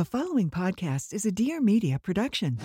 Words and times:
The 0.00 0.06
following 0.06 0.48
podcast 0.48 1.12
is 1.12 1.26
a 1.26 1.30
Dear 1.30 1.60
Media 1.60 1.98
production. 1.98 2.58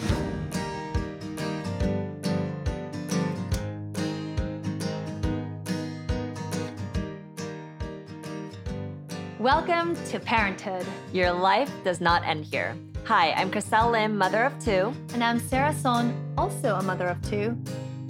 Welcome 9.37 9.97
to 10.05 10.19
Parenthood. 10.21 10.85
Your 11.11 11.33
life 11.33 11.69
does 11.83 11.99
not 11.99 12.25
end 12.25 12.45
here. 12.45 12.73
Hi, 13.03 13.34
I'm 13.34 13.52
Chriselle 13.52 13.91
Lim, 13.91 14.17
mother 14.17 14.45
of 14.45 14.57
two. 14.63 14.93
And 15.13 15.21
I'm 15.21 15.39
Sara 15.39 15.73
Sohn, 15.73 16.15
also 16.38 16.75
a 16.75 16.83
mother 16.83 17.07
of 17.07 17.21
two. 17.21 17.61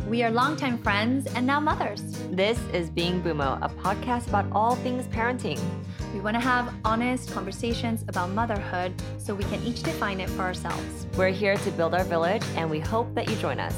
We 0.07 0.21
are 0.21 0.29
longtime 0.29 0.77
friends 0.83 1.25
and 1.33 1.47
now 1.47 1.59
mothers. 1.59 2.03
This 2.29 2.59
is 2.71 2.91
Being 2.91 3.23
Bumo, 3.23 3.57
a 3.63 3.69
podcast 3.69 4.27
about 4.27 4.45
all 4.51 4.75
things 4.75 5.07
parenting. 5.07 5.59
We 6.15 6.21
want 6.21 6.35
to 6.35 6.39
have 6.39 6.73
honest 6.85 7.29
conversations 7.33 8.05
about 8.07 8.29
motherhood 8.29 8.93
so 9.17 9.35
we 9.35 9.43
can 9.43 9.61
each 9.63 9.83
define 9.83 10.21
it 10.21 10.29
for 10.29 10.43
ourselves. 10.43 11.05
We're 11.17 11.27
here 11.27 11.57
to 11.57 11.71
build 11.71 11.93
our 11.93 12.05
village, 12.05 12.41
and 12.55 12.71
we 12.71 12.79
hope 12.79 13.13
that 13.15 13.29
you 13.29 13.35
join 13.35 13.59
us. 13.59 13.75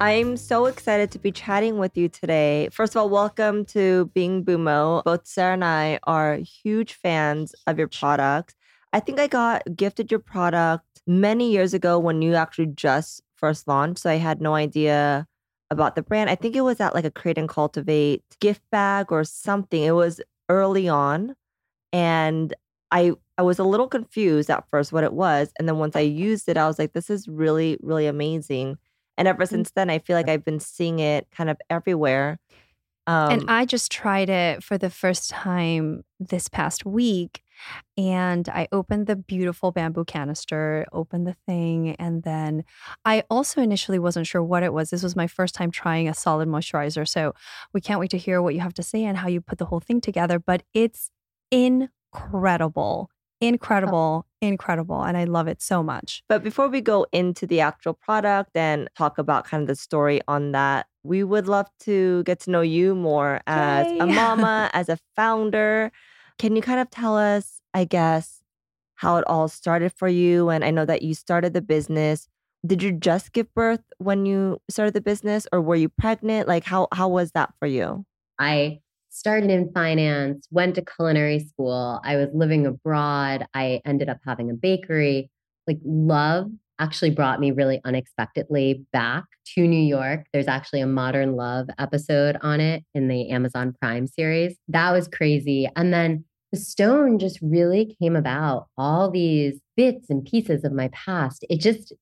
I'm 0.00 0.36
so 0.36 0.66
excited 0.66 1.12
to 1.12 1.20
be 1.20 1.30
chatting 1.30 1.78
with 1.78 1.96
you 1.96 2.08
today. 2.08 2.68
First 2.72 2.96
of 2.96 3.02
all, 3.02 3.10
welcome 3.10 3.64
to 3.66 4.06
Being 4.12 4.44
Bumo. 4.44 5.04
Both 5.04 5.28
Sara 5.28 5.52
and 5.52 5.64
I 5.64 6.00
are 6.02 6.34
huge 6.38 6.94
fans 6.94 7.54
of 7.68 7.78
your 7.78 7.86
products. 7.86 8.56
I 8.92 8.98
think 8.98 9.20
I 9.20 9.28
got 9.28 9.62
gifted 9.76 10.10
your 10.10 10.18
product 10.18 10.84
many 11.06 11.52
years 11.52 11.74
ago 11.74 11.96
when 11.96 12.22
you 12.22 12.34
actually 12.34 12.66
just 12.66 13.22
first 13.40 13.68
launched. 13.68 14.00
So 14.02 14.10
I 14.10 14.16
had 14.16 14.40
no 14.42 14.54
idea 14.54 15.26
about 15.70 15.96
the 15.96 16.02
brand. 16.02 16.30
I 16.30 16.36
think 16.36 16.56
it 16.56 16.62
was 16.62 16.80
at 16.80 16.94
like 16.94 17.04
a 17.06 17.10
Create 17.10 17.38
and 17.38 17.48
Cultivate 17.48 18.24
gift 18.40 18.62
bag 18.72 19.12
or 19.12 19.24
something. 19.24 19.82
It 19.82 19.92
was 19.92 20.20
early 20.50 20.88
on. 20.88 21.36
And 21.92 22.54
I 22.90 23.12
I 23.38 23.42
was 23.42 23.58
a 23.58 23.64
little 23.64 23.88
confused 23.88 24.50
at 24.50 24.64
first 24.70 24.92
what 24.92 25.04
it 25.04 25.12
was. 25.14 25.52
And 25.58 25.68
then 25.68 25.78
once 25.78 25.96
I 25.96 26.00
used 26.00 26.48
it, 26.48 26.56
I 26.58 26.66
was 26.66 26.78
like, 26.78 26.92
this 26.92 27.10
is 27.10 27.28
really, 27.28 27.78
really 27.82 28.06
amazing. 28.06 28.78
And 29.18 29.28
ever 29.28 29.44
Mm. 29.44 29.48
since 29.48 29.70
then, 29.72 29.90
I 29.90 29.98
feel 29.98 30.16
like 30.16 30.28
I've 30.28 30.44
been 30.44 30.60
seeing 30.60 30.98
it 31.00 31.28
kind 31.32 31.50
of 31.50 31.58
everywhere. 31.70 32.38
Um, 33.06 33.14
and 33.30 33.44
I 33.48 33.64
just 33.64 33.90
tried 33.92 34.28
it 34.28 34.62
for 34.62 34.78
the 34.78 34.90
first 34.90 35.30
time 35.30 36.04
this 36.18 36.48
past 36.48 36.84
week. 36.84 37.42
And 37.96 38.48
I 38.48 38.68
opened 38.72 39.06
the 39.06 39.16
beautiful 39.16 39.72
bamboo 39.72 40.04
canister, 40.04 40.86
opened 40.92 41.26
the 41.26 41.36
thing. 41.46 41.96
And 41.96 42.22
then 42.22 42.64
I 43.04 43.24
also 43.30 43.60
initially 43.60 43.98
wasn't 43.98 44.26
sure 44.26 44.42
what 44.42 44.62
it 44.62 44.72
was. 44.72 44.90
This 44.90 45.02
was 45.02 45.16
my 45.16 45.26
first 45.26 45.54
time 45.54 45.70
trying 45.70 46.08
a 46.08 46.14
solid 46.14 46.48
moisturizer. 46.48 47.06
So 47.06 47.34
we 47.72 47.80
can't 47.80 48.00
wait 48.00 48.10
to 48.10 48.18
hear 48.18 48.40
what 48.40 48.54
you 48.54 48.60
have 48.60 48.74
to 48.74 48.82
say 48.82 49.04
and 49.04 49.18
how 49.18 49.28
you 49.28 49.40
put 49.40 49.58
the 49.58 49.66
whole 49.66 49.80
thing 49.80 50.00
together. 50.00 50.38
But 50.38 50.62
it's 50.72 51.10
incredible, 51.50 53.10
incredible, 53.40 54.26
incredible. 54.40 55.02
And 55.02 55.16
I 55.16 55.24
love 55.24 55.48
it 55.48 55.60
so 55.60 55.82
much. 55.82 56.22
But 56.28 56.42
before 56.42 56.68
we 56.68 56.80
go 56.80 57.06
into 57.12 57.46
the 57.46 57.60
actual 57.60 57.94
product 57.94 58.56
and 58.56 58.88
talk 58.96 59.18
about 59.18 59.44
kind 59.44 59.62
of 59.62 59.66
the 59.66 59.76
story 59.76 60.20
on 60.28 60.52
that, 60.52 60.86
we 61.02 61.24
would 61.24 61.48
love 61.48 61.66
to 61.80 62.22
get 62.24 62.40
to 62.40 62.50
know 62.50 62.60
you 62.60 62.94
more 62.94 63.40
as 63.46 63.90
a 64.00 64.06
mama, 64.06 64.70
as 64.74 64.88
a 64.88 64.98
founder. 65.16 65.90
Can 66.40 66.56
you 66.56 66.62
kind 66.62 66.80
of 66.80 66.88
tell 66.88 67.18
us, 67.18 67.60
I 67.74 67.84
guess, 67.84 68.40
how 68.94 69.18
it 69.18 69.24
all 69.26 69.46
started 69.46 69.92
for 69.92 70.08
you? 70.08 70.48
And 70.48 70.64
I 70.64 70.70
know 70.70 70.86
that 70.86 71.02
you 71.02 71.12
started 71.12 71.52
the 71.52 71.60
business. 71.60 72.28
Did 72.66 72.82
you 72.82 72.92
just 72.92 73.32
give 73.32 73.52
birth 73.52 73.82
when 73.98 74.24
you 74.24 74.58
started 74.70 74.94
the 74.94 75.02
business 75.02 75.46
or 75.52 75.60
were 75.60 75.76
you 75.76 75.90
pregnant? 75.90 76.48
Like 76.48 76.64
how 76.64 76.88
how 76.94 77.08
was 77.08 77.32
that 77.32 77.52
for 77.58 77.66
you? 77.66 78.06
I 78.38 78.80
started 79.10 79.50
in 79.50 79.70
finance, 79.74 80.48
went 80.50 80.76
to 80.76 80.82
culinary 80.82 81.40
school. 81.40 82.00
I 82.06 82.16
was 82.16 82.28
living 82.32 82.64
abroad. 82.64 83.44
I 83.52 83.82
ended 83.84 84.08
up 84.08 84.20
having 84.24 84.48
a 84.48 84.54
bakery. 84.54 85.30
Like, 85.66 85.80
love 85.84 86.50
actually 86.78 87.10
brought 87.10 87.38
me 87.38 87.50
really 87.50 87.82
unexpectedly 87.84 88.86
back 88.94 89.24
to 89.54 89.68
New 89.68 89.82
York. 89.82 90.24
There's 90.32 90.48
actually 90.48 90.80
a 90.80 90.86
Modern 90.86 91.36
Love 91.36 91.68
episode 91.78 92.38
on 92.40 92.60
it 92.60 92.82
in 92.94 93.08
the 93.08 93.28
Amazon 93.28 93.74
Prime 93.78 94.06
series. 94.06 94.56
That 94.68 94.90
was 94.92 95.06
crazy. 95.06 95.68
And 95.76 95.92
then 95.92 96.24
the 96.52 96.58
stone 96.58 97.18
just 97.18 97.38
really 97.42 97.96
came 98.00 98.16
about 98.16 98.68
all 98.76 99.10
these 99.10 99.60
bits 99.76 100.10
and 100.10 100.24
pieces 100.24 100.64
of 100.64 100.72
my 100.72 100.88
past. 100.88 101.44
It 101.48 101.60
just, 101.60 101.92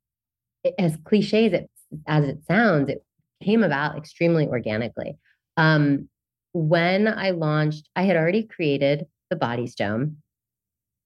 it- 0.64 0.74
as 0.78 0.96
cliche 1.04 1.46
as 1.46 1.52
it, 1.54 1.70
as 2.06 2.24
it 2.26 2.44
sounds, 2.46 2.90
it 2.90 3.04
came 3.42 3.62
about 3.62 3.96
extremely 3.96 4.46
organically. 4.46 5.18
Um, 5.56 6.08
when 6.52 7.08
I 7.08 7.30
launched, 7.30 7.88
I 7.96 8.02
had 8.02 8.16
already 8.16 8.44
created 8.44 9.06
the 9.30 9.36
body 9.36 9.66
stone 9.66 10.18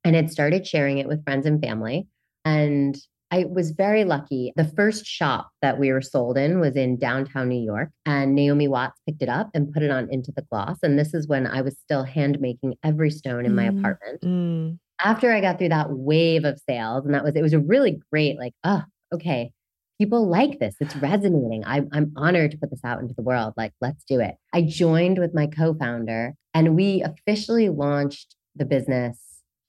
and 0.05 0.17
had 0.17 0.31
started 0.31 0.67
sharing 0.67 0.99
it 0.99 1.09
with 1.09 1.25
friends 1.25 1.47
and 1.47 1.61
family. 1.63 2.09
And 2.45 2.97
I 3.33 3.47
was 3.51 3.71
very 3.71 4.05
lucky. 4.05 4.53
The 4.57 4.65
first 4.77 5.07
shop 5.07 5.49
that 5.63 5.79
we 5.81 5.91
were 5.91 6.03
sold 6.03 6.37
in 6.37 6.61
was 6.61 6.77
in 6.77 6.99
downtown 6.99 7.49
New 7.49 7.63
York, 7.65 7.89
and 8.05 8.35
Naomi 8.35 8.69
Watts 8.69 9.01
picked 9.09 9.23
it 9.23 9.31
up 9.31 9.49
and 9.55 9.73
put 9.73 9.83
it 9.83 9.91
on 9.91 10.09
Into 10.11 10.33
The 10.37 10.43
Gloss. 10.43 10.79
And 10.83 10.99
this 10.99 11.15
is 11.15 11.27
when 11.27 11.47
I 11.47 11.63
was 11.63 11.79
still 11.79 12.05
hand 12.05 12.39
making 12.41 12.75
every 12.85 13.11
stone 13.11 13.47
in 13.47 13.55
my 13.55 13.71
Mm. 13.71 13.79
apartment 13.79 14.21
Mm, 14.23 14.79
after 15.03 15.33
I 15.33 15.41
got 15.41 15.59
through 15.59 15.71
that 15.71 15.91
wave 15.91 16.45
of 16.45 16.61
sales, 16.69 17.07
and 17.07 17.15
that 17.15 17.25
was 17.25 17.35
it 17.35 17.41
was 17.43 17.55
a 17.55 17.59
really 17.59 18.01
great, 18.13 18.39
like, 18.39 18.53
oh, 18.65 18.83
okay, 19.15 19.51
people 19.99 20.29
like 20.29 20.59
this. 20.59 20.77
It's 20.81 20.95
resonating. 20.97 21.63
I'm 21.65 21.89
I'm 21.91 22.13
honored 22.17 22.51
to 22.51 22.59
put 22.59 22.71
this 22.71 22.85
out 22.85 23.01
into 23.01 23.15
the 23.15 23.23
world. 23.23 23.55
Like, 23.57 23.73
let's 23.81 24.05
do 24.05 24.21
it. 24.21 24.35
I 24.53 24.61
joined 24.61 25.19
with 25.19 25.33
my 25.33 25.47
co-founder, 25.47 26.35
and 26.53 26.77
we 26.77 27.03
officially 27.03 27.71
launched 27.71 28.37
the 28.55 28.67
business 28.67 29.19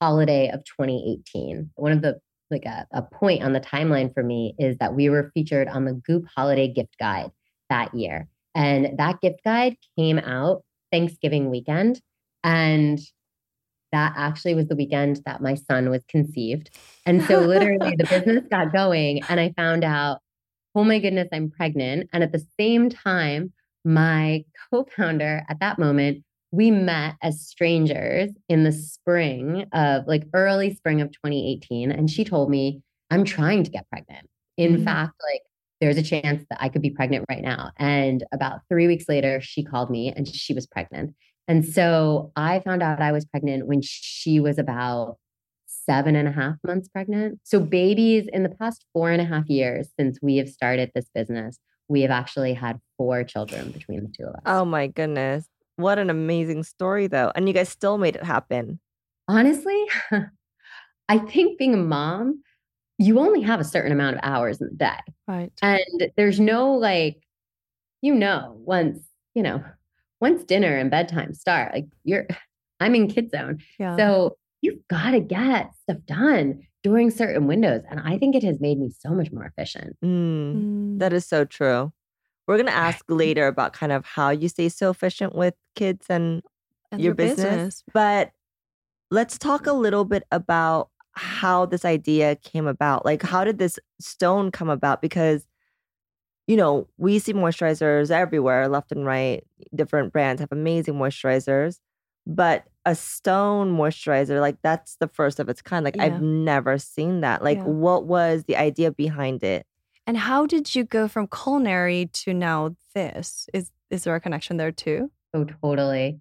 holiday 0.02 0.50
of 0.50 0.62
2018. 0.64 1.70
One 1.76 1.92
of 1.92 2.02
the 2.02 2.20
like 2.54 2.64
a, 2.64 2.86
a 2.92 3.02
point 3.02 3.42
on 3.42 3.52
the 3.52 3.60
timeline 3.60 4.12
for 4.12 4.22
me 4.22 4.54
is 4.58 4.78
that 4.78 4.94
we 4.94 5.10
were 5.10 5.30
featured 5.34 5.68
on 5.68 5.84
the 5.84 5.92
Goop 5.92 6.24
Holiday 6.34 6.68
Gift 6.68 6.96
Guide 6.98 7.30
that 7.68 7.94
year. 7.94 8.28
And 8.54 8.98
that 8.98 9.20
gift 9.20 9.40
guide 9.44 9.76
came 9.98 10.18
out 10.18 10.62
Thanksgiving 10.92 11.50
weekend. 11.50 12.00
And 12.42 13.00
that 13.92 14.14
actually 14.16 14.54
was 14.54 14.68
the 14.68 14.76
weekend 14.76 15.20
that 15.24 15.40
my 15.40 15.54
son 15.54 15.90
was 15.90 16.02
conceived. 16.08 16.70
And 17.06 17.22
so 17.24 17.40
literally 17.40 17.94
the 17.96 18.04
business 18.10 18.44
got 18.50 18.72
going 18.72 19.22
and 19.28 19.38
I 19.38 19.52
found 19.56 19.84
out, 19.84 20.20
oh 20.74 20.84
my 20.84 20.98
goodness, 20.98 21.28
I'm 21.32 21.50
pregnant. 21.50 22.10
And 22.12 22.22
at 22.22 22.32
the 22.32 22.44
same 22.58 22.90
time, 22.90 23.52
my 23.84 24.44
co-founder 24.70 25.44
at 25.48 25.60
that 25.60 25.78
moment, 25.78 26.24
we 26.54 26.70
met 26.70 27.16
as 27.22 27.40
strangers 27.40 28.30
in 28.48 28.62
the 28.64 28.70
spring 28.72 29.66
of 29.72 30.06
like 30.06 30.24
early 30.34 30.72
spring 30.74 31.00
of 31.00 31.08
2018. 31.10 31.90
And 31.90 32.08
she 32.08 32.24
told 32.24 32.48
me, 32.48 32.80
I'm 33.10 33.24
trying 33.24 33.64
to 33.64 33.70
get 33.70 33.88
pregnant. 33.90 34.28
In 34.56 34.76
Mhm. 34.76 34.84
fact, 34.84 35.14
like 35.32 35.42
there's 35.80 35.96
a 35.98 36.02
chance 36.02 36.44
that 36.50 36.62
I 36.62 36.68
could 36.68 36.82
be 36.82 36.90
pregnant 36.90 37.24
right 37.28 37.42
now. 37.42 37.72
And 37.78 38.22
about 38.32 38.60
three 38.68 38.86
weeks 38.86 39.08
later, 39.08 39.40
she 39.40 39.64
called 39.64 39.90
me 39.90 40.12
and 40.14 40.28
she 40.28 40.54
was 40.54 40.66
pregnant. 40.66 41.14
And 41.48 41.64
so 41.66 42.30
I 42.36 42.60
found 42.60 42.82
out 42.82 43.02
I 43.02 43.12
was 43.12 43.24
pregnant 43.24 43.66
when 43.66 43.80
she 43.82 44.38
was 44.38 44.56
about 44.58 45.16
seven 45.66 46.14
and 46.14 46.28
a 46.28 46.32
half 46.32 46.56
months 46.64 46.88
pregnant. 46.88 47.40
So, 47.42 47.60
babies 47.60 48.26
in 48.32 48.44
the 48.44 48.48
past 48.48 48.86
four 48.92 49.10
and 49.10 49.20
a 49.20 49.24
half 49.24 49.48
years 49.50 49.88
since 49.98 50.18
we 50.22 50.36
have 50.36 50.48
started 50.48 50.92
this 50.94 51.10
business, 51.14 51.58
we 51.88 52.00
have 52.02 52.10
actually 52.10 52.54
had 52.54 52.80
four 52.96 53.24
children 53.24 53.70
between 53.72 54.04
the 54.04 54.12
two 54.16 54.24
of 54.24 54.34
us. 54.36 54.42
Oh 54.46 54.64
my 54.64 54.86
goodness. 54.86 55.46
What 55.76 55.98
an 55.98 56.10
amazing 56.10 56.62
story 56.62 57.06
though. 57.06 57.32
And 57.34 57.48
you 57.48 57.54
guys 57.54 57.68
still 57.68 57.98
made 57.98 58.16
it 58.16 58.24
happen. 58.24 58.80
Honestly, 59.28 59.84
I 61.08 61.18
think 61.18 61.58
being 61.58 61.74
a 61.74 61.78
mom, 61.78 62.42
you 62.98 63.18
only 63.18 63.42
have 63.42 63.60
a 63.60 63.64
certain 63.64 63.92
amount 63.92 64.16
of 64.16 64.20
hours 64.22 64.60
in 64.60 64.68
the 64.68 64.76
day. 64.76 64.98
Right. 65.26 65.52
And 65.62 66.10
there's 66.16 66.38
no 66.38 66.74
like, 66.74 67.20
you 68.02 68.14
know, 68.14 68.54
once, 68.58 69.00
you 69.34 69.42
know, 69.42 69.64
once 70.20 70.44
dinner 70.44 70.76
and 70.76 70.90
bedtime 70.90 71.34
start, 71.34 71.74
like 71.74 71.86
you're, 72.04 72.26
I'm 72.80 72.94
in 72.94 73.08
kid 73.08 73.30
zone. 73.30 73.58
Yeah. 73.78 73.96
So 73.96 74.36
you've 74.60 74.86
got 74.88 75.12
to 75.12 75.20
get 75.20 75.70
stuff 75.82 75.98
done 76.06 76.62
during 76.82 77.10
certain 77.10 77.46
windows. 77.46 77.82
And 77.90 78.00
I 78.00 78.18
think 78.18 78.34
it 78.34 78.42
has 78.42 78.60
made 78.60 78.78
me 78.78 78.90
so 78.98 79.10
much 79.10 79.30
more 79.32 79.44
efficient. 79.44 79.96
Mm. 80.04 80.54
Mm. 80.54 80.98
That 80.98 81.12
is 81.12 81.26
so 81.26 81.44
true. 81.44 81.92
We're 82.46 82.56
going 82.56 82.66
to 82.66 82.74
ask 82.74 83.04
later 83.08 83.46
about 83.46 83.72
kind 83.72 83.92
of 83.92 84.04
how 84.04 84.30
you 84.30 84.48
stay 84.48 84.68
so 84.68 84.90
efficient 84.90 85.34
with 85.34 85.54
kids 85.74 86.06
and, 86.10 86.42
And 86.92 87.00
your 87.00 87.14
business. 87.14 87.82
But 87.92 88.32
let's 89.10 89.38
talk 89.38 89.66
a 89.66 89.72
little 89.72 90.04
bit 90.04 90.24
about 90.30 90.90
how 91.12 91.64
this 91.66 91.84
idea 91.84 92.36
came 92.36 92.66
about. 92.66 93.04
Like, 93.04 93.22
how 93.22 93.44
did 93.44 93.58
this 93.58 93.78
stone 94.00 94.50
come 94.50 94.68
about? 94.68 95.00
Because, 95.00 95.46
you 96.46 96.56
know, 96.56 96.86
we 96.98 97.18
see 97.18 97.32
moisturizers 97.32 98.10
everywhere, 98.10 98.68
left 98.68 98.92
and 98.92 99.06
right. 99.06 99.44
Different 99.74 100.12
brands 100.12 100.40
have 100.40 100.52
amazing 100.52 100.94
moisturizers. 100.94 101.78
But 102.26 102.64
a 102.84 102.94
stone 102.94 103.76
moisturizer, 103.76 104.40
like, 104.40 104.56
that's 104.62 104.96
the 104.96 105.08
first 105.08 105.40
of 105.40 105.48
its 105.48 105.62
kind. 105.62 105.84
Like, 105.84 105.96
Yeah. 105.96 106.04
I've 106.04 106.20
never 106.22 106.78
seen 106.78 107.20
that. 107.22 107.42
Like, 107.42 107.58
Yeah. 107.58 107.64
what 107.64 108.06
was 108.06 108.44
the 108.44 108.56
idea 108.56 108.90
behind 108.90 109.42
it? 109.42 109.66
And 110.06 110.16
how 110.16 110.46
did 110.46 110.74
you 110.74 110.84
go 110.84 111.08
from 111.08 111.26
culinary 111.26 112.06
to 112.12 112.34
now 112.34 112.76
this? 112.94 113.48
Is 113.54 113.70
is 113.90 114.04
there 114.04 114.14
a 114.14 114.20
connection 114.20 114.56
there 114.56 114.72
too? 114.72 115.10
Oh, 115.32 115.44
totally. 115.44 116.20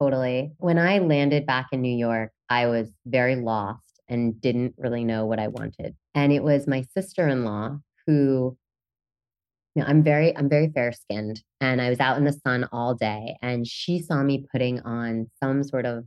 Totally. 0.00 0.52
When 0.58 0.78
I 0.78 0.98
landed 0.98 1.46
back 1.46 1.66
in 1.72 1.82
New 1.82 1.96
York, 1.96 2.32
I 2.48 2.66
was 2.66 2.90
very 3.06 3.36
lost 3.36 4.00
and 4.08 4.40
didn't 4.40 4.74
really 4.78 5.04
know 5.04 5.26
what 5.26 5.38
I 5.38 5.48
wanted. 5.48 5.94
And 6.14 6.32
it 6.32 6.42
was 6.42 6.66
my 6.66 6.82
sister-in-law 6.94 7.78
who 8.06 8.56
you 9.74 9.82
know, 9.82 9.88
I'm 9.88 10.02
very 10.02 10.36
I'm 10.36 10.48
very 10.48 10.68
fair 10.74 10.92
skinned 10.92 11.42
and 11.60 11.80
I 11.80 11.90
was 11.90 12.00
out 12.00 12.18
in 12.18 12.24
the 12.24 12.32
sun 12.32 12.66
all 12.72 12.94
day 12.94 13.36
and 13.40 13.66
she 13.66 14.00
saw 14.00 14.22
me 14.22 14.46
putting 14.50 14.80
on 14.80 15.30
some 15.42 15.62
sort 15.62 15.86
of 15.86 16.04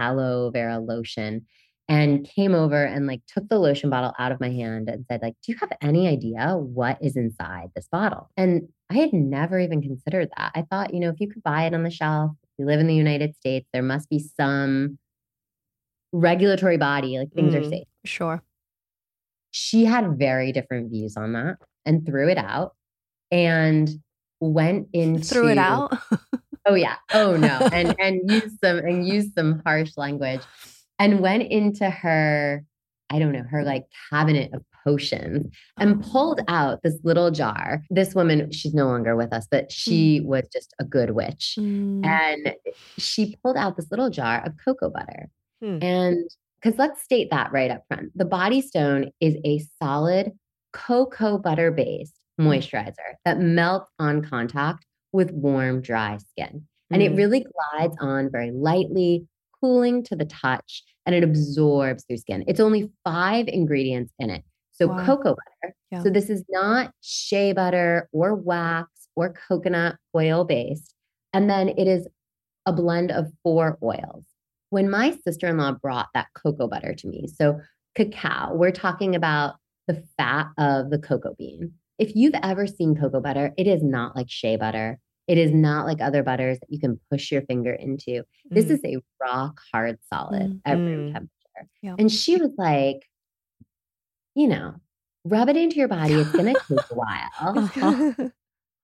aloe 0.00 0.50
vera 0.50 0.80
lotion 0.80 1.46
and 1.90 2.24
came 2.36 2.54
over 2.54 2.82
and 2.84 3.06
like 3.06 3.20
took 3.26 3.46
the 3.48 3.58
lotion 3.58 3.90
bottle 3.90 4.14
out 4.18 4.32
of 4.32 4.40
my 4.40 4.48
hand 4.50 4.88
and 4.88 5.04
said 5.10 5.20
like 5.22 5.34
do 5.44 5.52
you 5.52 5.58
have 5.58 5.70
any 5.82 6.08
idea 6.08 6.56
what 6.56 6.96
is 7.02 7.16
inside 7.16 7.68
this 7.74 7.88
bottle 7.90 8.30
and 8.38 8.68
i 8.90 8.94
had 8.94 9.12
never 9.12 9.58
even 9.58 9.82
considered 9.82 10.28
that 10.36 10.52
i 10.54 10.62
thought 10.70 10.94
you 10.94 11.00
know 11.00 11.08
if 11.10 11.20
you 11.20 11.28
could 11.28 11.42
buy 11.42 11.64
it 11.66 11.74
on 11.74 11.82
the 11.82 11.90
shelf 11.90 12.30
if 12.44 12.50
you 12.58 12.64
live 12.64 12.80
in 12.80 12.86
the 12.86 12.94
united 12.94 13.34
states 13.34 13.66
there 13.72 13.82
must 13.82 14.08
be 14.08 14.18
some 14.38 14.98
regulatory 16.12 16.76
body 16.76 17.18
like 17.18 17.32
things 17.32 17.54
are 17.54 17.60
Mm. 17.60 17.70
safe 17.70 17.86
Sure. 18.04 18.42
she 19.50 19.84
had 19.84 20.18
very 20.18 20.52
different 20.52 20.90
views 20.90 21.16
on 21.16 21.32
that 21.34 21.56
and 21.84 22.06
threw 22.06 22.28
it 22.28 22.38
out 22.38 22.74
and 23.30 23.90
went 24.40 24.88
into 24.92 25.22
Threw 25.28 25.48
it 25.48 25.58
out. 25.58 25.92
Oh 26.66 26.74
yeah. 26.74 26.96
Oh 27.12 27.36
no. 27.36 27.68
And 27.72 27.94
and 27.98 28.30
used 28.30 28.58
some 28.62 28.78
and 28.78 29.06
used 29.06 29.34
some 29.36 29.62
harsh 29.66 29.92
language. 29.96 30.40
And 31.00 31.18
went 31.20 31.42
into 31.50 31.90
her, 31.90 32.64
I 33.10 33.18
don't 33.18 33.32
know, 33.32 33.42
her 33.50 33.64
like 33.64 33.86
cabinet 34.10 34.52
of 34.54 34.62
potions 34.84 35.52
and 35.78 36.00
pulled 36.02 36.40
out 36.46 36.82
this 36.82 36.98
little 37.02 37.30
jar. 37.30 37.82
This 37.90 38.14
woman, 38.14 38.52
she's 38.52 38.74
no 38.74 38.86
longer 38.86 39.16
with 39.16 39.32
us, 39.32 39.48
but 39.50 39.72
she 39.72 40.20
was 40.20 40.44
just 40.52 40.72
a 40.78 40.84
good 40.84 41.10
witch. 41.10 41.56
Mm. 41.58 42.06
And 42.06 42.54
she 42.98 43.34
pulled 43.42 43.56
out 43.56 43.76
this 43.76 43.90
little 43.90 44.10
jar 44.10 44.42
of 44.46 44.52
cocoa 44.64 44.90
butter. 44.90 45.28
Hmm. 45.60 45.78
And 45.82 46.30
because 46.62 46.78
let's 46.78 47.02
state 47.02 47.30
that 47.30 47.50
right 47.52 47.70
up 47.70 47.82
front. 47.88 48.12
The 48.14 48.24
body 48.24 48.60
stone 48.60 49.10
is 49.20 49.36
a 49.44 49.64
solid 49.82 50.32
cocoa 50.72 51.38
butter 51.38 51.70
based 51.70 52.14
moisturizer 52.40 53.16
that 53.24 53.40
melts 53.40 53.90
on 53.98 54.22
contact 54.22 54.84
with 55.12 55.30
warm, 55.32 55.80
dry 55.82 56.18
skin. 56.18 56.66
And 56.90 57.02
it 57.02 57.12
Mm. 57.12 57.16
really 57.16 57.44
glides 57.44 57.96
on 58.00 58.30
very 58.30 58.50
lightly, 58.50 59.26
cooling 59.60 60.02
to 60.04 60.16
the 60.16 60.24
touch, 60.24 60.82
and 61.06 61.14
it 61.14 61.22
absorbs 61.24 62.04
through 62.04 62.18
skin. 62.18 62.44
It's 62.46 62.60
only 62.60 62.90
five 63.04 63.46
ingredients 63.48 64.12
in 64.18 64.30
it. 64.30 64.44
So, 64.72 64.86
Wow. 64.88 65.04
cocoa 65.04 65.34
butter. 65.34 65.74
Yeah. 65.90 66.02
So, 66.02 66.10
this 66.10 66.30
is 66.30 66.44
not 66.48 66.92
shea 67.00 67.52
butter 67.52 68.08
or 68.12 68.34
wax 68.34 69.08
or 69.16 69.32
coconut 69.48 69.96
oil 70.16 70.44
based. 70.44 70.94
And 71.32 71.48
then 71.50 71.68
it 71.68 71.86
is 71.86 72.08
a 72.66 72.72
blend 72.72 73.10
of 73.10 73.32
four 73.42 73.78
oils. 73.82 74.24
When 74.70 74.88
my 74.88 75.16
sister 75.24 75.48
in 75.48 75.58
law 75.58 75.72
brought 75.72 76.08
that 76.14 76.28
cocoa 76.34 76.68
butter 76.68 76.94
to 76.94 77.08
me, 77.08 77.26
so 77.26 77.60
cacao, 77.94 78.54
we're 78.54 78.70
talking 78.70 79.14
about 79.16 79.56
the 79.88 80.02
fat 80.16 80.46
of 80.58 80.90
the 80.90 80.98
cocoa 80.98 81.34
bean. 81.36 81.72
If 81.98 82.14
you've 82.14 82.34
ever 82.42 82.66
seen 82.66 82.96
cocoa 82.96 83.20
butter, 83.20 83.52
it 83.58 83.66
is 83.66 83.82
not 83.82 84.14
like 84.16 84.30
shea 84.30 84.56
butter. 84.56 84.98
It 85.26 85.38
is 85.38 85.52
not 85.52 85.86
like 85.86 86.00
other 86.00 86.22
butters 86.22 86.58
that 86.60 86.70
you 86.70 86.80
can 86.80 86.98
push 87.10 87.30
your 87.30 87.42
finger 87.42 87.72
into. 87.72 88.24
This 88.50 88.66
Mm. 88.66 88.70
is 88.70 88.80
a 88.84 88.96
rock 89.20 89.60
hard 89.72 89.98
solid 90.12 90.42
Mm. 90.54 90.60
at 90.64 90.78
room 90.78 91.08
Mm. 91.08 91.12
temperature. 91.12 91.70
Yeah. 91.82 91.94
And 91.98 92.10
she 92.10 92.36
was 92.36 92.50
like, 92.58 93.08
you 94.34 94.48
know, 94.48 94.74
rub 95.24 95.48
it 95.48 95.56
into 95.56 95.76
your 95.76 95.88
body. 95.88 96.14
It's 96.20 96.32
going 96.32 96.46
to 96.54 96.60
take 96.68 96.80
a 96.90 96.94
while. 96.94 98.32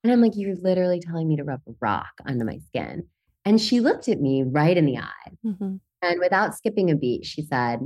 And 0.04 0.12
I'm 0.12 0.20
like, 0.20 0.36
you're 0.36 0.54
literally 0.54 1.00
telling 1.00 1.26
me 1.26 1.34
to 1.36 1.42
rub 1.42 1.62
a 1.66 1.72
rock 1.80 2.12
under 2.24 2.44
my 2.44 2.58
skin. 2.58 3.08
And 3.44 3.60
she 3.60 3.80
looked 3.80 4.08
at 4.08 4.20
me 4.20 4.44
right 4.44 4.76
in 4.76 4.86
the 4.86 4.98
eye. 4.98 5.32
Mhm. 5.44 5.80
And 6.00 6.20
without 6.20 6.54
skipping 6.54 6.92
a 6.92 6.94
beat, 6.96 7.24
she 7.26 7.42
said, 7.42 7.80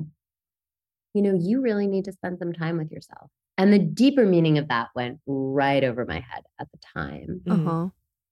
You 1.15 1.23
know, 1.23 1.33
you 1.35 1.63
really 1.63 1.87
need 1.87 2.05
to 2.07 2.13
spend 2.13 2.39
some 2.39 2.53
time 2.53 2.77
with 2.77 2.91
yourself. 2.93 3.31
And 3.57 3.73
the 3.73 3.79
deeper 3.79 4.27
meaning 4.27 4.59
of 4.59 4.69
that 4.69 4.89
went 4.95 5.21
right 5.27 5.83
over 5.83 6.05
my 6.05 6.21
head 6.21 6.43
at 6.59 6.69
the 6.73 6.79
time. 6.95 7.41
Uh-huh. 7.49 7.89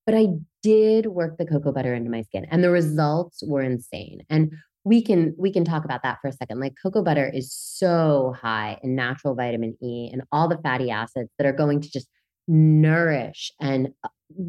But 0.09 0.17
I 0.17 0.29
did 0.63 1.09
work 1.09 1.37
the 1.37 1.45
cocoa 1.45 1.71
butter 1.71 1.93
into 1.93 2.09
my 2.11 2.23
skin 2.23 2.47
and 2.51 2.65
the 2.65 2.71
results 2.71 3.43
were 3.47 3.61
insane. 3.61 4.23
And 4.31 4.55
we 4.83 5.03
can 5.03 5.35
we 5.37 5.53
can 5.53 5.67
talk 5.67 5.85
about 5.85 6.03
that 6.03 6.17
for 6.23 6.29
a 6.29 6.33
second. 6.33 6.61
Like 6.61 6.77
cocoa 6.83 7.03
butter 7.03 7.29
is 7.29 7.53
so 7.53 8.35
high 8.41 8.79
in 8.83 8.97
natural 8.97 9.35
vitamin 9.35 9.77
E 9.83 10.09
and 10.11 10.23
all 10.33 10.49
the 10.49 10.57
fatty 10.57 10.91
acids 10.91 11.29
that 11.37 11.47
are 11.47 11.53
going 11.53 11.83
to 11.83 11.91
just 11.91 12.09
nourish 12.47 13.53
and 13.61 13.89
uh, 14.03 14.09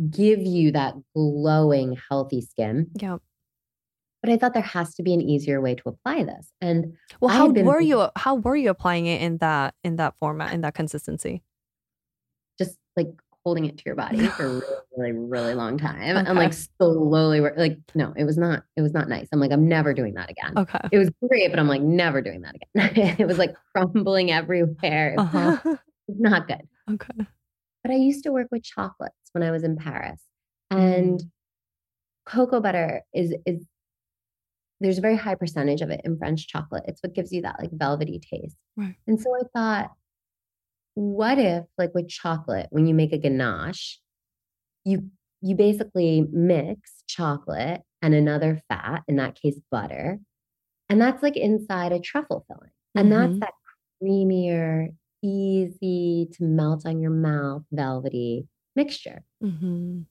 give 0.09 0.39
you 0.39 0.71
that 0.71 0.94
glowing 1.13 1.97
healthy 2.09 2.39
skin. 2.39 2.88
Yeah. 2.95 3.17
But 4.23 4.31
I 4.31 4.38
thought 4.38 4.53
there 4.53 4.63
has 4.63 4.95
to 4.95 5.03
be 5.03 5.13
an 5.13 5.19
easier 5.19 5.59
way 5.59 5.75
to 5.75 5.89
apply 5.89 6.23
this. 6.23 6.53
And 6.61 6.94
Well, 7.19 7.35
how 7.35 7.51
been- 7.51 7.65
were 7.65 7.81
you 7.81 8.07
how 8.15 8.35
were 8.35 8.56
you 8.56 8.69
applying 8.69 9.07
it 9.07 9.21
in 9.21 9.39
that 9.39 9.75
in 9.83 9.97
that 9.97 10.15
format, 10.21 10.53
in 10.53 10.61
that 10.61 10.73
consistency? 10.73 11.44
just 12.57 12.77
like 12.97 13.07
holding 13.45 13.65
it 13.65 13.77
to 13.77 13.83
your 13.86 13.95
body 13.95 14.27
for 14.27 14.45
a 14.45 14.50
really, 14.50 14.63
really, 14.97 15.12
really 15.13 15.53
long 15.53 15.77
time 15.77 16.18
Okay. 16.18 16.30
and 16.30 16.38
like 16.38 16.53
slowly 16.53 17.39
like 17.41 17.77
no, 17.95 18.13
it 18.18 18.25
was 18.25 18.38
not 18.38 18.63
it 18.75 18.81
was 18.81 18.94
not 18.94 19.07
nice. 19.09 19.27
I'm 19.31 19.39
like, 19.39 19.51
I'm 19.51 19.68
never 19.68 19.94
doing 19.94 20.13
that 20.15 20.30
again. 20.30 20.53
Okay. 20.57 20.80
It 20.91 20.97
was 20.97 21.09
great, 21.27 21.50
but 21.50 21.59
I'm 21.59 21.68
like, 21.68 21.81
never 21.81 22.21
doing 22.21 22.41
that 22.41 22.56
again. 22.56 23.15
it 23.19 23.27
was 23.27 23.38
like 23.38 23.56
crumbling 23.75 24.31
everywhere. 24.31 25.13
It 25.13 25.18
was 25.18 25.27
Uh-huh. 25.36 25.75
not 26.07 26.47
good. 26.47 26.62
Okay. 26.91 27.25
But 27.83 27.91
I 27.91 27.95
used 27.95 28.24
to 28.24 28.31
work 28.31 28.47
with 28.51 28.63
chocolates 28.63 29.15
when 29.33 29.44
I 29.44 29.51
was 29.51 29.63
in 29.63 29.77
Paris. 29.77 30.19
And 30.71 31.21
cocoa 32.25 32.59
butter 32.59 33.03
is 33.13 33.33
is 33.45 33.63
there's 34.81 34.97
a 34.97 35.01
very 35.01 35.15
high 35.18 35.35
percentage 35.35 35.81
of 35.81 35.89
it 35.89 36.01
in 36.03 36.18
French 36.18 36.47
chocolate. 36.47 36.83
It's 36.88 37.01
what 37.03 37.13
gives 37.13 37.31
you 37.31 37.42
that 37.44 37.57
like 37.59 37.69
velvety 37.71 38.19
taste. 38.19 38.56
Right. 38.77 38.95
And 39.07 39.19
so 39.19 39.30
I 39.35 39.42
thought, 39.56 39.92
what 41.00 41.40
if 41.40 41.63
like 41.78 41.94
with 41.96 42.10
chocolate, 42.10 42.68
when 42.72 42.86
you 42.86 42.94
make 42.94 43.13
a 43.13 43.18
ganache, 43.18 44.00
you 44.84 45.10
you 45.42 45.56
basically 45.56 46.28
mix 46.31 47.04
chocolate 47.07 47.81
and 48.01 48.13
another 48.13 48.62
fat, 48.68 49.04
in 49.07 49.16
that 49.18 49.36
case 49.42 49.60
butter, 49.72 50.19
and 50.90 51.01
that's 51.01 51.24
like 51.24 51.38
inside 51.38 51.92
a 51.94 52.00
truffle 52.00 52.46
filling. 52.48 52.72
And 52.96 53.12
that's 53.12 53.38
Mhm. 53.38 53.40
that 53.40 53.54
creamier, 54.04 54.90
easy 55.24 56.28
to 56.34 56.44
melt 56.44 56.86
on 56.86 57.00
your 57.00 57.12
mouth, 57.12 57.63
velvety 57.72 58.48
mixture. 58.75 59.24
Mhm. 59.44 60.06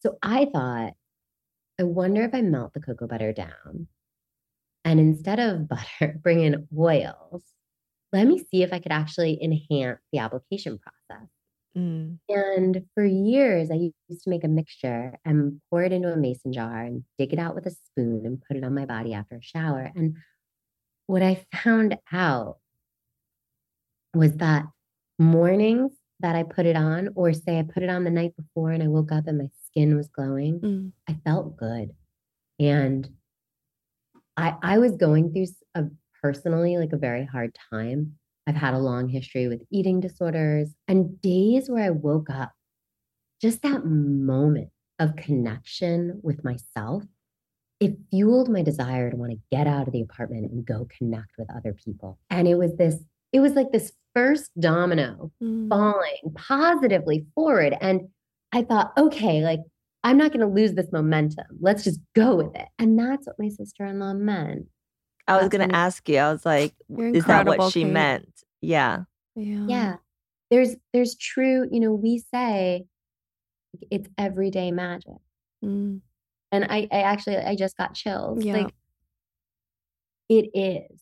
So 0.00 0.18
I 0.22 0.46
thought, 0.46 0.94
I 1.78 1.84
wonder 1.84 2.22
if 2.24 2.34
I 2.34 2.42
melt 2.42 2.74
the 2.74 2.80
cocoa 2.80 3.06
butter 3.06 3.32
down 3.32 3.88
and 4.84 5.00
instead 5.00 5.38
of 5.40 5.68
butter, 6.00 6.18
bring 6.22 6.40
in 6.42 6.68
oils. 6.76 7.44
Let 8.12 8.26
me 8.26 8.38
see 8.50 8.62
if 8.62 8.72
I 8.72 8.78
could 8.78 8.92
actually 8.92 9.42
enhance 9.42 10.00
the 10.12 10.18
application 10.18 10.78
process. 10.78 11.28
Mm. 11.76 12.18
And 12.28 12.84
for 12.94 13.04
years, 13.04 13.70
I 13.70 13.74
used 14.08 14.24
to 14.24 14.30
make 14.30 14.44
a 14.44 14.48
mixture 14.48 15.18
and 15.24 15.60
pour 15.70 15.82
it 15.82 15.92
into 15.92 16.12
a 16.12 16.16
mason 16.16 16.52
jar 16.52 16.82
and 16.82 17.04
dig 17.18 17.32
it 17.32 17.38
out 17.38 17.54
with 17.54 17.66
a 17.66 17.70
spoon 17.70 18.24
and 18.24 18.42
put 18.46 18.56
it 18.56 18.64
on 18.64 18.74
my 18.74 18.86
body 18.86 19.12
after 19.12 19.36
a 19.36 19.42
shower. 19.42 19.90
And 19.94 20.16
what 21.06 21.22
I 21.22 21.44
found 21.54 21.96
out 22.12 22.58
was 24.14 24.36
that 24.36 24.66
mornings 25.18 25.92
that 26.20 26.34
I 26.34 26.42
put 26.42 26.66
it 26.66 26.76
on, 26.76 27.10
or 27.14 27.32
say 27.32 27.58
I 27.58 27.62
put 27.62 27.82
it 27.82 27.90
on 27.90 28.04
the 28.04 28.10
night 28.10 28.34
before 28.36 28.72
and 28.72 28.82
I 28.82 28.88
woke 28.88 29.12
up 29.12 29.26
and 29.28 29.38
my 29.38 29.48
skin 29.66 29.96
was 29.96 30.08
glowing, 30.08 30.60
Mm. 30.60 30.92
I 31.08 31.16
felt 31.24 31.56
good. 31.56 31.90
And 32.58 33.08
I 34.36 34.56
I 34.62 34.78
was 34.78 34.96
going 34.96 35.32
through 35.32 35.46
a 35.74 35.84
personally 36.22 36.76
like 36.76 36.92
a 36.92 36.98
very 36.98 37.24
hard 37.24 37.56
time. 37.72 38.14
I've 38.46 38.54
had 38.56 38.74
a 38.74 38.78
long 38.78 39.08
history 39.08 39.46
with 39.48 39.62
eating 39.70 40.00
disorders 40.00 40.68
and 40.86 41.20
days 41.20 41.68
where 41.68 41.84
I 41.84 41.90
woke 41.90 42.30
up 42.30 42.52
just 43.42 43.62
that 43.62 43.84
moment 43.84 44.70
of 44.98 45.16
connection 45.16 46.20
with 46.22 46.42
myself 46.44 47.04
it 47.80 47.96
fueled 48.10 48.48
my 48.48 48.62
desire 48.62 49.08
to 49.08 49.16
want 49.16 49.30
to 49.30 49.38
get 49.52 49.68
out 49.68 49.86
of 49.86 49.92
the 49.92 50.00
apartment 50.00 50.50
and 50.50 50.66
go 50.66 50.88
connect 50.98 51.30
with 51.38 51.48
other 51.54 51.72
people. 51.72 52.18
And 52.28 52.48
it 52.48 52.56
was 52.56 52.74
this 52.76 52.96
it 53.32 53.38
was 53.40 53.52
like 53.52 53.70
this 53.70 53.92
first 54.14 54.50
domino 54.58 55.30
Mm. 55.40 55.68
falling 55.68 56.34
positively 56.34 57.26
forward. 57.36 57.76
And 57.80 58.08
I 58.52 58.62
thought, 58.62 58.92
okay, 58.98 59.42
like 59.44 59.60
I'm 60.02 60.16
not 60.16 60.32
going 60.32 60.40
to 60.40 60.52
lose 60.52 60.72
this 60.72 60.90
momentum. 60.92 61.44
Let's 61.60 61.84
just 61.84 62.00
go 62.16 62.34
with 62.34 62.54
it. 62.56 62.66
And 62.80 62.98
that's 62.98 63.26
what 63.26 63.36
my 63.38 63.48
sister 63.48 63.84
in 63.84 63.98
law 64.00 64.12
meant. 64.14 64.66
I 65.28 65.40
was 65.40 65.48
gonna 65.48 65.68
ask 65.72 66.08
you. 66.08 66.18
I 66.18 66.32
was 66.32 66.44
like, 66.44 66.74
is 66.98 67.24
that 67.26 67.46
what 67.46 67.72
she 67.72 67.82
Kate. 67.82 67.92
meant? 67.92 68.42
Yeah. 68.60 69.04
Yeah. 69.36 69.66
Yeah. 69.68 69.96
There's 70.50 70.76
there's 70.92 71.16
true, 71.16 71.68
you 71.70 71.80
know, 71.80 71.92
we 71.92 72.22
say 72.34 72.86
it's 73.90 74.08
everyday 74.16 74.72
magic. 74.72 75.18
Mm. 75.64 76.00
And 76.50 76.64
I, 76.64 76.88
I 76.90 77.02
actually 77.02 77.36
I 77.36 77.54
just 77.54 77.76
got 77.76 77.94
chills. 77.94 78.44
Yeah. 78.44 78.54
Like 78.54 78.74
it 80.28 80.50
is. 80.54 81.00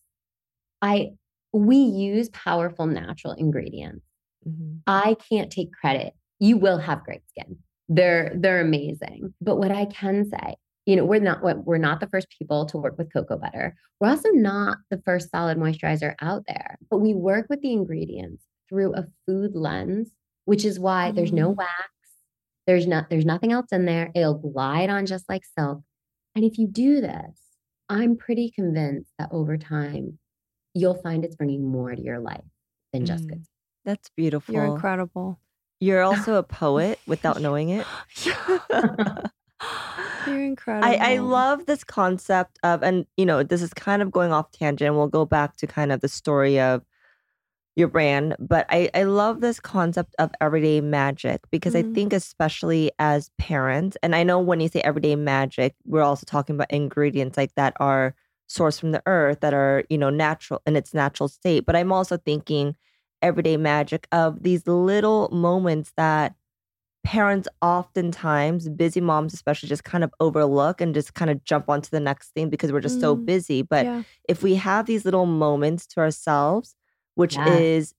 I 0.83 1.11
we 1.53 1.77
use 1.77 2.29
powerful 2.31 2.87
natural 2.87 3.33
ingredients. 3.35 4.05
Mhm. 4.47 4.81
I 4.87 5.17
can't 5.29 5.51
take 5.51 5.73
credit. 5.73 6.15
You 6.39 6.59
will 6.59 6.79
have 6.79 7.05
great 7.05 7.23
skin. 7.29 7.57
They're 7.89 8.33
they're 8.37 8.61
amazing. 8.61 9.33
But 9.41 9.57
what 9.57 9.71
I 9.71 9.87
can 9.87 10.29
say, 10.29 10.57
you 10.87 10.97
know, 10.97 11.05
we're 11.05 11.21
not 11.21 11.43
what 11.43 11.65
we're 11.67 11.79
not 11.79 12.01
the 12.01 12.07
first 12.09 12.29
people 12.39 12.65
to 12.67 12.79
work 12.79 12.97
with 12.97 13.13
cocoa 13.13 13.37
butter. 13.37 13.75
We're 14.01 14.09
also 14.11 14.31
not 14.31 14.79
the 14.91 15.03
first 15.05 15.31
solid 15.31 15.59
moisturizer 15.59 16.15
out 16.21 16.45
there. 16.47 16.79
But 16.91 16.99
we 16.99 17.13
work 17.13 17.47
with 17.51 17.61
the 17.61 17.73
ingredients 17.73 18.45
through 18.69 18.95
a 18.95 19.05
food 19.27 19.55
lens, 19.55 20.11
which 20.45 20.65
is 20.65 20.79
why 20.81 21.11
there's 21.11 21.33
no 21.33 21.53
Mm. 21.53 21.57
wax. 21.57 21.71
There's 22.67 22.87
not 22.87 23.11
there's 23.11 23.25
nothing 23.27 23.53
else 23.53 23.67
in 23.73 23.85
there. 23.85 24.11
It'll 24.15 24.35
glide 24.39 24.91
on 24.91 25.07
just 25.07 25.29
like 25.29 25.43
silk. 25.59 25.83
And 26.35 26.45
if 26.45 26.59
you 26.59 26.67
do 26.67 27.01
this, 27.01 27.41
I'm 27.89 28.17
pretty 28.17 28.51
convinced 28.51 29.13
that 29.19 29.29
over 29.33 29.57
time 29.57 30.19
you'll 30.75 31.01
find 31.03 31.25
it's 31.25 31.37
bringing 31.37 31.65
more 31.65 31.95
to 31.95 32.03
your 32.03 32.19
life 32.21 32.45
than 32.93 33.07
just 33.07 33.25
Mm. 33.27 33.29
good. 33.31 33.45
That's 33.85 34.09
beautiful. 34.11 34.55
You're 34.55 34.65
incredible. 34.67 35.39
You're 35.81 36.03
also 36.03 36.35
a 36.37 36.43
poet 36.61 36.99
without 37.07 37.41
knowing 37.41 37.71
it. 37.71 37.87
You're 40.27 40.43
incredible. 40.45 40.99
I, 41.03 41.15
I 41.15 41.19
love 41.19 41.67
this 41.67 41.85
concept 41.85 42.59
of, 42.63 42.83
and 42.83 43.07
you 43.17 43.25
know, 43.27 43.43
this 43.43 43.63
is 43.63 43.73
kind 43.75 44.03
of 44.03 44.11
going 44.11 44.33
off 44.33 44.51
tangent. 44.53 44.95
We'll 44.95 45.09
go 45.09 45.25
back 45.25 45.57
to 45.59 45.67
kind 45.67 45.93
of 45.93 46.01
the 46.01 46.09
story 46.09 46.61
of 46.61 46.83
your 47.77 47.89
brand, 47.89 48.37
but 48.41 48.67
I, 48.71 48.91
I 48.95 49.05
love 49.05 49.41
this 49.41 49.61
concept 49.61 50.15
of 50.19 50.31
everyday 50.41 50.81
magic 50.81 51.43
because 51.51 51.75
I 51.75 51.83
Mhm. 51.83 51.95
think, 51.95 52.13
especially 52.15 52.91
as 52.99 53.31
parents, 53.39 53.97
and 54.03 54.15
I 54.17 54.23
know 54.25 54.41
when 54.41 54.61
you 54.61 54.69
say 54.69 54.81
everyday 54.81 55.15
magic, 55.17 55.75
we're 55.85 56.03
also 56.03 56.25
talking 56.27 56.57
about 56.57 56.71
ingredients 56.73 57.37
like 57.37 57.55
that 57.57 57.75
are 57.81 58.15
sourced 58.49 58.81
from 58.81 58.93
the 58.93 59.03
earth, 59.07 59.41
that 59.41 59.55
are, 59.55 59.85
you 59.91 59.99
know, 59.99 60.11
natural 60.11 60.63
in 60.67 60.77
its 60.77 60.95
natural 60.95 61.29
state. 61.29 61.67
But 61.67 61.77
I'm 61.77 61.93
also 61.93 62.17
thinking 62.17 62.77
everyday 63.23 63.57
magic 63.59 64.07
of 64.13 64.43
these 64.43 64.67
little 64.67 65.29
moments 65.31 65.93
that 65.97 66.35
parents 67.07 67.47
oftentimes 67.63 68.69
busy 68.69 69.01
moms 69.01 69.33
especially 69.33 69.69
just 69.69 69.85
kind 69.85 70.03
of 70.03 70.13
overlook 70.19 70.81
and 70.81 70.93
just 70.93 71.15
kind 71.15 71.31
of 71.31 71.45
jump 71.45 71.69
onto 71.69 71.89
the 71.89 72.01
next 72.01 72.31
thing 72.31 72.51
because 72.51 72.73
we're 72.73 72.81
just 72.81 72.99
so 72.99 73.15
Mm, 73.17 73.25
busy 73.25 73.63
but 73.63 73.87
yeah. 73.87 74.03
if 74.29 74.43
we 74.43 74.57
have 74.57 74.87
these 74.87 75.05
little 75.05 75.25
moments 75.25 75.87
to 75.87 76.01
ourselves 76.01 76.75
which 77.15 77.37
Yes. 77.37 77.47
is 77.47 77.95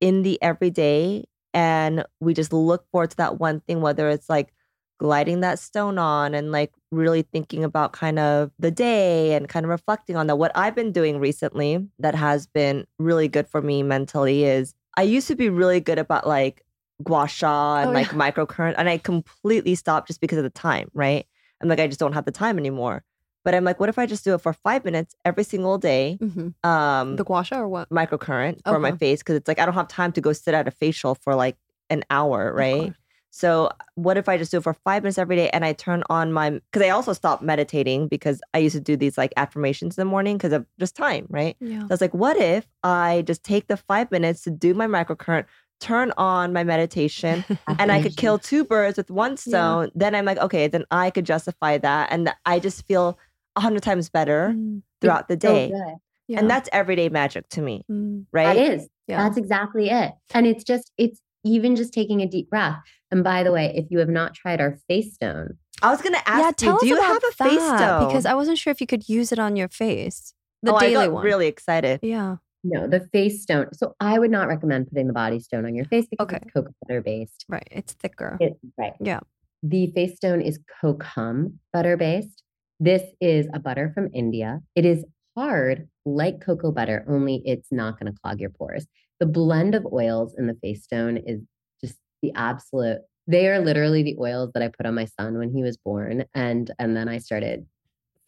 in 0.00 0.22
the 0.22 0.42
everyday 0.42 1.24
and 1.54 2.04
we 2.18 2.34
just 2.34 2.52
look 2.52 2.84
forward 2.90 3.10
to 3.10 3.16
that 3.18 3.38
one 3.38 3.60
thing 3.60 3.80
whether 3.80 4.08
it's 4.08 4.28
like 4.28 4.52
gliding 4.98 5.38
that 5.40 5.60
stone 5.60 5.96
on 5.96 6.34
and 6.34 6.50
like 6.50 6.72
really 6.90 7.22
thinking 7.22 7.62
about 7.62 7.92
kind 7.92 8.18
of 8.18 8.50
the 8.58 8.72
day 8.72 9.34
and 9.34 9.48
kind 9.48 9.64
of 9.64 9.70
reflecting 9.70 10.16
on 10.16 10.26
that 10.26 10.34
what 10.36 10.50
i've 10.56 10.74
been 10.74 10.90
doing 10.90 11.20
recently 11.20 11.86
that 12.00 12.16
has 12.16 12.48
been 12.48 12.84
really 12.98 13.28
good 13.28 13.46
for 13.46 13.62
me 13.62 13.84
mentally 13.84 14.44
is 14.44 14.74
i 14.96 15.02
used 15.02 15.28
to 15.28 15.36
be 15.36 15.48
really 15.48 15.78
good 15.78 15.98
about 16.00 16.26
like 16.26 16.64
gua 17.02 17.26
sha 17.28 17.76
and 17.78 17.90
Oh, 17.90 17.92
like 17.92 18.08
yeah. 18.12 18.18
microcurrent 18.18 18.74
and 18.78 18.88
i 18.88 18.98
completely 18.98 19.74
stopped 19.74 20.08
just 20.08 20.20
because 20.20 20.38
of 20.38 20.44
the 20.44 20.50
time 20.50 20.88
right 20.94 21.26
i'm 21.60 21.68
like 21.68 21.80
i 21.80 21.86
just 21.86 22.00
don't 22.00 22.12
have 22.12 22.24
the 22.24 22.32
time 22.32 22.58
anymore 22.58 23.04
but 23.44 23.54
i'm 23.54 23.64
like 23.64 23.78
what 23.80 23.88
if 23.88 23.98
i 23.98 24.06
just 24.06 24.24
do 24.24 24.34
it 24.34 24.40
for 24.40 24.52
five 24.52 24.84
minutes 24.84 25.14
every 25.24 25.44
single 25.44 25.78
day 25.78 26.18
Mhm. 26.20 26.54
um 26.64 27.16
The 27.16 27.24
gua 27.24 27.44
sha 27.44 27.60
or 27.60 27.68
what? 27.68 27.88
microcurrent 27.90 28.62
for 28.64 28.78
my 28.80 28.92
face 28.92 29.20
because 29.20 29.36
it's 29.36 29.46
like 29.48 29.58
I 29.60 29.64
don't 29.64 29.74
have 29.74 29.88
time 29.88 30.12
to 30.12 30.20
go 30.20 30.32
sit 30.32 30.54
at 30.54 30.66
a 30.66 30.72
facial 30.72 31.14
for 31.14 31.34
like 31.34 31.56
an 31.90 32.02
hour, 32.10 32.52
right? 32.52 32.92
So 33.30 33.70
what 33.94 34.16
if 34.16 34.28
I 34.28 34.36
just 34.38 34.50
do 34.50 34.56
it 34.58 34.62
for 34.64 34.72
five 34.74 35.02
minutes 35.02 35.18
every 35.18 35.36
day 35.36 35.48
and 35.50 35.64
I 35.64 35.72
turn 35.74 36.02
on 36.10 36.32
my 36.32 36.50
because 36.50 36.82
I 36.82 36.88
also 36.90 37.12
stopped 37.12 37.42
meditating 37.42 38.08
because 38.08 38.40
I 38.54 38.58
used 38.58 38.74
to 38.74 38.80
do 38.80 38.96
these 38.96 39.16
like 39.18 39.32
affirmations 39.36 39.96
in 39.96 40.00
the 40.00 40.10
morning 40.10 40.36
because 40.38 40.52
of 40.52 40.66
just 40.80 40.96
time, 40.96 41.26
right? 41.30 41.54
Yeah. 41.60 41.80
So 41.80 41.84
I 41.90 41.94
was 41.94 42.00
like, 42.00 42.14
what 42.14 42.36
if 42.38 42.66
I 42.82 43.22
just 43.26 43.44
take 43.44 43.66
the 43.68 43.76
five 43.76 44.10
minutes 44.10 44.42
to 44.42 44.50
do 44.50 44.74
my 44.74 44.86
microcurrent, 44.86 45.44
turn 45.80 46.12
on 46.16 46.52
my 46.52 46.64
meditation, 46.64 47.44
and 47.78 47.90
I 47.92 48.02
could 48.02 48.16
kill 48.16 48.38
two 48.38 48.64
birds 48.64 48.96
with 48.96 49.10
one 49.10 49.36
stone? 49.36 49.90
Then 49.94 50.14
I'm 50.14 50.24
like, 50.24 50.38
okay, 50.38 50.66
then 50.68 50.84
I 50.90 51.10
could 51.10 51.26
justify 51.26 51.78
that, 51.78 52.10
and 52.12 52.32
I 52.44 52.58
just 52.58 52.86
feel 52.86 53.18
a 53.56 53.60
hundred 53.60 53.82
times 53.82 54.08
better 54.08 54.52
Mm, 54.56 54.82
throughout 55.00 55.28
the 55.28 55.36
day, 55.36 55.70
good. 55.70 55.94
yeah. 56.28 56.38
and 56.38 56.48
that's 56.50 56.68
everyday 56.72 57.08
magic 57.08 57.48
to 57.50 57.60
me, 57.62 57.84
Mm, 57.90 58.26
right? 58.32 58.54
That 58.54 58.72
is. 58.72 58.88
yeah. 59.06 59.22
That's 59.22 59.36
exactly 59.36 59.90
it. 59.90 60.12
And 60.32 60.46
it's 60.46 60.62
just, 60.64 60.92
it's 60.96 61.20
even 61.44 61.74
just 61.76 61.92
taking 61.92 62.20
a 62.20 62.26
deep 62.26 62.50
breath. 62.50 62.78
And 63.10 63.24
by 63.24 63.42
the 63.42 63.50
way, 63.52 63.72
if 63.74 63.86
you 63.90 63.98
have 64.00 64.08
not 64.08 64.34
tried 64.34 64.60
our 64.60 64.76
face 64.88 65.14
stone, 65.14 65.56
I 65.82 65.90
was 65.90 66.02
gonna 66.02 66.18
ask 66.26 66.40
yeah, 66.40 66.48
you, 66.48 66.52
tell 66.54 66.74
us 66.76 66.80
do 66.82 66.88
you 66.88 67.00
have 67.00 67.22
a 67.24 67.32
face 67.32 67.62
stone? 67.62 68.06
Because 68.06 68.26
I 68.26 68.34
wasn't 68.34 68.58
sure 68.58 68.70
if 68.70 68.80
you 68.80 68.86
could 68.86 69.08
use 69.08 69.32
it 69.32 69.38
on 69.38 69.56
your 69.56 69.68
face. 69.68 70.34
The 70.62 70.74
oh, 70.74 70.78
daily 70.80 70.96
I 70.96 71.06
got 71.06 71.14
one. 71.14 71.24
really 71.24 71.46
excited. 71.46 72.00
Yeah. 72.02 72.36
No, 72.64 72.86
the 72.86 73.00
face 73.12 73.42
stone. 73.42 73.66
So 73.72 73.94
I 74.00 74.18
would 74.18 74.30
not 74.30 74.48
recommend 74.48 74.88
putting 74.88 75.06
the 75.06 75.12
body 75.12 75.40
stone 75.40 75.64
on 75.64 75.74
your 75.74 75.84
face 75.86 76.06
because 76.10 76.24
Okay. 76.24 76.38
it's 76.42 76.52
cocoa 76.52 76.72
butter 76.82 77.00
based. 77.00 77.44
Right. 77.48 77.68
It's 77.70 77.92
thicker. 77.94 78.36
It, 78.40 78.58
right. 78.76 78.94
Yeah. 79.00 79.20
The 79.62 79.88
face 79.88 80.16
stone 80.16 80.40
is 80.40 80.58
kokum 80.82 81.54
butter 81.72 81.96
based. 81.96 82.42
This 82.80 83.02
is 83.20 83.48
a 83.52 83.58
butter 83.58 83.90
from 83.94 84.08
India. 84.14 84.60
It 84.76 84.84
is 84.84 85.04
hard 85.36 85.88
like 86.04 86.40
cocoa 86.40 86.72
butter, 86.72 87.04
only 87.08 87.42
it's 87.44 87.70
not 87.70 87.98
going 87.98 88.12
to 88.12 88.18
clog 88.22 88.40
your 88.40 88.50
pores. 88.50 88.86
The 89.20 89.26
blend 89.26 89.74
of 89.74 89.86
oils 89.92 90.34
in 90.38 90.46
the 90.46 90.54
face 90.62 90.84
stone 90.84 91.16
is 91.16 91.40
just 91.80 91.96
the 92.22 92.32
absolute. 92.34 92.98
They 93.26 93.48
are 93.48 93.58
literally 93.58 94.02
the 94.02 94.16
oils 94.18 94.50
that 94.54 94.62
I 94.62 94.68
put 94.68 94.86
on 94.86 94.94
my 94.94 95.04
son 95.04 95.38
when 95.38 95.50
he 95.52 95.62
was 95.62 95.76
born, 95.76 96.24
and 96.34 96.70
and 96.78 96.96
then 96.96 97.08
I 97.08 97.18
started 97.18 97.66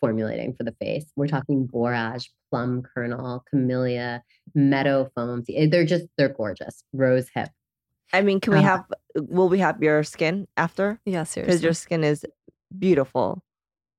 formulating 0.00 0.54
for 0.54 0.64
the 0.64 0.72
face. 0.80 1.06
We're 1.16 1.28
talking 1.28 1.66
borage, 1.66 2.30
plum 2.50 2.82
kernel, 2.82 3.44
camellia, 3.50 4.22
meadow 4.54 5.10
foam. 5.14 5.44
They're 5.48 5.84
just 5.84 6.06
they're 6.16 6.28
gorgeous. 6.30 6.82
Rose 6.92 7.28
hip. 7.34 7.50
I 8.12 8.22
mean, 8.22 8.40
can 8.40 8.52
we 8.54 8.58
Uh, 8.60 8.62
have? 8.62 8.84
Will 9.16 9.48
we 9.48 9.58
have 9.58 9.82
your 9.82 10.02
skin 10.02 10.48
after? 10.56 11.00
Yeah, 11.04 11.24
Because 11.34 11.62
your 11.62 11.74
skin 11.74 12.02
is 12.04 12.24
beautiful. 12.76 13.42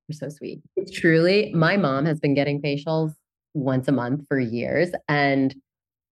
You're 0.08 0.16
so 0.18 0.28
sweet. 0.28 0.60
It's 0.76 0.90
truly, 0.90 1.52
my 1.54 1.76
mom 1.76 2.04
has 2.06 2.18
been 2.20 2.34
getting 2.34 2.60
facials 2.60 3.14
once 3.54 3.88
a 3.88 3.92
month 3.92 4.24
for 4.28 4.38
years. 4.38 4.90
And 5.08 5.54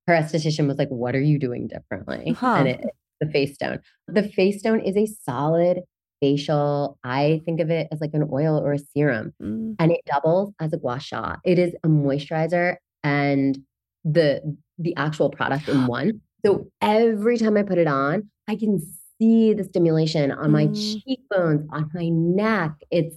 her 0.06 0.14
esthetician 0.14 0.66
was 0.66 0.78
like, 0.78 0.88
What 0.88 1.14
are 1.14 1.20
you 1.20 1.38
doing 1.38 1.66
differently? 1.68 2.32
Huh. 2.32 2.54
And 2.59 2.68
it, 2.68 2.85
the 3.20 3.26
face 3.30 3.54
stone. 3.54 3.80
The 4.09 4.23
face 4.23 4.61
stone 4.61 4.80
is 4.80 4.97
a 4.97 5.06
solid 5.06 5.80
facial. 6.21 6.99
I 7.05 7.41
think 7.45 7.61
of 7.61 7.71
it 7.71 7.89
as 7.93 8.00
like 8.00 8.15
an 8.15 8.29
oil 8.33 8.59
or 8.59 8.73
a 8.73 8.79
serum, 8.79 9.33
Mm, 9.43 9.77
and 9.79 9.93
it 9.93 10.00
doubles 10.07 10.53
as 10.61 10.73
a 10.73 10.77
gua 10.77 11.00
sha. 11.00 11.37
It 11.45 11.59
is 11.59 11.75
a 11.85 11.89
moisturizer 11.89 12.77
and 13.03 13.59
the 14.05 14.57
the 14.79 14.95
actual 14.97 15.31
product 15.31 15.69
in 15.69 15.87
one. 15.87 16.21
So 16.45 16.71
every 16.81 17.37
time 17.39 17.57
I 17.57 17.62
put 17.62 17.79
it 17.79 17.87
on, 17.87 18.31
I 18.49 18.57
can 18.57 18.81
see 19.21 19.53
the 19.53 19.65
stimulation 19.65 20.33
on 20.33 20.50
my 20.53 20.67
Mm. 20.69 21.03
cheekbones, 21.05 21.69
on 21.71 21.91
my 21.95 22.09
neck. 22.09 22.73
It's 22.91 23.17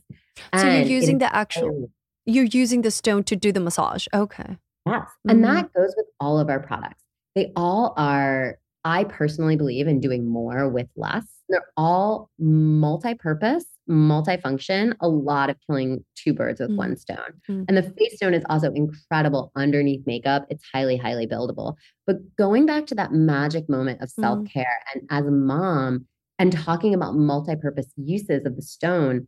So 0.55 0.67
you're 0.67 0.83
using 0.85 1.19
the 1.19 1.33
actual. 1.33 1.89
You're 2.25 2.45
using 2.45 2.81
the 2.83 2.91
stone 2.91 3.23
to 3.25 3.35
do 3.35 3.51
the 3.51 3.59
massage. 3.59 4.07
Okay. 4.13 4.57
Yes. 4.85 5.07
And 5.27 5.39
Mhm. 5.39 5.47
that 5.47 5.73
goes 5.73 5.93
with 5.97 6.05
all 6.19 6.39
of 6.39 6.49
our 6.49 6.59
products. 6.61 7.03
They 7.35 7.51
all 7.55 7.93
are, 7.97 8.59
I 8.85 9.03
personally 9.05 9.55
believe 9.57 9.87
in 9.87 9.99
doing 9.99 10.25
more 10.27 10.69
with 10.69 10.87
less. 10.95 11.25
They're 11.49 11.67
all 11.77 12.29
multi 12.39 13.13
purpose, 13.15 13.65
multifunction, 13.89 14.95
a 15.01 15.07
lot 15.09 15.49
of 15.49 15.57
killing 15.67 16.03
two 16.15 16.33
birds 16.33 16.59
with 16.61 16.71
Mm. 16.71 16.77
one 16.77 16.95
stone. 16.95 17.17
Mm. 17.49 17.65
And 17.67 17.77
the 17.77 17.83
face 17.83 18.15
stone 18.15 18.33
is 18.33 18.43
also 18.49 18.71
incredible 18.71 19.51
underneath 19.55 20.05
makeup. 20.07 20.45
It's 20.49 20.63
highly, 20.73 20.97
highly 20.97 21.27
buildable. 21.27 21.75
But 22.07 22.17
going 22.37 22.65
back 22.65 22.85
to 22.87 22.95
that 22.95 23.11
magic 23.11 23.69
moment 23.69 24.01
of 24.01 24.09
Mhm. 24.09 24.21
self 24.21 24.45
care 24.45 24.79
and 24.93 25.03
as 25.09 25.25
a 25.27 25.31
mom 25.31 26.05
and 26.39 26.51
talking 26.51 26.93
about 26.93 27.15
multi 27.15 27.55
purpose 27.55 27.91
uses 27.97 28.45
of 28.45 28.55
the 28.55 28.61
stone, 28.61 29.27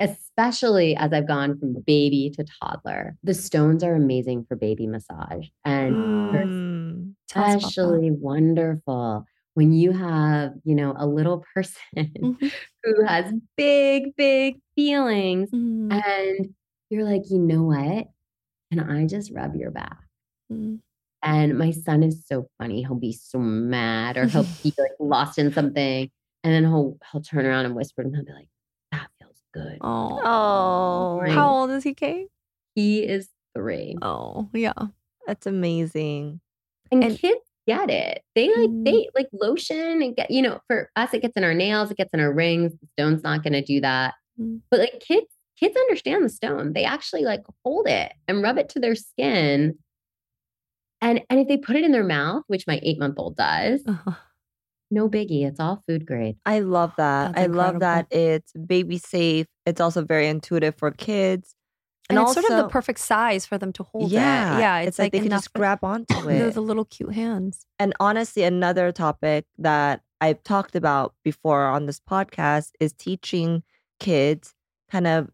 especially 0.00 0.96
as 0.96 1.12
I've 1.12 1.26
gone 1.26 1.58
from 1.58 1.74
baby 1.86 2.30
to 2.36 2.44
toddler, 2.62 3.16
the 3.22 3.34
stones 3.34 3.82
are 3.82 3.94
amazing 3.94 4.44
for 4.46 4.56
baby 4.56 4.86
massage 4.86 5.48
and 5.64 5.96
Mm. 5.96 7.14
Tell 7.28 7.42
us 7.44 7.54
about 7.54 7.60
that. 7.62 7.66
especially 7.68 8.10
wonderful 8.12 9.24
when 9.54 9.72
you 9.72 9.92
have, 9.92 10.52
you 10.64 10.74
know, 10.74 10.94
a 10.96 11.06
little 11.06 11.44
person 11.54 11.80
Mhm. 11.96 12.52
who 12.84 13.04
has 13.04 13.32
big, 13.56 14.14
big 14.16 14.56
feelings 14.74 15.50
Mm, 15.50 15.92
and 15.92 16.54
you're 16.90 17.04
like, 17.04 17.22
you 17.30 17.38
know 17.38 17.62
what? 17.62 18.08
Can 18.70 18.80
I 18.80 19.06
just 19.06 19.30
rub 19.32 19.54
your 19.56 19.70
back? 19.70 19.98
mm. 20.52 20.80
And 21.22 21.56
my 21.56 21.70
son 21.70 22.02
is 22.02 22.22
so 22.26 22.48
funny. 22.58 22.82
He'll 22.82 22.96
be 22.96 23.12
so 23.14 23.38
mad 23.38 24.18
or 24.18 24.26
he'll 24.26 24.42
be 24.62 24.74
like 24.76 24.90
lost 25.00 25.38
in 25.38 25.52
something. 25.52 26.10
And 26.42 26.52
then 26.52 26.64
he'll 26.64 26.98
he'll 27.10 27.22
turn 27.22 27.46
around 27.46 27.64
and 27.64 27.74
whisper 27.74 28.02
and 28.02 28.14
he'll 28.14 28.24
be 28.26 28.32
like, 28.32 28.48
that 28.92 29.08
feels 29.18 29.40
good. 29.54 29.78
Oh. 29.80 30.20
Oh, 30.22 31.20
Right. 31.22 31.32
How 31.32 31.48
old 31.48 31.70
is 31.70 31.82
he, 31.82 31.94
Kate? 31.94 32.26
He 32.74 32.98
is 33.04 33.28
three. 33.56 33.96
Oh, 34.02 34.50
yeah. 34.52 34.72
that's 35.26 35.46
amazing. 35.46 36.40
And, 36.92 37.02
And- 37.04 37.18
kids 37.18 37.40
get 37.66 37.90
it. 37.90 38.22
They 38.34 38.48
like 38.48 38.70
Mm. 38.70 38.84
they 38.84 39.08
like 39.14 39.28
lotion 39.32 40.02
and 40.02 40.14
get, 40.16 40.30
you 40.30 40.42
know, 40.42 40.60
for 40.66 40.90
us 40.96 41.12
it 41.14 41.22
gets 41.22 41.36
in 41.36 41.44
our 41.44 41.54
nails, 41.54 41.90
it 41.90 41.96
gets 41.96 42.12
in 42.14 42.20
our 42.20 42.32
rings. 42.32 42.72
The 42.72 42.86
stone's 42.98 43.22
not 43.22 43.42
gonna 43.42 43.62
do 43.64 43.80
that. 43.80 44.14
Mm. 44.40 44.60
But 44.70 44.80
like 44.80 45.00
kids, 45.00 45.26
kids 45.58 45.76
understand 45.76 46.24
the 46.24 46.28
stone. 46.28 46.72
They 46.72 46.84
actually 46.84 47.22
like 47.22 47.42
hold 47.64 47.88
it 47.88 48.12
and 48.28 48.42
rub 48.42 48.58
it 48.58 48.68
to 48.70 48.80
their 48.80 48.94
skin. 48.94 49.78
And 51.00 51.22
and 51.28 51.40
if 51.40 51.48
they 51.48 51.56
put 51.56 51.76
it 51.76 51.84
in 51.84 51.92
their 51.92 52.04
mouth, 52.04 52.44
which 52.46 52.66
my 52.66 52.80
eight 52.82 52.98
month 52.98 53.18
old 53.18 53.36
does, 53.36 53.82
Uh-huh. 53.86 54.12
no 54.90 55.08
biggie. 55.08 55.46
It's 55.46 55.60
all 55.60 55.82
food 55.86 56.06
grade. 56.06 56.36
I 56.46 56.60
love 56.60 56.92
that. 56.96 57.34
That's 57.34 57.44
I 57.44 57.46
love 57.46 57.80
that 57.80 58.06
it's 58.10 58.52
baby 58.52 58.98
safe. 58.98 59.46
It's 59.66 59.80
also 59.80 60.04
very 60.04 60.28
intuitive 60.28 60.76
for 60.76 60.90
kids. 60.90 61.54
And, 62.10 62.18
it's 62.18 62.34
sort 62.34 62.44
of 62.50 62.56
the 62.56 62.68
perfect 62.68 63.00
size 63.00 63.46
for 63.46 63.56
them 63.56 63.72
to 63.74 63.82
hold 63.82 64.10
yeah, 64.10 64.56
it. 64.56 64.60
Yeah, 64.60 64.78
it's, 64.80 64.98
like, 64.98 65.06
like, 65.06 65.12
they 65.12 65.20
can 65.20 65.30
just 65.30 65.52
grab 65.54 65.82
onto 65.82 66.28
it. 66.28 66.52
the 66.52 66.60
little 66.60 66.84
cute 66.84 67.14
hands. 67.14 67.64
And 67.78 67.94
honestly, 67.98 68.42
another 68.42 68.92
topic 68.92 69.46
that 69.58 70.02
I've 70.20 70.42
talked 70.42 70.76
about 70.76 71.14
before 71.24 71.64
on 71.64 71.86
this 71.86 72.00
podcast 72.00 72.72
is 72.78 72.92
teaching 72.92 73.62
kids 74.00 74.54
kind 74.90 75.06
of 75.06 75.30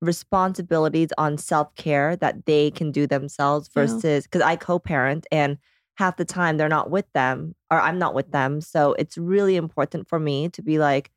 responsibilities 0.00 1.10
on 1.18 1.38
self 1.38 1.74
care 1.76 2.16
that 2.16 2.46
they 2.46 2.70
can 2.70 2.90
do 2.90 3.06
themselves 3.06 3.68
versus 3.72 4.24
because 4.24 4.42
I 4.42 4.56
co 4.56 4.78
parent 4.78 5.26
and 5.30 5.58
half 5.96 6.16
the 6.16 6.24
time 6.24 6.56
they're 6.56 6.68
not 6.68 6.90
with 6.90 7.06
them 7.12 7.54
or 7.70 7.80
I'm 7.80 7.98
not 7.98 8.14
with 8.14 8.32
them. 8.32 8.60
So 8.60 8.94
it's 8.94 9.18
really 9.18 9.56
important 9.56 10.08
for 10.08 10.18
me 10.18 10.48
to 10.50 10.62
be 10.62 10.78
like, 10.78 11.10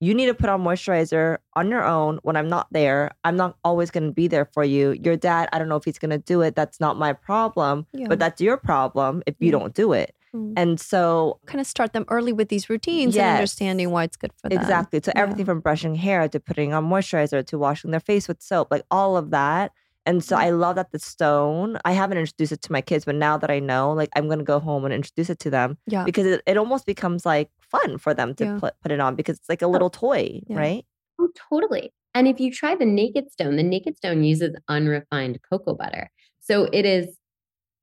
you 0.00 0.14
need 0.14 0.26
to 0.26 0.34
put 0.34 0.48
on 0.48 0.62
moisturizer 0.62 1.38
on 1.54 1.68
your 1.68 1.84
own 1.84 2.18
when 2.22 2.36
I'm 2.36 2.48
not 2.48 2.68
there. 2.72 3.10
I'm 3.24 3.36
not 3.36 3.56
always 3.64 3.90
going 3.90 4.06
to 4.06 4.12
be 4.12 4.28
there 4.28 4.46
for 4.46 4.64
you. 4.64 4.92
Your 4.92 5.16
dad, 5.16 5.48
I 5.52 5.58
don't 5.58 5.68
know 5.68 5.76
if 5.76 5.84
he's 5.84 5.98
going 5.98 6.10
to 6.10 6.18
do 6.18 6.40
it. 6.40 6.54
That's 6.56 6.80
not 6.80 6.96
my 6.98 7.12
problem, 7.12 7.86
Yeah. 7.92 8.08
but 8.08 8.18
that's 8.18 8.40
your 8.40 8.56
problem 8.56 9.22
if 9.26 9.34
you 9.38 9.46
Yeah. 9.52 9.58
don't 9.58 9.74
do 9.74 9.92
it. 9.92 10.14
Mm. 10.34 10.54
And 10.56 10.80
so, 10.80 11.38
kind 11.46 11.60
of 11.60 11.66
start 11.66 11.92
them 11.92 12.04
early 12.08 12.32
with 12.32 12.48
these 12.48 12.70
routines 12.70 13.14
Yes. 13.16 13.22
and 13.24 13.36
understanding 13.38 13.90
why 13.90 14.04
it's 14.04 14.16
good 14.16 14.32
for 14.40 14.48
them. 14.48 14.58
exactly. 14.58 15.00
So, 15.04 15.12
Yeah. 15.14 15.22
everything 15.22 15.44
from 15.44 15.60
brushing 15.60 15.96
hair 15.96 16.28
to 16.28 16.40
putting 16.40 16.72
on 16.72 16.88
moisturizer 16.88 17.44
to 17.46 17.58
washing 17.58 17.90
their 17.90 18.00
face 18.00 18.26
with 18.28 18.40
soap, 18.40 18.68
like 18.70 18.84
all 18.90 19.16
of 19.16 19.30
that. 19.32 19.72
And 20.06 20.24
so, 20.24 20.34
Mm. 20.36 20.40
I 20.40 20.50
love 20.50 20.76
that 20.76 20.92
the 20.92 20.98
stone, 20.98 21.78
I 21.84 21.92
haven't 21.92 22.16
introduced 22.16 22.52
it 22.52 22.62
to 22.62 22.72
my 22.72 22.80
kids, 22.80 23.04
but 23.04 23.16
now 23.16 23.36
that 23.36 23.50
I 23.50 23.58
know, 23.58 23.92
like, 23.92 24.08
I'm 24.16 24.26
going 24.28 24.38
to 24.38 24.44
go 24.44 24.60
home 24.60 24.84
and 24.86 24.94
introduce 24.94 25.28
it 25.28 25.40
to 25.40 25.50
them 25.50 25.76
Yeah. 25.86 26.04
because 26.04 26.24
it, 26.26 26.42
it 26.46 26.56
almost 26.56 26.86
becomes 26.86 27.26
like 27.26 27.50
fun 27.70 27.98
for 27.98 28.14
them 28.14 28.34
to 28.36 28.44
Yeah. 28.44 28.58
put, 28.60 28.74
put 28.82 28.92
it 28.92 29.00
on 29.00 29.14
because 29.16 29.38
it's 29.38 29.48
like 29.48 29.62
a 29.62 29.66
little 29.66 29.90
toy, 29.90 30.40
Yeah. 30.46 30.58
right? 30.58 30.84
Oh, 31.20 31.28
totally. 31.50 31.92
And 32.14 32.26
if 32.26 32.40
you 32.40 32.50
try 32.52 32.74
the 32.74 32.84
Naked 32.86 33.30
Stone, 33.30 33.56
the 33.56 33.62
Naked 33.62 33.96
Stone 33.96 34.24
uses 34.24 34.56
unrefined 34.68 35.38
cocoa 35.48 35.74
butter. 35.74 36.10
So 36.40 36.64
it 36.72 36.84
is 36.84 37.16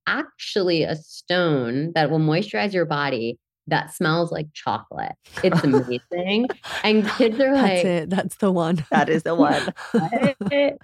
actually 0.06 0.84
a 0.84 0.96
stone 0.96 1.92
that 1.96 2.10
will 2.10 2.20
moisturize 2.20 2.74
your 2.74 2.86
body 2.86 3.38
that 3.68 3.94
smells 3.94 4.32
like 4.32 4.48
chocolate. 4.54 5.14
It's 5.44 5.62
amazing. 5.64 6.48
and 6.84 7.08
kids 7.18 7.40
are 7.40 7.54
That's 7.54 7.84
like, 7.84 7.86
it. 7.86 8.10
That's 8.10 8.36
the 8.38 8.52
one. 8.52 8.86
That 8.92 9.10
is 9.10 9.24
the 9.24 9.36
one. 9.36 9.74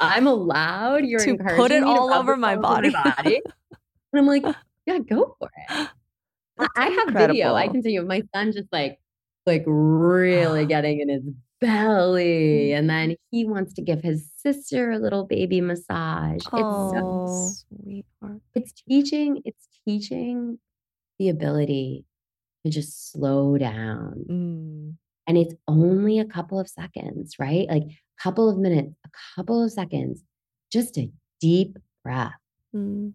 I'm 0.00 0.26
allowed. 0.26 1.04
You're 1.06 1.24
To 1.24 1.36
put 1.36 1.70
it 1.72 1.82
all 1.82 2.12
over 2.12 2.36
my 2.36 2.54
all 2.56 2.66
over 2.66 2.90
body." 2.90 3.40
And 4.12 4.18
I'm 4.18 4.26
like, 4.26 4.44
yeah, 4.86 4.98
go 4.98 5.36
for 5.38 5.48
it. 5.70 5.88
I- 6.60 6.66
That's 6.66 6.70
I 6.76 6.90
have 6.90 7.28
video. 7.28 7.54
I 7.54 7.68
can 7.68 7.82
tell 7.82 7.92
you 7.92 8.02
my 8.02 8.22
son 8.34 8.52
just 8.52 8.68
like 8.72 8.98
like 9.46 9.64
really 9.66 10.66
getting 10.74 11.00
in 11.00 11.08
his 11.08 11.22
belly. 11.60 12.72
And 12.72 12.88
then 12.88 13.16
he 13.30 13.44
wants 13.44 13.72
to 13.74 13.82
give 13.82 14.00
his 14.02 14.28
sister 14.36 14.90
a 14.92 14.98
little 14.98 15.24
baby 15.26 15.60
massage. 15.60 16.36
It's 16.36 16.46
so 16.50 16.56
Oh. 16.56 17.52
sweetheart. 17.68 18.40
it's 18.54 18.72
teaching, 18.88 19.42
it's 19.44 19.66
teaching 19.86 20.58
the 21.18 21.28
ability 21.28 22.04
to 22.64 22.70
just 22.70 23.12
slow 23.12 23.56
down. 23.58 24.24
Mm. 24.28 24.96
And 25.26 25.38
it's 25.38 25.54
only 25.68 26.18
a 26.18 26.24
couple 26.24 26.58
of 26.58 26.68
seconds, 26.68 27.36
right? 27.38 27.68
Like 27.68 27.84
a 27.84 28.22
couple 28.22 28.48
of 28.48 28.58
minutes, 28.58 28.94
a 29.04 29.10
couple 29.36 29.62
of 29.62 29.70
seconds, 29.70 30.22
just 30.72 30.98
a 30.98 31.10
deep 31.40 31.78
breath. 32.04 32.32
Mm, 32.74 33.12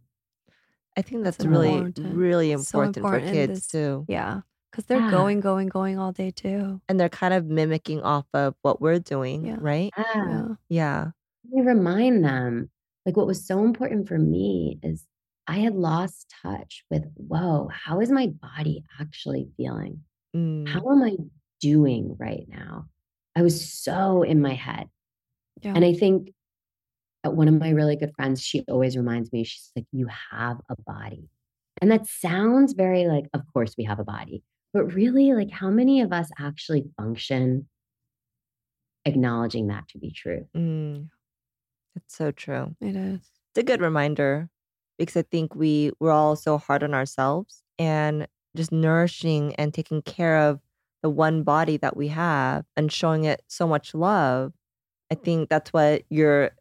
I 0.97 1.01
think 1.01 1.23
that's, 1.23 1.37
That's 1.37 1.47
really, 1.47 1.69
important. 1.73 2.15
really 2.15 2.51
So 2.53 2.59
important, 2.59 2.97
important 2.97 3.25
for 3.27 3.33
kids 3.33 3.53
this- 3.53 3.67
too. 3.67 4.05
yeah. 4.07 4.41
Because 4.71 4.85
they're 4.85 4.99
Yeah. 4.99 5.11
going, 5.11 5.39
going, 5.39 5.67
going 5.69 5.97
all 5.97 6.11
day 6.11 6.31
too. 6.31 6.81
And 6.89 6.99
they're 6.99 7.09
kind 7.09 7.33
of 7.33 7.45
mimicking 7.45 8.01
off 8.01 8.25
of 8.33 8.55
what 8.61 8.81
we're 8.81 8.99
doing, 8.99 9.45
Yeah. 9.45 9.57
right? 9.59 9.91
Yeah. 9.97 10.15
Yeah. 10.15 10.47
Yeah. 10.69 11.11
we 11.51 11.61
remind 11.61 12.25
them 12.25 12.69
like 13.05 13.15
what 13.15 13.27
was 13.27 13.45
so 13.45 13.63
important 13.63 14.07
for 14.07 14.17
me 14.17 14.79
is 14.81 15.05
I 15.47 15.59
had 15.59 15.75
lost 15.75 16.33
touch 16.41 16.83
with, 16.89 17.03
whoa, 17.15 17.69
how 17.71 17.99
is 18.01 18.09
my 18.09 18.27
body 18.27 18.83
actually 18.99 19.47
feeling? 19.55 20.01
Mm. 20.35 20.67
How 20.67 20.79
am 20.89 21.03
I 21.03 21.15
doing 21.61 22.15
right 22.19 22.45
now? 22.49 22.87
I 23.35 23.43
was 23.43 23.71
so 23.71 24.23
in 24.23 24.41
my 24.41 24.55
head. 24.55 24.89
Yeah. 25.61 25.73
And 25.75 25.85
I 25.85 25.93
think 25.93 26.33
one 27.33 27.47
of 27.47 27.55
my 27.55 27.69
really 27.69 27.95
good 27.95 28.13
friends, 28.15 28.41
she 28.41 28.63
always 28.69 28.95
reminds 28.95 29.31
me, 29.31 29.43
she's 29.43 29.71
like, 29.75 29.85
you 29.91 30.07
have 30.31 30.57
a 30.69 30.75
body. 30.81 31.29
And 31.81 31.91
that 31.91 32.05
sounds 32.05 32.73
very 32.73 33.07
like, 33.07 33.25
of 33.33 33.41
course 33.53 33.75
we 33.77 33.83
have 33.83 33.99
a 33.99 34.03
body. 34.03 34.43
But 34.73 34.93
really, 34.93 35.33
like, 35.33 35.51
how 35.51 35.69
many 35.69 36.01
of 36.01 36.11
us 36.11 36.29
actually 36.37 36.85
function 36.97 37.67
acknowledging 39.05 39.67
that 39.67 39.87
to 39.89 39.97
be 39.97 40.11
true? 40.11 40.45
Mm. 40.55 41.09
It's 41.95 42.15
so 42.15 42.31
true. 42.31 42.75
It 42.81 42.95
is. 42.95 43.19
It's 43.19 43.59
a 43.59 43.63
good 43.63 43.81
reminder 43.81 44.49
because 44.97 45.15
I 45.15 45.21
think 45.23 45.55
we 45.55 45.91
we're 45.99 46.11
all 46.11 46.35
so 46.35 46.57
hard 46.57 46.83
on 46.83 46.93
ourselves 46.93 47.63
and 47.79 48.27
just 48.55 48.71
nourishing 48.71 49.55
and 49.55 49.73
taking 49.73 50.01
care 50.01 50.37
of 50.37 50.59
the 51.03 51.09
one 51.09 51.43
body 51.43 51.77
that 51.77 51.95
we 51.95 52.07
have 52.09 52.65
and 52.75 52.91
showing 52.91 53.25
it 53.25 53.43
so 53.47 53.67
much 53.67 53.93
love. 53.93 54.53
I 55.11 55.15
think 55.15 55.49
that's 55.49 55.71
what 55.71 56.03
you're 56.09 56.51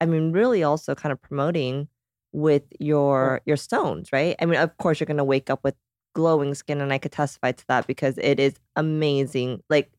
I 0.00 0.06
mean 0.06 0.32
really 0.32 0.62
also 0.62 0.94
kind 0.94 1.12
of 1.12 1.20
promoting 1.20 1.88
with 2.32 2.64
your 2.80 3.40
your 3.46 3.56
stones, 3.56 4.12
right? 4.12 4.36
I 4.40 4.46
mean 4.46 4.60
of 4.60 4.76
course 4.78 5.00
you're 5.00 5.06
going 5.06 5.16
to 5.18 5.24
wake 5.24 5.50
up 5.50 5.64
with 5.64 5.74
glowing 6.14 6.54
skin 6.54 6.80
and 6.80 6.92
I 6.92 6.98
could 6.98 7.12
testify 7.12 7.52
to 7.52 7.66
that 7.68 7.86
because 7.86 8.18
it 8.18 8.40
is 8.40 8.54
amazing 8.76 9.62
like 9.70 9.92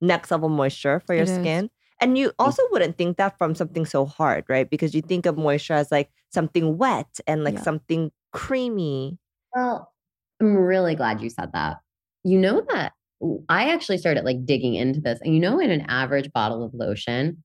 next 0.00 0.30
level 0.30 0.48
moisture 0.48 1.00
for 1.00 1.14
your 1.14 1.26
It 1.26 1.28
is. 1.28 1.28
skin. 1.28 1.70
And 2.00 2.18
you 2.18 2.32
also 2.38 2.62
wouldn't 2.72 2.98
think 2.98 3.16
that 3.18 3.38
from 3.38 3.54
something 3.54 3.86
so 3.86 4.06
hard, 4.06 4.44
right? 4.48 4.68
Because 4.68 4.94
you 4.94 5.02
think 5.02 5.26
of 5.26 5.38
moisture 5.38 5.74
as 5.74 5.92
like 5.92 6.10
something 6.32 6.78
wet 6.78 7.20
and 7.26 7.44
like 7.44 7.58
Yeah. 7.58 7.60
something 7.60 8.12
creamy. 8.32 9.18
Well, 9.54 9.92
I'm 10.40 10.56
really 10.56 10.94
glad 10.94 11.20
you 11.20 11.30
said 11.30 11.52
that. 11.52 11.78
You 12.24 12.38
know 12.38 12.62
that 12.70 12.92
I 13.48 13.70
actually 13.70 13.98
started 13.98 14.24
like 14.24 14.44
digging 14.44 14.74
into 14.74 15.00
this, 15.00 15.20
and 15.22 15.34
you 15.34 15.40
know, 15.40 15.60
in 15.60 15.70
an 15.70 15.82
average 15.88 16.32
bottle 16.32 16.62
of 16.62 16.74
lotion, 16.74 17.42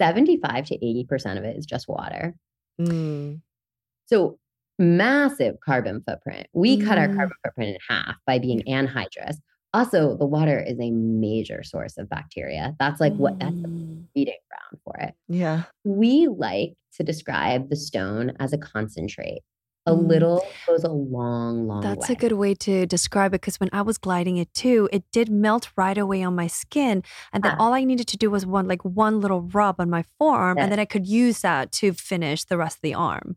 75 0.00 0.64
to 0.66 0.78
80% 0.78 1.36
of 1.38 1.44
it 1.44 1.56
is 1.56 1.66
just 1.66 1.88
water. 1.88 2.34
Mm. 2.80 3.40
So 4.06 4.38
massive 4.78 5.56
carbon 5.64 6.02
footprint. 6.06 6.46
We 6.54 6.78
cut 6.78 6.96
our 6.96 7.08
Mm. 7.08 7.16
carbon 7.16 7.36
footprint 7.44 7.70
in 7.74 7.78
half 7.88 8.16
by 8.26 8.38
being 8.38 8.62
anhydrous. 8.62 9.36
Also, 9.74 10.16
the 10.16 10.26
water 10.26 10.58
is 10.58 10.78
a 10.80 10.90
major 10.90 11.62
source 11.62 11.96
of 11.98 12.08
bacteria. 12.08 12.74
That's 12.80 13.00
like 13.00 13.12
what 13.14 13.38
that's 13.38 13.54
the 13.60 13.68
Mm. 13.68 14.06
feeding 14.14 14.38
ground 14.48 14.82
for 14.84 14.96
it. 15.06 15.14
Yeah. 15.28 15.64
We 15.84 16.26
like 16.28 16.74
to 16.94 17.04
describe 17.04 17.68
the 17.68 17.76
stone 17.76 18.32
as 18.40 18.52
a 18.52 18.58
concentrate. 18.58 19.42
A 19.86 19.92
Mm. 19.92 20.08
little 20.08 20.42
goes 20.66 20.84
a 20.84 20.90
long, 20.92 21.66
long 21.66 21.80
That's 21.80 22.08
way. 22.08 22.14
a 22.14 22.18
good 22.18 22.32
way 22.32 22.54
to 22.54 22.84
describe 22.86 23.32
it 23.32 23.40
because 23.40 23.58
when 23.58 23.70
I 23.72 23.80
was 23.82 23.96
gliding 23.96 24.36
it 24.36 24.52
too, 24.52 24.88
it 24.92 25.04
did 25.10 25.30
melt 25.30 25.70
right 25.76 25.96
away 25.96 26.22
on 26.22 26.34
my 26.34 26.48
skin. 26.48 27.02
And 27.32 27.42
then 27.42 27.52
Yeah. 27.52 27.56
all 27.58 27.72
I 27.72 27.84
needed 27.84 28.06
to 28.08 28.18
do 28.18 28.30
was 28.30 28.44
one 28.44 28.68
like 28.68 28.84
one 28.84 29.20
little 29.20 29.40
rub 29.42 29.80
on 29.80 29.88
my 29.88 30.04
forearm, 30.18 30.58
Yes. 30.58 30.64
and 30.64 30.72
then 30.72 30.78
I 30.80 30.84
could 30.84 31.06
use 31.06 31.40
that 31.40 31.72
to 31.72 31.92
finish 31.94 32.44
the 32.44 32.58
rest 32.58 32.76
of 32.78 32.82
the 32.82 32.94
arm. 32.94 33.36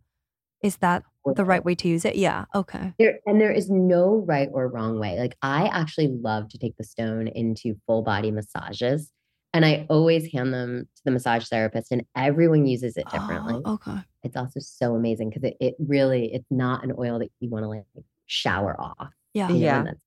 Is 0.61 0.77
that 0.77 1.03
the 1.25 1.45
right 1.45 1.63
way 1.63 1.75
to 1.75 1.87
use 1.87 2.03
it? 2.03 2.17
Yeah. 2.17 2.45
Okay. 2.53 2.93
There 2.99 3.19
and 3.25 3.39
there 3.39 3.51
is 3.51 3.69
no 3.69 4.23
right 4.27 4.49
or 4.51 4.67
wrong 4.67 4.99
way. 4.99 5.17
Like 5.17 5.37
I 5.41 5.67
actually 5.67 6.07
love 6.09 6.49
to 6.49 6.57
take 6.57 6.75
the 6.77 6.83
stone 6.83 7.27
into 7.27 7.75
full 7.87 8.01
body 8.01 8.31
massages. 8.31 9.11
And 9.53 9.65
I 9.65 9.85
always 9.89 10.31
hand 10.31 10.53
them 10.53 10.87
to 10.95 11.01
the 11.05 11.11
massage 11.11 11.47
therapist, 11.47 11.91
and 11.91 12.03
everyone 12.15 12.65
uses 12.65 12.97
it 12.97 13.07
differently. 13.11 13.61
Oh, 13.65 13.73
okay. 13.75 13.99
It's 14.23 14.35
also 14.35 14.59
so 14.59 14.95
amazing 14.95 15.29
because 15.29 15.43
it, 15.43 15.57
it 15.59 15.75
really 15.79 16.33
it's 16.33 16.49
not 16.49 16.83
an 16.83 16.93
oil 16.97 17.19
that 17.19 17.29
you 17.39 17.49
want 17.49 17.63
to 17.63 17.69
like 17.69 17.83
shower 18.25 18.75
off. 18.79 19.09
Yeah. 19.33 19.49
you 19.49 19.55
know, 19.55 19.59
Yeah. 19.59 19.77
and 19.79 19.87
that's 19.87 19.99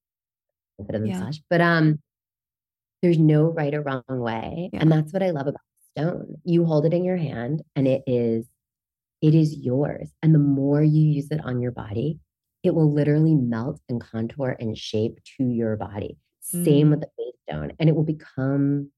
a 0.81 0.83
bit 0.85 0.95
of 0.97 1.03
the 1.03 1.09
Yeah. 1.09 1.19
massage. 1.21 1.39
But 1.49 1.61
um 1.61 2.01
there's 3.03 3.19
no 3.19 3.45
right 3.53 3.73
or 3.75 3.83
wrong 3.83 4.03
way. 4.09 4.71
Yeah. 4.73 4.81
And 4.81 4.91
that's 4.91 5.13
what 5.13 5.23
I 5.23 5.31
love 5.31 5.47
about 5.47 5.61
stone. 5.97 6.37
You 6.45 6.65
hold 6.65 6.87
it 6.87 6.93
in 6.95 7.05
your 7.05 7.17
hand 7.19 7.63
and 7.77 7.87
it 7.87 8.03
is 8.07 8.47
it 9.23 9.35
is 9.35 9.55
yours. 9.57 10.11
And 10.23 10.35
the 10.35 10.39
more 10.41 10.83
you 10.83 11.03
use 11.03 11.31
it 11.31 11.41
on 11.45 11.61
your 11.61 11.73
body, 11.73 12.19
it 12.63 12.75
will 12.75 12.93
literally 12.93 13.35
melt 13.35 13.81
and 13.89 14.01
contour 14.01 14.57
and 14.59 14.77
shape 14.77 15.19
to 15.37 15.45
your 15.45 15.77
body. 15.77 16.19
Same 16.41 16.89
Mm. 16.89 16.91
with 16.91 17.01
the 17.03 17.11
face 17.17 17.35
stone. 17.49 17.73
And 17.79 17.89
it 17.89 17.95
will 17.95 18.05
become 18.05 18.91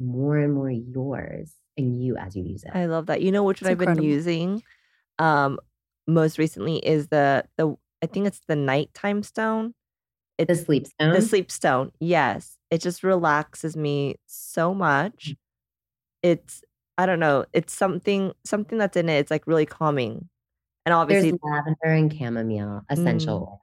more 0.00 0.38
and 0.38 0.54
more 0.54 0.70
yours 0.70 1.52
and 1.76 2.02
you 2.02 2.16
as 2.16 2.34
you 2.34 2.42
use 2.44 2.64
it. 2.64 2.70
I 2.74 2.86
love 2.86 3.06
that. 3.06 3.22
You 3.22 3.30
know 3.32 3.44
which 3.44 3.62
one 3.62 3.70
I've 3.70 3.78
been 3.78 4.02
using 4.02 4.62
um 5.18 5.58
most 6.06 6.38
recently 6.38 6.78
is 6.78 7.08
the 7.08 7.44
the 7.56 7.76
I 8.02 8.06
think 8.06 8.26
it's 8.26 8.40
the 8.48 8.56
nighttime 8.56 9.22
stone. 9.22 9.74
It's 10.38 10.48
the 10.48 10.64
sleep 10.64 10.86
stone. 10.86 11.12
the 11.12 11.22
sleep 11.22 11.50
stone. 11.50 11.92
Yes. 12.00 12.56
It 12.70 12.80
just 12.80 13.02
relaxes 13.02 13.76
me 13.76 14.16
so 14.26 14.72
much. 14.74 15.34
It's 16.22 16.62
I 16.98 17.06
don't 17.06 17.20
know, 17.20 17.44
it's 17.52 17.72
something 17.72 18.32
something 18.44 18.78
that's 18.78 18.96
in 18.96 19.08
it. 19.08 19.18
It's 19.18 19.30
like 19.30 19.46
really 19.46 19.66
calming. 19.66 20.28
And 20.86 20.92
There's 20.92 20.96
obviously 21.02 21.38
lavender 21.42 21.76
and 21.84 22.12
chamomile 22.12 22.82
essential 22.90 23.38
Mm. 23.40 23.42
oil. 23.42 23.60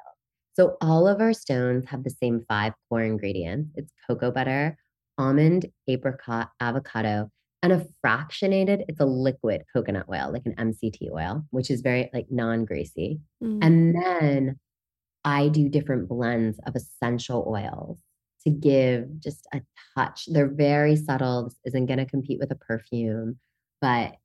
So 0.53 0.77
all 0.81 1.07
of 1.07 1.21
our 1.21 1.33
stones 1.33 1.85
have 1.87 2.03
the 2.03 2.09
same 2.09 2.43
five 2.47 2.73
core 2.89 3.03
ingredients. 3.03 3.71
It's 3.75 3.91
cocoa 4.07 4.31
butter, 4.31 4.77
almond, 5.17 5.67
apricot, 5.87 6.49
avocado, 6.59 7.29
and 7.63 7.73
a 7.73 7.85
fractionated, 8.05 8.85
it's 8.87 8.99
a 8.99 9.05
liquid 9.05 9.63
coconut 9.73 10.05
oil, 10.11 10.31
like 10.31 10.45
an 10.45 10.55
MCT 10.55 11.11
oil, 11.11 11.43
which 11.49 11.71
is 11.71 11.81
very 11.81 12.09
like 12.13 12.27
non-greasy. 12.29 13.19
Mm. 13.43 13.59
And 13.61 13.95
then 13.95 14.59
I 15.25 15.49
do 15.49 15.67
different 15.67 16.07
blends 16.07 16.59
of 16.65 16.75
essential 16.75 17.45
oils 17.47 17.99
to 18.43 18.51
give 18.51 19.19
just 19.19 19.47
a 19.53 19.61
touch. 19.95 20.25
They're 20.27 20.47
very 20.53 20.95
subtle. 20.95 21.45
This 21.45 21.57
isn't 21.65 21.87
going 21.87 21.99
to 21.99 22.05
compete 22.05 22.39
with 22.39 22.51
a 22.51 22.55
perfume, 22.55 23.39
but 23.81 24.15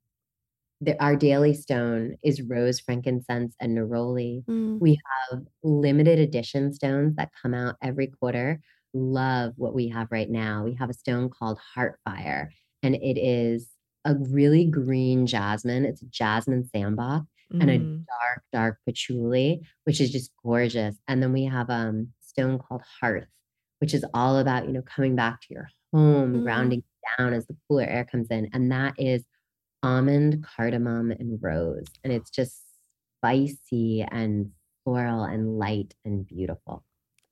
the, 0.80 1.00
our 1.02 1.16
daily 1.16 1.54
stone 1.54 2.16
is 2.22 2.42
rose, 2.42 2.80
frankincense, 2.80 3.54
and 3.60 3.76
neroli. 3.76 4.44
Mm. 4.44 4.80
We 4.80 5.00
have 5.30 5.42
limited 5.62 6.18
edition 6.18 6.72
stones 6.72 7.16
that 7.16 7.30
come 7.40 7.54
out 7.54 7.76
every 7.82 8.08
quarter. 8.08 8.60
Love 8.94 9.54
what 9.56 9.74
we 9.74 9.88
have 9.88 10.08
right 10.10 10.28
now. 10.30 10.64
We 10.64 10.74
have 10.74 10.90
a 10.90 10.94
stone 10.94 11.30
called 11.30 11.58
Heartfire, 11.76 12.48
and 12.82 12.94
it 12.94 13.18
is 13.18 13.70
a 14.04 14.14
really 14.16 14.66
green 14.66 15.26
jasmine. 15.26 15.84
It's 15.86 16.02
a 16.02 16.06
jasmine 16.06 16.64
sambac 16.74 17.26
and 17.60 17.70
a 17.70 17.78
Mm. 17.78 18.04
dark, 18.06 18.44
dark 18.52 18.78
patchouli, 18.84 19.62
which 19.84 20.00
is 20.00 20.10
just 20.10 20.30
gorgeous. 20.44 20.96
And 21.08 21.22
then 21.22 21.32
we 21.32 21.44
have 21.44 21.70
um 21.70 22.12
stone 22.20 22.58
called 22.58 22.82
Hearth, 23.00 23.28
which 23.80 23.94
is 23.94 24.04
all 24.14 24.38
about, 24.38 24.66
you 24.66 24.72
know, 24.72 24.82
coming 24.82 25.16
back 25.16 25.40
to 25.42 25.46
your 25.54 25.68
home, 25.92 26.40
Mm. 26.40 26.42
grounding 26.42 26.82
down 27.18 27.32
as 27.32 27.46
the 27.46 27.56
cooler 27.68 27.84
air 27.84 28.04
comes 28.04 28.28
in. 28.30 28.50
And 28.52 28.70
that 28.72 28.94
is 28.98 29.24
almond, 29.82 30.44
cardamom, 30.44 31.10
and 31.12 31.42
rose. 31.42 31.86
And 32.04 32.12
it's 32.12 32.30
just 32.30 32.62
spicy 33.18 34.02
and 34.02 34.52
floral 34.84 35.24
and 35.24 35.58
light 35.58 35.94
and 36.04 36.26
beautiful. 36.26 36.84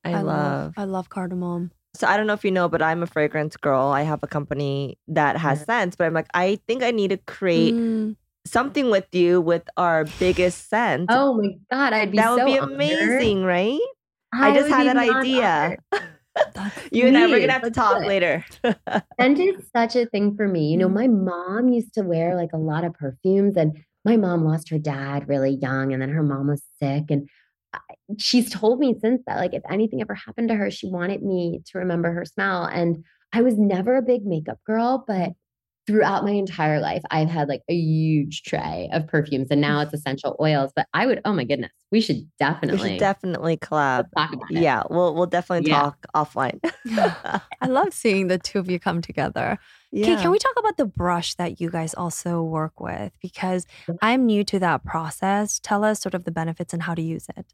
I, 0.05 0.23
love. 0.23 0.75
I 0.77 0.85
love 0.85 1.09
cardamom. 1.09 1.71
So 1.95 2.07
I 2.07 2.17
don't 2.17 2.27
know 2.27 2.33
if 2.35 2.45
you 2.45 2.51
know, 2.51 2.69
but 2.69 2.83
I'm 2.83 3.03
a 3.03 3.07
fragrance 3.07 3.57
girl. 3.57 3.89
I 3.89 4.03
have 4.03 4.21
a 4.23 4.27
company 4.27 4.99
that 5.09 5.37
has 5.37 5.63
scents, 5.65 5.97
but 5.97 6.07
I'm 6.07 6.15
like, 6.15 6.29
I 6.35 6.59
think 6.67 6.83
I 6.83 6.91
need 6.93 7.09
to 7.11 7.17
create 7.19 7.75
Mm. 7.75 8.17
something 8.47 8.91
with 8.91 9.13
you 9.13 9.41
with 9.41 9.69
our 9.77 10.05
biggest 10.19 10.69
scent. 10.71 11.07
Oh 11.11 11.35
my 11.35 11.51
God, 11.71 11.93
I'd 11.93 12.13
be 12.13 12.19
that 12.19 12.31
would 12.31 12.41
so 12.41 12.47
be 12.47 12.59
honored. 12.59 12.75
amazing, 12.75 13.43
right? 13.45 13.81
I, 14.33 14.55
just 14.55 14.69
had 14.69 14.87
an 14.87 14.99
idea. 14.99 15.77
you 16.93 17.07
and 17.09 17.19
I 17.19 17.27
we're 17.27 17.41
gonna 17.41 17.53
have 17.53 17.63
to 17.63 17.71
talk 17.73 18.05
later. 18.05 18.45
Scent 19.21 19.39
is 19.41 19.57
such 19.75 19.97
a 19.97 20.07
thing 20.07 20.37
for 20.37 20.47
me. 20.47 20.69
You 20.71 20.77
know, 20.79 20.89
Mm. 20.89 20.95
my 20.95 21.09
mom 21.09 21.69
used 21.69 21.93
to 21.95 22.03
wear 22.03 22.37
like 22.37 22.51
a 22.53 22.57
lot 22.57 22.85
of 22.85 22.95
perfumes, 22.95 23.57
and 23.57 23.77
my 24.05 24.17
mom 24.17 24.45
lost 24.45 24.69
her 24.71 24.79
dad 24.79 25.29
really 25.29 25.59
young, 25.61 25.93
and 25.93 26.01
then 26.01 26.09
her 26.11 26.23
mom 26.23 26.47
was 26.47 26.63
sick. 26.81 27.11
And 27.11 27.29
I- 27.29 27.33
she's 28.19 28.51
told 28.51 28.79
me 28.79 28.95
since 29.01 29.23
that, 29.27 29.37
like, 29.37 29.55
if 29.55 29.63
anything 29.71 30.01
ever 30.01 30.15
happened 30.15 30.49
to 30.49 30.55
her, 30.55 30.71
she 30.71 30.89
wanted 30.89 31.23
me 31.23 31.63
to 31.67 31.79
remember 31.79 32.13
her 32.13 32.25
smell. 32.25 32.65
And 32.65 33.05
I 33.33 33.43
was 33.43 33.59
never 33.59 33.97
a 33.97 34.03
big 34.03 34.25
makeup 34.27 34.59
girl, 34.67 35.05
but 35.07 35.31
throughout 35.87 36.25
my 36.25 36.31
entire 36.31 36.79
life, 36.81 37.03
I've 37.11 37.29
had 37.31 37.49
like 37.49 37.63
a 37.69 37.75
huge 37.75 38.43
tray 38.43 38.89
of 38.93 39.07
perfumes, 39.09 39.49
and 39.51 39.61
now 39.61 39.81
it's 39.81 39.93
essential 39.95 40.37
oils. 40.41 40.73
But 40.75 40.87
I 40.95 41.07
would, 41.07 41.21
oh 41.25 41.33
my 41.33 41.45
goodness, 41.45 41.73
we 41.91 42.01
should 42.01 42.17
we 42.17 42.27
definitely 42.39 42.91
should 42.91 42.99
definitely 42.99 43.57
collab. 43.57 44.07
talk 44.17 44.33
about. 44.33 44.51
Yeah, 44.51 44.83
we'll 44.91 45.15
we'll 45.15 45.27
definitely 45.27 45.69
Yeah. 45.69 45.81
talk 45.81 46.07
offline. 46.15 46.61
I 47.61 47.67
love 47.67 47.93
seeing 47.93 48.29
the 48.29 48.39
two 48.39 48.59
of 48.59 48.71
you 48.71 48.79
come 48.79 49.01
together. 49.01 49.59
Okay, 49.93 50.15
can 50.17 50.31
we 50.31 50.39
talk 50.39 50.55
about 50.59 50.77
the 50.77 50.87
brush 50.87 51.35
that 51.35 51.61
you 51.61 51.69
guys 51.71 51.95
also 51.95 52.43
work 52.43 52.79
with? 52.81 53.13
Because 53.21 53.67
I'm 54.01 54.25
new 54.27 54.45
to 54.45 54.59
that 54.61 54.85
process. 54.85 55.59
Tell 55.59 55.83
us 55.83 56.01
sort 56.01 56.15
of 56.15 56.25
the 56.25 56.31
benefits 56.31 56.73
and 56.73 56.83
how 56.83 56.95
to 56.95 57.03
use 57.03 57.27
it. 57.37 57.47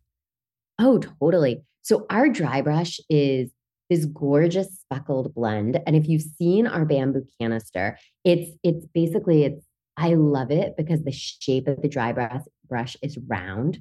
Oh, 0.78 0.98
totally. 0.98 1.62
So 1.82 2.06
our 2.10 2.28
dry 2.28 2.60
brush 2.62 2.98
is 3.08 3.50
this 3.88 4.04
gorgeous 4.06 4.80
speckled 4.80 5.34
blend. 5.34 5.80
And 5.86 5.94
if 5.94 6.08
you've 6.08 6.22
seen 6.22 6.66
our 6.66 6.84
bamboo 6.84 7.24
canister, 7.40 7.98
it's 8.24 8.50
it's 8.62 8.84
basically 8.92 9.44
it's 9.44 9.64
I 9.96 10.14
love 10.14 10.50
it 10.50 10.74
because 10.76 11.04
the 11.04 11.12
shape 11.12 11.68
of 11.68 11.80
the 11.82 11.88
dry 11.88 12.12
brush 12.12 12.42
brush 12.68 12.96
is 13.02 13.16
round, 13.28 13.80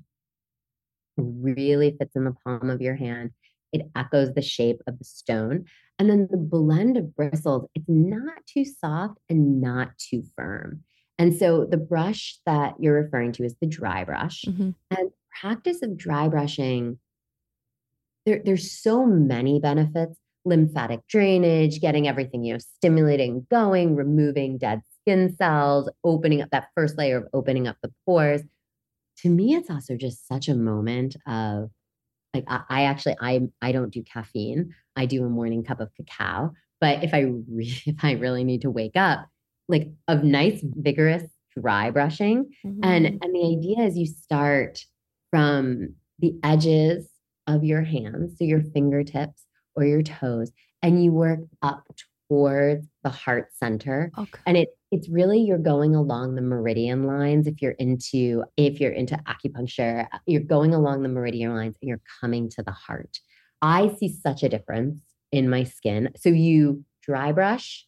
really 1.17 1.95
fits 1.97 2.15
in 2.15 2.23
the 2.25 2.35
palm 2.45 2.69
of 2.69 2.81
your 2.81 2.95
hand. 2.95 3.31
It 3.73 3.89
echoes 3.95 4.33
the 4.33 4.41
shape 4.41 4.81
of 4.87 4.97
the 4.99 5.05
stone. 5.05 5.65
And 5.99 6.09
then 6.09 6.27
the 6.29 6.37
blend 6.37 6.97
of 6.97 7.15
bristles, 7.15 7.67
it's 7.73 7.85
not 7.87 8.45
too 8.47 8.65
soft 8.65 9.17
and 9.29 9.61
not 9.61 9.97
too 9.97 10.23
firm. 10.35 10.81
And 11.17 11.33
so 11.35 11.65
the 11.65 11.77
brush 11.77 12.37
that 12.45 12.75
you're 12.79 13.01
referring 13.01 13.31
to 13.33 13.43
is 13.43 13.55
the 13.61 13.67
dry 13.67 14.03
brush 14.03 14.43
Mhm. 14.45 14.75
and 14.91 15.09
practice 15.39 15.81
of 15.81 15.97
dry 15.97 16.27
brushing 16.27 16.97
there, 18.25 18.41
there's 18.43 18.71
so 18.71 19.05
many 19.05 19.59
benefits 19.59 20.17
lymphatic 20.45 21.01
drainage 21.07 21.81
getting 21.81 22.07
everything 22.07 22.43
you 22.43 22.53
know 22.53 22.59
stimulating 22.59 23.45
going 23.49 23.95
removing 23.95 24.57
dead 24.57 24.81
skin 25.01 25.35
cells 25.35 25.89
opening 26.03 26.41
up 26.41 26.49
that 26.51 26.67
first 26.75 26.97
layer 26.97 27.17
of 27.17 27.27
opening 27.33 27.67
up 27.67 27.77
the 27.81 27.91
pores. 28.05 28.41
To 29.19 29.29
me 29.29 29.55
it's 29.55 29.69
also 29.69 29.95
just 29.95 30.27
such 30.27 30.47
a 30.47 30.55
moment 30.55 31.15
of 31.27 31.69
like 32.33 32.45
i, 32.47 32.61
I 32.69 32.83
actually 32.83 33.15
i 33.19 33.41
i 33.61 33.71
don't 33.71 33.91
do 33.91 34.03
caffeine. 34.03 34.73
I 34.95 35.05
do 35.07 35.25
a 35.25 35.29
morning 35.29 35.63
cup 35.63 35.79
of 35.79 35.89
cacao 35.95 36.53
but 36.79 37.03
if 37.03 37.13
i 37.13 37.21
re- 37.21 37.81
if 37.85 38.03
i 38.03 38.13
really 38.13 38.43
need 38.43 38.61
to 38.61 38.71
wake 38.71 38.95
up 38.95 39.27
like 39.67 39.89
of 40.07 40.23
nice 40.23 40.59
vigorous 40.63 41.23
dry 41.59 41.89
brushing. 41.89 42.51
Mm-hmm. 42.65 42.79
and 42.83 43.05
and 43.05 43.35
the 43.35 43.57
idea 43.57 43.85
is 43.85 43.97
you 43.97 44.05
start 44.05 44.85
from 45.35 45.93
the 46.19 46.33
edges 46.43 47.09
of 47.45 47.65
your 47.65 47.81
hands, 47.81 48.37
so 48.37 48.45
your 48.45 48.63
fingertips 48.73 49.45
or 49.75 49.83
your 49.83 50.01
toes, 50.01 50.49
and 50.81 51.03
you 51.03 51.11
work 51.11 51.41
up 51.61 51.83
towards 52.29 52.87
the 53.03 53.09
heart 53.09 53.49
center. 53.53 54.11
okay. 54.17 54.39
And 54.45 54.55
it 54.55 54.69
it's 54.91 55.09
really 55.09 55.41
you're 55.41 55.57
going 55.57 55.93
along 55.93 56.35
the 56.35 56.41
meridian 56.41 57.03
lines 57.03 57.47
if 57.47 57.61
you're 57.61 57.73
into 57.73 58.45
if 58.55 58.79
you're 58.79 58.93
into 58.93 59.19
acupuncture, 59.27 60.07
you're 60.25 60.41
going 60.41 60.73
along 60.73 61.03
the 61.03 61.09
meridian 61.09 61.53
lines 61.53 61.75
and 61.81 61.89
you're 61.89 62.01
coming 62.21 62.49
to 62.51 62.63
the 62.63 62.71
heart. 62.71 63.19
I 63.61 63.93
see 63.99 64.07
such 64.07 64.41
a 64.41 64.47
difference 64.47 65.01
in 65.33 65.49
my 65.49 65.65
skin. 65.65 66.11
So 66.15 66.29
you 66.29 66.85
dry 67.03 67.33
brush, 67.33 67.85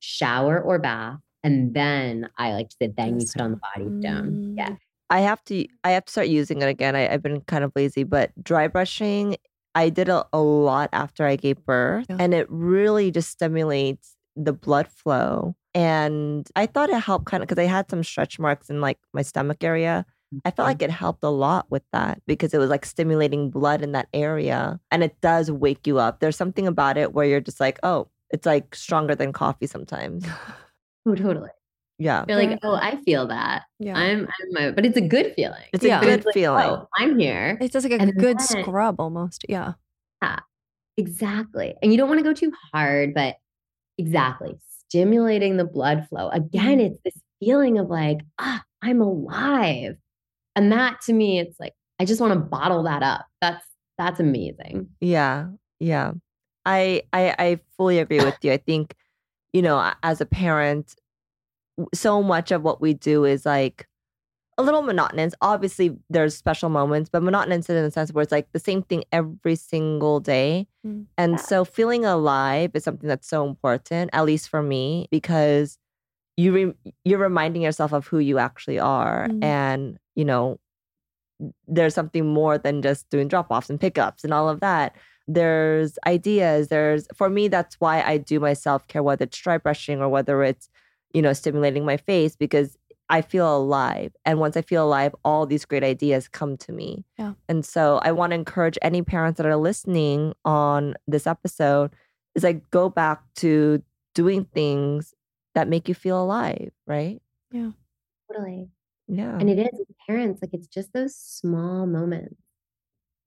shower 0.00 0.58
or 0.58 0.78
bath, 0.78 1.18
and 1.42 1.74
then 1.74 2.30
I 2.38 2.52
like 2.52 2.70
to 2.70 2.76
say 2.80 2.92
then 2.96 3.20
you 3.20 3.26
put 3.26 3.42
on 3.42 3.50
the 3.50 3.60
body 3.74 4.00
stone. 4.00 4.54
Yeah. 4.56 4.76
I 5.10 5.20
have 5.20 5.42
to 5.44 5.66
I 5.84 5.90
have 5.92 6.04
to 6.06 6.10
start 6.12 6.28
using 6.28 6.62
it 6.62 6.68
again. 6.68 6.96
I, 6.96 7.12
I've 7.12 7.22
been 7.22 7.40
kind 7.42 7.64
of 7.64 7.72
lazy, 7.76 8.04
but 8.04 8.30
dry 8.42 8.68
brushing 8.68 9.36
I 9.76 9.88
did 9.88 10.08
a, 10.08 10.24
a 10.32 10.38
lot 10.40 10.88
after 10.92 11.26
I 11.26 11.34
gave 11.36 11.64
birth, 11.66 12.06
Yeah. 12.08 12.16
and 12.20 12.32
it 12.32 12.46
really 12.48 13.10
just 13.10 13.30
stimulates 13.30 14.16
the 14.36 14.52
blood 14.52 14.86
flow. 14.86 15.56
And 15.74 16.48
I 16.54 16.66
thought 16.66 16.90
it 16.90 17.00
helped 17.00 17.26
kind 17.26 17.42
of 17.42 17.48
because 17.48 17.60
I 17.60 17.66
had 17.66 17.90
some 17.90 18.04
stretch 18.04 18.38
marks 18.38 18.70
in 18.70 18.80
like 18.80 18.98
my 19.12 19.22
stomach 19.22 19.64
area. 19.64 20.06
I 20.44 20.50
felt 20.52 20.66
like 20.66 20.82
it 20.82 20.90
helped 20.90 21.22
a 21.24 21.28
lot 21.28 21.66
with 21.70 21.82
that 21.92 22.20
because 22.26 22.54
it 22.54 22.58
was 22.58 22.70
like 22.70 22.84
stimulating 22.86 23.50
blood 23.50 23.82
in 23.82 23.92
that 23.92 24.08
area, 24.14 24.78
and 24.92 25.02
it 25.04 25.20
does 25.20 25.50
wake 25.50 25.86
you 25.86 25.98
up. 25.98 26.20
There's 26.20 26.36
something 26.36 26.66
about 26.68 26.96
it 26.96 27.12
where 27.12 27.26
you're 27.26 27.40
just 27.40 27.58
like, 27.60 27.78
oh, 27.82 28.08
it's 28.30 28.46
like 28.46 28.74
stronger 28.76 29.14
than 29.16 29.32
coffee 29.32 29.66
sometimes. 29.66 30.24
Oh, 31.06 31.14
totally. 31.14 31.50
Yeah, 31.98 32.24
You're 32.28 32.36
like, 32.36 32.58
oh, 32.64 32.74
I 32.74 33.00
feel 33.04 33.28
that. 33.28 33.62
Yeah. 33.78 33.94
I'm, 33.96 34.26
I'm, 34.56 34.64
a, 34.64 34.72
but 34.72 34.84
it's 34.84 34.96
a 34.96 35.00
good 35.00 35.32
feeling. 35.36 35.62
it's 35.72 35.84
Yeah. 35.84 36.00
a 36.00 36.04
good 36.04 36.12
It's 36.14 36.26
like, 36.26 36.34
feeling. 36.34 36.64
Oh, 36.64 36.88
I'm 36.96 37.18
here. 37.18 37.56
It's 37.60 37.72
just 37.72 37.88
like 37.88 37.98
a 37.98 38.02
And 38.02 38.14
good 38.16 38.38
then- 38.40 38.62
scrub 38.62 38.98
almost. 39.00 39.44
Yeah. 39.48 39.74
Yeah. 40.22 40.40
Exactly. 40.96 41.74
And 41.82 41.92
you 41.92 41.98
don't 41.98 42.08
want 42.08 42.18
to 42.18 42.24
go 42.24 42.32
too 42.32 42.52
hard, 42.72 43.14
but 43.14 43.36
exactly. 43.98 44.56
Stimulating 44.88 45.56
the 45.56 45.64
blood 45.64 46.06
flow. 46.08 46.28
Again, 46.30 46.80
it's 46.80 46.98
this 47.04 47.14
feeling 47.40 47.78
of 47.78 47.88
like, 47.88 48.18
ah, 48.38 48.62
I'm 48.82 49.00
alive. 49.00 49.96
And 50.56 50.70
that 50.72 51.00
to 51.02 51.12
me, 51.12 51.38
it's 51.40 51.58
like, 51.58 51.74
I 52.00 52.04
just 52.04 52.20
want 52.20 52.32
to 52.32 52.38
bottle 52.38 52.82
that 52.84 53.02
up. 53.02 53.26
That's, 53.40 53.64
that's 53.98 54.20
amazing. 54.20 54.88
Yeah, 55.00 55.48
yeah. 55.80 56.12
I 56.66 57.02
I 57.12 57.34
I 57.38 57.60
fully 57.76 57.98
agree 57.98 58.18
with 58.24 58.36
you. 58.42 58.50
I 58.52 58.56
think, 58.56 58.94
you 59.52 59.60
know, 59.62 59.92
as 60.02 60.20
a 60.20 60.26
parent, 60.26 60.86
w- 60.86 60.94
so 61.94 62.22
much 62.22 62.50
of 62.50 62.62
what 62.62 62.80
we 62.80 62.94
do 62.94 63.24
is 63.24 63.44
like 63.46 63.86
a 64.56 64.62
little 64.62 64.82
monotonous. 64.82 65.34
Obviously, 65.40 65.96
there's 66.08 66.36
special 66.36 66.68
moments, 66.68 67.10
but 67.10 67.22
monotonous 67.22 67.68
in 67.68 67.74
the 67.82 67.90
sense 67.90 68.12
where 68.12 68.22
it's 68.22 68.30
like 68.30 68.46
the 68.52 68.60
same 68.60 68.82
thing 68.82 69.02
every 69.10 69.56
single 69.56 70.20
day. 70.20 70.68
Mm. 70.86 71.06
And 71.18 71.32
Yeah. 71.32 71.38
so 71.38 71.64
feeling 71.64 72.04
alive 72.04 72.70
is 72.74 72.84
something 72.84 73.08
that's 73.08 73.26
so 73.28 73.46
important, 73.46 74.10
at 74.12 74.24
least 74.24 74.48
for 74.48 74.62
me, 74.62 75.08
because 75.10 75.76
you 76.36 76.52
re- 76.52 76.92
you're 77.04 77.18
reminding 77.18 77.62
yourself 77.62 77.92
of 77.92 78.06
who 78.06 78.18
you 78.18 78.38
actually 78.38 78.78
are 78.78 79.26
Mm. 79.28 79.42
and, 79.44 79.98
you 80.14 80.24
know, 80.24 80.58
there's 81.66 81.94
something 81.94 82.26
more 82.26 82.56
than 82.58 82.80
just 82.80 83.08
doing 83.10 83.26
drop 83.28 83.48
offs 83.50 83.68
and 83.70 83.80
pickups 83.80 84.22
and 84.22 84.32
all 84.32 84.48
of 84.48 84.60
that. 84.60 84.94
There's 85.26 85.98
ideas. 86.06 86.68
There's, 86.68 87.08
for 87.14 87.28
me, 87.28 87.48
that's 87.48 87.74
why 87.80 88.02
I 88.02 88.18
do 88.18 88.38
my 88.38 88.52
self 88.52 88.86
care, 88.86 89.02
whether 89.02 89.24
it's 89.24 89.36
dry 89.38 89.58
brushing 89.58 90.00
or 90.00 90.08
whether 90.08 90.42
it's, 90.44 90.68
you 91.14 91.22
know, 91.22 91.32
stimulating 91.32 91.86
my 91.86 91.96
face, 91.96 92.36
because 92.36 92.76
I 93.08 93.22
feel 93.22 93.56
alive. 93.56 94.14
And 94.24 94.38
once 94.40 94.56
I 94.56 94.62
feel 94.62 94.84
alive, 94.84 95.14
all 95.24 95.46
these 95.46 95.64
great 95.64 95.84
ideas 95.84 96.26
come 96.28 96.56
to 96.58 96.72
me. 96.72 97.04
Yeah. 97.18 97.34
And 97.48 97.64
so 97.64 98.00
I 98.02 98.12
want 98.12 98.32
to 98.32 98.34
encourage 98.34 98.78
any 98.82 99.02
parents 99.02 99.38
that 99.38 99.46
are 99.46 99.56
listening 99.56 100.34
on 100.44 100.94
this 101.06 101.26
episode 101.26 101.92
is 102.34 102.42
like 102.42 102.70
go 102.70 102.88
back 102.88 103.22
to 103.36 103.82
doing 104.14 104.46
things 104.54 105.14
that 105.54 105.68
make 105.68 105.88
you 105.88 105.94
feel 105.94 106.22
alive, 106.22 106.70
right? 106.86 107.20
Yeah. 107.52 107.72
Totally. 108.32 108.68
Yeah. 109.06 109.36
And 109.38 109.50
it 109.50 109.58
is 109.58 109.80
parents, 110.06 110.40
like 110.40 110.54
it's 110.54 110.66
just 110.66 110.92
those 110.94 111.14
small 111.14 111.86
moments. 111.86 112.40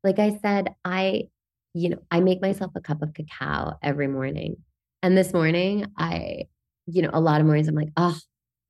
Like 0.03 0.17
I 0.17 0.39
said, 0.41 0.73
I, 0.83 1.29
you 1.73 1.89
know, 1.89 1.99
I 2.09 2.19
make 2.19 2.41
myself 2.41 2.71
a 2.75 2.81
cup 2.81 3.03
of 3.03 3.13
cacao 3.13 3.77
every 3.83 4.07
morning. 4.07 4.57
And 5.03 5.15
this 5.15 5.33
morning, 5.33 5.85
I, 5.97 6.47
you 6.87 7.01
know, 7.01 7.09
a 7.13 7.19
lot 7.19 7.39
of 7.39 7.45
mornings 7.45 7.67
I'm 7.67 7.75
like, 7.75 7.91
oh, 7.97 8.17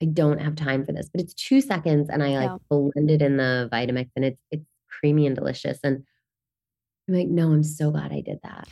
I 0.02 0.06
don't 0.06 0.40
have 0.40 0.56
time 0.56 0.86
for 0.86 0.92
this. 0.92 1.10
But 1.12 1.22
it's 1.22 1.34
two 1.34 1.62
seconds 1.62 2.10
and 2.10 2.24
I 2.24 2.38
like 2.38 2.52
Yeah. 2.52 2.58
blend 2.70 3.10
it 3.10 3.22
in 3.22 3.38
the 3.38 3.70
Vitamix 3.72 4.10
and 4.16 4.26
it's 4.26 4.42
it's 4.52 4.66
creamy 5.00 5.28
and 5.28 5.36
delicious. 5.36 5.80
And 5.84 6.04
I'm 7.08 7.16
like, 7.16 7.28
no, 7.28 7.52
I'm 7.52 7.64
so 7.64 7.92
glad 7.92 8.12
I 8.12 8.22
did 8.22 8.40
that. 8.44 8.68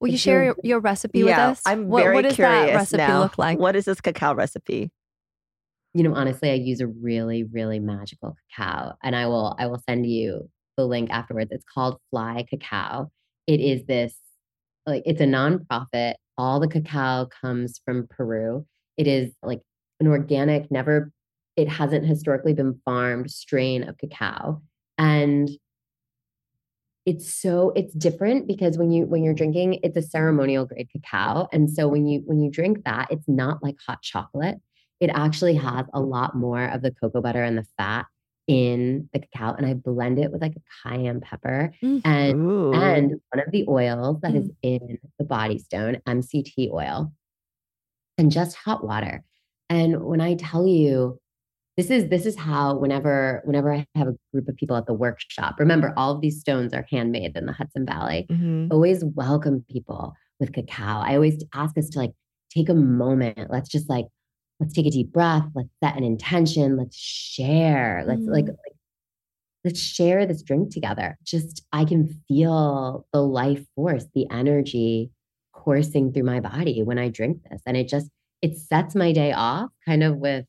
Will 0.00 0.08
you 0.08 0.18
share 0.18 0.44
your, 0.44 0.56
your 0.62 0.80
recipe 0.80 1.20
yeah, 1.20 1.24
with 1.24 1.58
us? 1.58 1.62
I'm 1.66 1.88
what, 1.88 2.04
very 2.04 2.14
what 2.16 2.22
does 2.22 2.36
curious 2.36 2.66
that 2.66 2.74
recipe 2.76 2.98
now. 2.98 3.20
look 3.20 3.38
like? 3.38 3.58
What 3.58 3.74
is 3.74 3.86
this 3.86 4.00
cacao 4.00 4.34
recipe? 4.34 4.92
you 5.94 6.02
know 6.02 6.14
honestly 6.14 6.50
i 6.50 6.54
use 6.54 6.80
a 6.80 6.86
really 6.86 7.44
really 7.44 7.80
magical 7.80 8.36
cacao 8.56 8.94
and 9.02 9.16
i 9.16 9.26
will 9.26 9.56
i 9.58 9.66
will 9.66 9.82
send 9.88 10.06
you 10.06 10.48
the 10.76 10.86
link 10.86 11.10
afterwards 11.10 11.50
it's 11.50 11.64
called 11.64 11.98
fly 12.10 12.44
cacao 12.48 13.10
it 13.46 13.60
is 13.60 13.84
this 13.86 14.14
like 14.86 15.02
it's 15.06 15.20
a 15.20 15.24
nonprofit 15.24 16.14
all 16.36 16.60
the 16.60 16.68
cacao 16.68 17.26
comes 17.40 17.80
from 17.84 18.06
peru 18.08 18.66
it 18.98 19.06
is 19.06 19.32
like 19.42 19.62
an 20.00 20.06
organic 20.06 20.70
never 20.70 21.10
it 21.56 21.68
hasn't 21.68 22.04
historically 22.06 22.52
been 22.52 22.78
farmed 22.84 23.30
strain 23.30 23.82
of 23.88 23.96
cacao 23.96 24.60
and 24.98 25.48
it's 27.06 27.32
so 27.32 27.72
it's 27.74 27.94
different 27.94 28.46
because 28.46 28.76
when 28.76 28.90
you 28.90 29.06
when 29.06 29.24
you're 29.24 29.32
drinking 29.34 29.78
it's 29.82 29.96
a 29.96 30.02
ceremonial 30.02 30.66
grade 30.66 30.88
cacao 30.92 31.48
and 31.52 31.70
so 31.70 31.88
when 31.88 32.06
you 32.06 32.22
when 32.26 32.40
you 32.40 32.50
drink 32.50 32.84
that 32.84 33.08
it's 33.10 33.26
not 33.26 33.62
like 33.62 33.76
hot 33.86 34.02
chocolate 34.02 34.58
it 35.00 35.10
actually 35.14 35.54
has 35.54 35.86
a 35.94 36.00
lot 36.00 36.36
more 36.36 36.64
of 36.66 36.82
the 36.82 36.90
cocoa 36.90 37.22
butter 37.22 37.42
and 37.42 37.56
the 37.56 37.66
fat 37.78 38.04
in 38.46 39.08
the 39.12 39.20
cacao 39.20 39.54
and 39.54 39.64
i 39.66 39.72
blend 39.74 40.18
it 40.18 40.30
with 40.30 40.42
like 40.42 40.54
a 40.56 40.88
cayenne 40.88 41.20
pepper 41.20 41.72
Mm. 41.82 42.00
and 42.04 42.34
Ooh. 42.50 42.72
and 42.74 43.10
one 43.32 43.46
of 43.46 43.50
the 43.52 43.64
oils 43.68 44.20
that 44.22 44.34
is 44.34 44.50
in 44.62 44.98
the 45.18 45.24
body 45.24 45.58
stone 45.58 45.98
mct 46.06 46.70
oil 46.72 47.12
and 48.18 48.30
just 48.30 48.56
hot 48.56 48.84
water 48.84 49.24
and 49.70 50.02
when 50.04 50.20
i 50.20 50.34
tell 50.34 50.66
you 50.66 51.18
this 51.76 51.90
is 51.90 52.08
this 52.08 52.26
is 52.26 52.36
how 52.36 52.76
whenever 52.76 53.40
whenever 53.44 53.72
i 53.72 53.86
have 53.94 54.08
a 54.08 54.14
group 54.32 54.48
of 54.48 54.56
people 54.56 54.76
at 54.76 54.86
the 54.86 54.92
workshop 54.92 55.54
remember 55.58 55.94
all 55.96 56.12
of 56.14 56.20
these 56.20 56.40
stones 56.40 56.74
are 56.74 56.84
handmade 56.90 57.36
in 57.36 57.46
the 57.46 57.52
hudson 57.52 57.86
valley 57.86 58.26
Mhm. 58.30 58.68
always 58.70 59.04
welcome 59.04 59.64
people 59.70 60.14
with 60.40 60.52
cacao. 60.52 61.00
I 61.00 61.14
always 61.14 61.42
ask 61.54 61.76
us 61.78 61.88
to 61.90 61.98
like 61.98 62.12
take 62.54 62.68
a 62.68 62.74
moment. 62.74 63.50
Let's 63.50 63.68
just 63.68 63.88
like, 63.90 64.06
let's 64.60 64.72
take 64.72 64.86
a 64.86 64.90
deep 64.90 65.12
breath. 65.12 65.44
Let's 65.54 65.68
set 65.82 65.96
an 65.96 66.04
intention. 66.04 66.76
Let's 66.76 66.96
share. 66.96 68.04
Let's 68.06 68.22
like, 68.22 68.44
Mm. 68.44 68.48
like, 68.64 68.74
let's 69.64 69.80
share 69.80 70.26
this 70.26 70.42
drink 70.42 70.70
together. 70.72 71.18
Just, 71.24 71.64
I 71.72 71.84
can 71.84 72.06
feel 72.28 73.04
the 73.12 73.20
life 73.20 73.66
force, 73.74 74.06
the 74.14 74.30
energy 74.30 75.10
coursing 75.68 76.12
through 76.12 76.22
my 76.24 76.40
body 76.40 76.82
when 76.82 76.98
I 76.98 77.10
drink 77.10 77.42
this. 77.50 77.60
And 77.66 77.76
it 77.76 77.88
just, 77.88 78.08
it 78.40 78.56
sets 78.56 78.94
my 78.94 79.12
day 79.12 79.32
off 79.32 79.68
kind 79.84 80.02
of 80.02 80.16
with, 80.16 80.46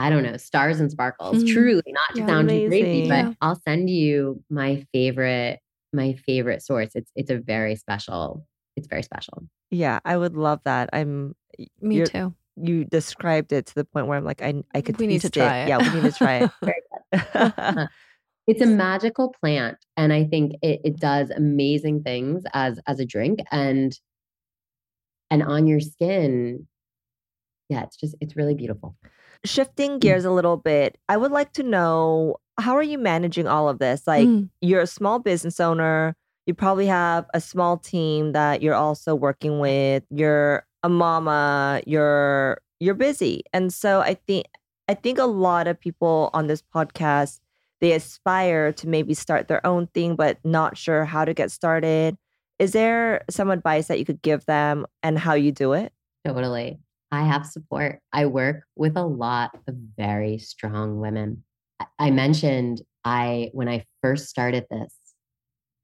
I 0.00 0.10
don't 0.10 0.24
know, 0.24 0.36
stars 0.36 0.80
and 0.80 0.90
sparkles. 0.90 1.44
Mhm. 1.44 1.52
Truly, 1.52 1.82
not 1.88 2.14
to 2.14 2.20
Yeah. 2.20 2.26
sound 2.26 2.48
too 2.48 2.68
crazy, 2.68 3.08
but 3.08 3.24
Yeah. 3.26 3.32
I'll 3.40 3.60
send 3.66 3.88
you 3.90 4.42
my 4.50 4.84
favorite 4.92 5.60
my 5.94 6.12
favorite 6.26 6.62
source. 6.62 6.90
It's 6.94 7.10
it's 7.16 7.30
a 7.30 7.38
very 7.38 7.74
special. 7.76 8.44
It's 8.76 8.86
very 8.88 9.02
special. 9.02 9.44
Yeah, 9.70 10.00
I 10.04 10.16
would 10.16 10.36
love 10.36 10.60
that. 10.64 10.90
I'm 10.92 11.34
Me 11.80 11.96
you're- 11.96 12.06
too. 12.08 12.34
you 12.56 12.84
described 12.84 13.52
it 13.52 13.66
to 13.66 13.74
the 13.74 13.84
point 13.84 14.06
where 14.08 14.18
I'm 14.18 14.24
like, 14.24 14.42
I 14.42 14.62
I 14.74 14.80
could 14.82 14.98
We 14.98 15.06
need 15.06 15.20
to 15.22 15.30
taste 15.30 15.34
try 15.46 15.58
it. 15.60 15.68
Yeah, 15.68 15.78
we 15.78 16.00
need 16.00 16.12
to 16.12 16.18
try 16.18 16.34
it. 16.42 16.50
Very 16.62 16.82
good. 17.12 17.88
It's 18.50 18.62
a 18.62 18.66
magical 18.66 19.34
plant, 19.42 19.76
and 19.98 20.10
I 20.10 20.24
think 20.24 20.54
it, 20.62 20.80
it 20.82 20.96
does 20.98 21.28
amazing 21.28 22.02
things 22.02 22.44
as 22.54 22.80
as 22.86 22.98
a 22.98 23.04
drink 23.04 23.40
and 23.52 23.92
and 25.30 25.42
on 25.42 25.66
your 25.66 25.80
skin. 25.80 26.66
Yeah, 27.68 27.82
it's 27.82 27.96
just 27.96 28.14
it's 28.20 28.36
really 28.36 28.54
beautiful. 28.54 28.96
Shifting 29.44 29.98
gears 29.98 30.24
a 30.24 30.30
little 30.30 30.56
bit, 30.56 30.98
I 31.08 31.16
would 31.16 31.30
like 31.32 31.52
to 31.54 31.62
know 31.62 32.36
how 32.58 32.76
are 32.76 32.82
you 32.82 32.98
managing 32.98 33.46
all 33.46 33.68
of 33.68 33.78
this? 33.78 34.06
Like 34.06 34.26
Mm. 34.26 34.48
you're 34.60 34.80
a 34.80 34.86
small 34.86 35.18
business 35.20 35.60
owner, 35.60 36.16
you 36.46 36.54
probably 36.54 36.86
have 36.86 37.26
a 37.34 37.40
small 37.40 37.76
team 37.76 38.32
that 38.32 38.62
you're 38.62 38.74
also 38.74 39.14
working 39.14 39.58
with. 39.60 40.02
You're 40.10 40.66
a 40.82 40.88
mama, 40.88 41.82
you're 41.86 42.60
you're 42.80 42.94
busy. 42.94 43.42
And 43.52 43.72
so 43.72 44.00
I 44.00 44.14
think 44.14 44.46
I 44.88 44.94
think 44.94 45.18
a 45.18 45.24
lot 45.26 45.66
of 45.68 45.78
people 45.78 46.30
on 46.32 46.46
this 46.46 46.62
podcast 46.74 47.40
they 47.80 47.92
aspire 47.92 48.72
to 48.72 48.88
maybe 48.88 49.14
start 49.14 49.46
their 49.46 49.64
own 49.64 49.86
thing 49.88 50.16
but 50.16 50.38
not 50.42 50.76
sure 50.76 51.04
how 51.04 51.24
to 51.24 51.34
get 51.34 51.50
started. 51.52 52.16
Is 52.58 52.72
there 52.72 53.24
some 53.30 53.50
advice 53.50 53.86
that 53.86 53.98
you 53.98 54.04
could 54.04 54.22
give 54.22 54.44
them 54.46 54.86
and 55.02 55.18
how 55.18 55.34
you 55.34 55.52
do 55.52 55.72
it? 55.72 55.92
Totally. 56.26 56.80
I 57.10 57.22
have 57.22 57.46
support. 57.46 58.00
I 58.12 58.26
work 58.26 58.64
with 58.76 58.96
a 58.96 59.04
lot 59.06 59.50
of 59.66 59.74
very 59.96 60.38
strong 60.38 61.00
women. 61.00 61.44
I- 61.80 61.86
I 61.98 62.10
mentioned 62.10 62.82
I 63.04 63.50
when 63.52 63.68
I 63.68 63.86
first 64.02 64.28
started 64.28 64.66
this, 64.70 64.94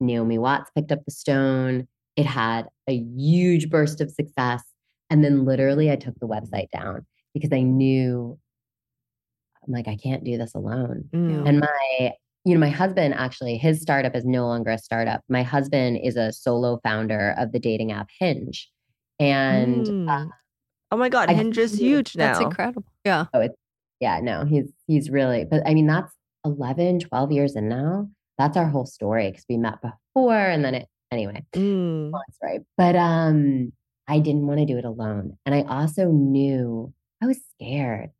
Naomi 0.00 0.38
Watts 0.38 0.70
picked 0.74 0.92
up 0.92 1.04
the 1.04 1.12
stone. 1.12 1.86
It 2.16 2.26
had 2.26 2.66
a 2.88 2.94
huge 2.94 3.70
burst 3.70 4.00
of 4.00 4.10
success. 4.10 4.62
And 5.10 5.24
then 5.24 5.44
literally 5.44 5.90
I 5.90 5.96
took 5.96 6.18
the 6.18 6.26
website 6.28 6.70
down 6.70 7.06
because 7.32 7.50
I 7.52 7.62
knew 7.62 8.38
I'm 9.66 9.72
like, 9.72 9.88
I 9.88 9.96
can't 9.96 10.24
do 10.24 10.36
this 10.36 10.54
alone. 10.54 11.04
Mm. 11.14 11.48
And 11.48 11.60
my, 11.60 12.12
you 12.44 12.54
know, 12.54 12.60
my 12.60 12.68
husband 12.70 13.14
actually, 13.14 13.56
his 13.56 13.80
startup 13.80 14.14
is 14.14 14.24
no 14.24 14.46
longer 14.46 14.70
a 14.70 14.78
startup. 14.78 15.22
My 15.28 15.42
husband 15.42 15.98
is 16.02 16.16
a 16.16 16.32
solo 16.32 16.78
founder 16.84 17.34
of 17.38 17.52
the 17.52 17.58
dating 17.58 17.92
app 17.92 18.08
Hinge. 18.18 18.70
And 19.18 19.88
uh, 19.88 19.90
Mm. 19.92 20.30
oh 20.90 20.96
my 20.96 21.08
god, 21.08 21.30
I- 21.30 21.34
Hinge 21.34 21.56
is 21.58 21.78
huge 21.78 22.12
That's 22.14 22.38
now. 22.40 22.46
incredible. 22.46 22.84
Yeah. 23.04 23.26
Oh, 23.32 23.40
it's, 23.40 23.54
yeah, 24.00 24.20
no, 24.20 24.44
he's 24.44 24.70
he's 24.86 25.08
really, 25.10 25.44
but 25.44 25.62
I 25.66 25.72
mean, 25.74 25.86
that's 25.86 26.12
11, 26.44 27.00
12 27.00 27.32
years 27.32 27.56
in 27.56 27.68
now. 27.68 28.08
That's 28.38 28.56
our 28.56 28.66
whole 28.68 28.86
story 28.86 29.30
because 29.30 29.46
we 29.48 29.56
met 29.56 29.80
before 29.80 30.36
and 30.36 30.64
then 30.64 30.74
it, 30.74 30.88
anyway, 31.10 31.44
Mm. 31.54 32.10
long 32.12 32.22
story. 32.32 32.58
But 32.76 32.96
um, 32.96 33.72
I 34.08 34.18
didn't 34.18 34.46
want 34.46 34.58
to 34.60 34.66
do 34.66 34.76
it 34.76 34.84
alone. 34.84 35.38
And 35.46 35.54
I 35.54 35.62
also 35.62 36.10
knew 36.10 36.92
I 37.22 37.26
was 37.26 37.38
scared 37.54 38.10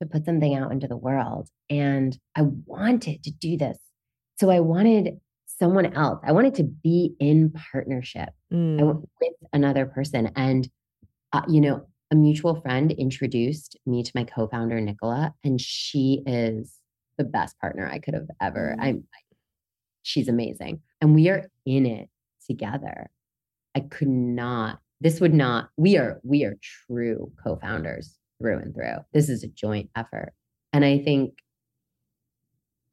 to 0.00 0.08
put 0.08 0.24
something 0.24 0.54
out 0.54 0.72
into 0.72 0.86
the 0.86 0.96
world. 0.96 1.48
And 1.70 2.16
I 2.34 2.42
wanted 2.42 3.22
to 3.24 3.30
do 3.30 3.56
this. 3.56 3.78
So 4.38 4.50
I 4.50 4.60
wanted 4.60 5.18
someone 5.46 5.94
else. 5.94 6.20
I 6.24 6.32
wanted 6.32 6.54
to 6.56 6.64
be 6.64 7.14
in 7.18 7.50
partnership 7.72 8.28
I 8.50 8.54
Mm. 8.54 8.86
went 8.86 9.08
with 9.20 9.50
another 9.52 9.86
person. 9.86 10.30
And, 10.36 10.68
uh, 11.32 11.42
you 11.48 11.60
know, 11.60 11.86
a 12.10 12.14
mutual 12.14 12.60
friend 12.60 12.92
introduced 12.92 13.76
me 13.86 14.02
to 14.02 14.12
my 14.14 14.24
co 14.24 14.46
founder, 14.46 14.80
Nicola, 14.80 15.34
and 15.42 15.60
she 15.60 16.22
is 16.26 16.78
the 17.18 17.24
best 17.24 17.58
partner 17.58 17.88
I 17.88 17.98
could 17.98 18.14
have 18.14 18.28
ever. 18.40 18.76
Mm. 18.78 18.82
I'm, 18.82 19.04
she's 20.02 20.28
amazing. 20.28 20.82
And 21.00 21.14
we 21.14 21.28
are 21.28 21.48
in 21.64 21.86
it 21.86 22.08
together. 22.46 23.10
I 23.74 23.80
could 23.80 24.08
not, 24.08 24.78
this 25.00 25.20
would 25.20 25.34
not, 25.34 25.70
we 25.76 25.96
are, 25.96 26.20
we 26.22 26.44
are 26.44 26.56
true 26.86 27.32
co 27.42 27.56
founders 27.56 28.16
through 28.40 28.58
and 28.58 28.74
through. 28.74 28.96
This 29.12 29.28
is 29.28 29.42
a 29.42 29.48
joint 29.48 29.90
effort. 29.96 30.32
And 30.72 30.84
I 30.84 30.98
think 30.98 31.38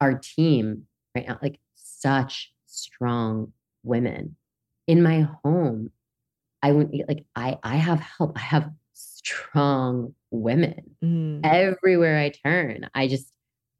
our 0.00 0.14
team 0.14 0.84
right 1.14 1.26
now, 1.28 1.38
like 1.42 1.58
such 1.74 2.52
strong 2.66 3.52
women 3.82 4.36
in 4.86 5.02
my 5.02 5.28
home 5.44 5.90
i 6.62 6.72
wouldn't 6.72 7.08
like 7.08 7.24
i 7.36 7.56
i 7.62 7.76
have 7.76 8.00
help 8.00 8.36
i 8.36 8.40
have 8.40 8.70
strong 8.94 10.14
women 10.30 10.82
Mm. 11.02 11.40
everywhere 11.44 12.18
i 12.18 12.30
turn 12.44 12.88
i 12.94 13.06
just 13.06 13.30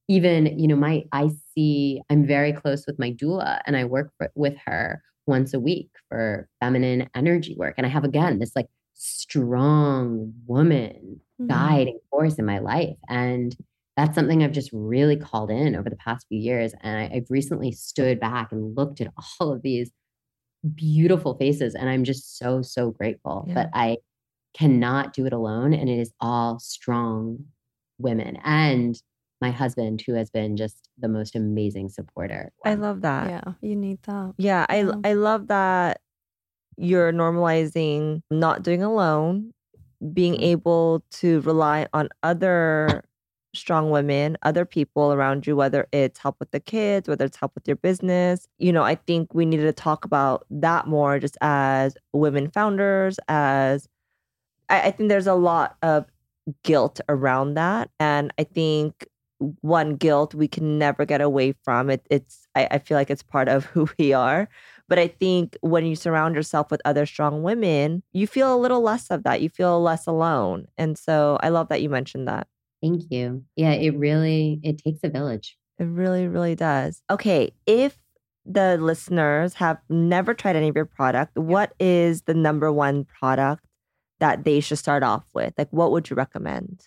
even 0.08 0.58
you 0.58 0.68
know 0.68 0.76
my 0.76 1.04
i 1.12 1.30
see 1.54 2.00
i'm 2.10 2.26
very 2.26 2.52
close 2.52 2.86
with 2.86 2.98
my 2.98 3.10
doula 3.10 3.60
and 3.66 3.76
i 3.76 3.84
work 3.84 4.12
for, 4.18 4.30
with 4.34 4.54
her 4.66 5.02
once 5.26 5.54
a 5.54 5.60
week 5.60 5.90
for 6.08 6.48
feminine 6.60 7.08
energy 7.14 7.56
work 7.58 7.74
and 7.78 7.86
i 7.86 7.90
have 7.90 8.04
again 8.04 8.38
this 8.38 8.54
like 8.54 8.68
strong 8.94 10.32
woman 10.46 11.20
Mhm. 11.40 11.48
guiding 11.48 11.98
force 12.10 12.36
in 12.36 12.44
my 12.46 12.58
life. 12.60 12.96
And 13.08 13.54
that's 13.96 14.14
something 14.14 14.42
I've 14.42 14.52
just 14.52 14.70
really 14.72 15.16
called 15.16 15.50
in 15.50 15.76
over 15.76 15.90
the 15.90 15.96
past 15.96 16.26
few 16.28 16.38
years. 16.38 16.74
And 16.80 16.98
I, 16.98 17.16
I've 17.16 17.30
recently 17.30 17.72
stood 17.72 18.18
back 18.20 18.52
and 18.52 18.76
looked 18.76 19.00
at 19.00 19.12
all 19.40 19.52
of 19.52 19.62
these 19.62 19.90
beautiful 20.74 21.34
faces. 21.36 21.74
And 21.74 21.88
I'm 21.88 22.04
just 22.04 22.38
so, 22.38 22.62
so 22.62 22.90
grateful 22.90 23.44
Yeah. 23.48 23.54
that 23.54 23.70
I 23.74 23.98
cannot 24.54 25.12
do 25.12 25.26
it 25.26 25.32
alone. 25.32 25.74
And 25.74 25.88
it 25.90 25.98
is 25.98 26.12
all 26.20 26.58
strong 26.58 27.44
women. 27.98 28.38
And 28.44 29.00
my 29.40 29.50
husband, 29.50 30.02
who 30.06 30.14
has 30.14 30.30
been 30.30 30.56
just 30.56 30.88
the 30.98 31.08
most 31.08 31.36
amazing 31.36 31.88
supporter. 31.90 32.52
I 32.64 32.74
love 32.74 33.02
that. 33.02 33.28
yeah, 33.30 33.52
you 33.60 33.76
need 33.76 34.02
that. 34.04 34.34
Yeah, 34.38 34.64
I 34.68 34.82
Yeah. 34.84 34.92
I 35.04 35.12
love 35.14 35.48
that 35.48 36.00
you're 36.76 37.12
normalizing 37.12 38.22
not 38.30 38.62
doing 38.62 38.82
alone, 38.82 39.52
being 40.12 40.34
mm-hmm. 40.34 40.42
able 40.42 41.04
to 41.12 41.40
rely 41.42 41.86
on 41.92 42.08
other 42.22 43.04
strong 43.54 43.90
women, 43.90 44.36
other 44.42 44.64
people 44.64 45.12
around 45.12 45.46
you, 45.46 45.56
whether 45.56 45.86
it's 45.92 46.18
help 46.18 46.36
with 46.40 46.50
the 46.50 46.60
kids, 46.60 47.08
whether 47.08 47.24
it's 47.24 47.36
help 47.36 47.52
with 47.54 47.66
your 47.66 47.76
business. 47.76 48.46
You 48.58 48.72
know, 48.72 48.82
I 48.82 48.96
think 48.96 49.32
we 49.32 49.46
needed 49.46 49.64
to 49.64 49.72
talk 49.72 50.04
about 50.04 50.44
that 50.50 50.86
more 50.86 51.18
just 51.18 51.38
as 51.40 51.96
women 52.12 52.50
founders, 52.50 53.18
as 53.28 53.88
I, 54.68 54.82
I 54.82 54.90
think 54.90 55.08
there's 55.08 55.26
a 55.26 55.34
lot 55.34 55.76
of 55.82 56.06
guilt 56.62 57.00
around 57.08 57.54
that. 57.54 57.90
And 57.98 58.32
I 58.38 58.44
think 58.44 59.06
one 59.60 59.96
guilt 59.96 60.34
we 60.34 60.48
can 60.48 60.78
never 60.78 61.04
get 61.04 61.20
away 61.20 61.54
from 61.64 61.90
it. 61.90 62.06
It's 62.10 62.46
I, 62.54 62.68
I 62.72 62.78
feel 62.78 62.96
like 62.96 63.10
it's 63.10 63.22
part 63.22 63.48
of 63.48 63.64
who 63.66 63.88
we 63.98 64.12
are. 64.12 64.48
But 64.88 64.98
I 64.98 65.08
think 65.08 65.56
when 65.60 65.86
you 65.86 65.96
surround 65.96 66.34
yourself 66.34 66.70
with 66.70 66.82
other 66.84 67.06
strong 67.06 67.42
women, 67.42 68.02
you 68.12 68.26
feel 68.26 68.54
a 68.54 68.58
little 68.58 68.82
less 68.82 69.10
of 69.10 69.22
that. 69.24 69.40
You 69.40 69.48
feel 69.48 69.80
less 69.82 70.06
alone. 70.06 70.66
And 70.76 70.98
so 70.98 71.38
I 71.40 71.48
love 71.48 71.68
that 71.68 71.82
you 71.82 71.88
mentioned 71.88 72.28
that. 72.28 72.46
Thank 72.82 73.04
you. 73.10 73.44
Yeah, 73.56 73.72
it 73.72 73.96
really 73.96 74.60
it 74.62 74.78
takes 74.78 75.00
a 75.02 75.08
village. 75.08 75.56
It 75.78 75.84
really, 75.84 76.28
really 76.28 76.54
does. 76.54 77.02
Okay. 77.10 77.52
If 77.66 77.98
the 78.44 78.76
listeners 78.76 79.54
have 79.54 79.78
never 79.88 80.34
tried 80.34 80.56
any 80.56 80.68
of 80.68 80.76
your 80.76 80.84
product, 80.84 81.36
what 81.38 81.72
is 81.80 82.22
the 82.22 82.34
number 82.34 82.70
one 82.70 83.04
product 83.04 83.64
that 84.20 84.44
they 84.44 84.60
should 84.60 84.78
start 84.78 85.02
off 85.02 85.24
with? 85.34 85.54
Like, 85.56 85.68
what 85.70 85.92
would 85.92 86.10
you 86.10 86.16
recommend? 86.16 86.86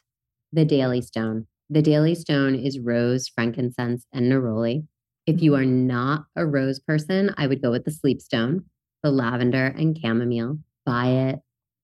The 0.53 0.65
Daily 0.65 1.01
Stone. 1.01 1.47
The 1.69 1.81
Daily 1.81 2.15
Stone 2.15 2.55
is 2.55 2.79
rose, 2.79 3.27
frankincense, 3.27 4.05
and 4.13 4.31
neroli. 4.31 4.86
If 5.28 5.42
you 5.42 5.56
are 5.56 5.66
not 5.66 6.26
a 6.38 6.46
rose 6.46 6.80
person, 6.80 7.36
I 7.38 7.48
would 7.48 7.62
go 7.62 7.70
with 7.70 7.84
the 7.84 7.92
Sleep 7.92 8.22
Stone, 8.22 8.63
the 9.04 9.12
lavender 9.12 9.66
and 9.78 9.98
chamomile. 10.02 10.58
Buy 10.86 11.08
it, 11.08 11.40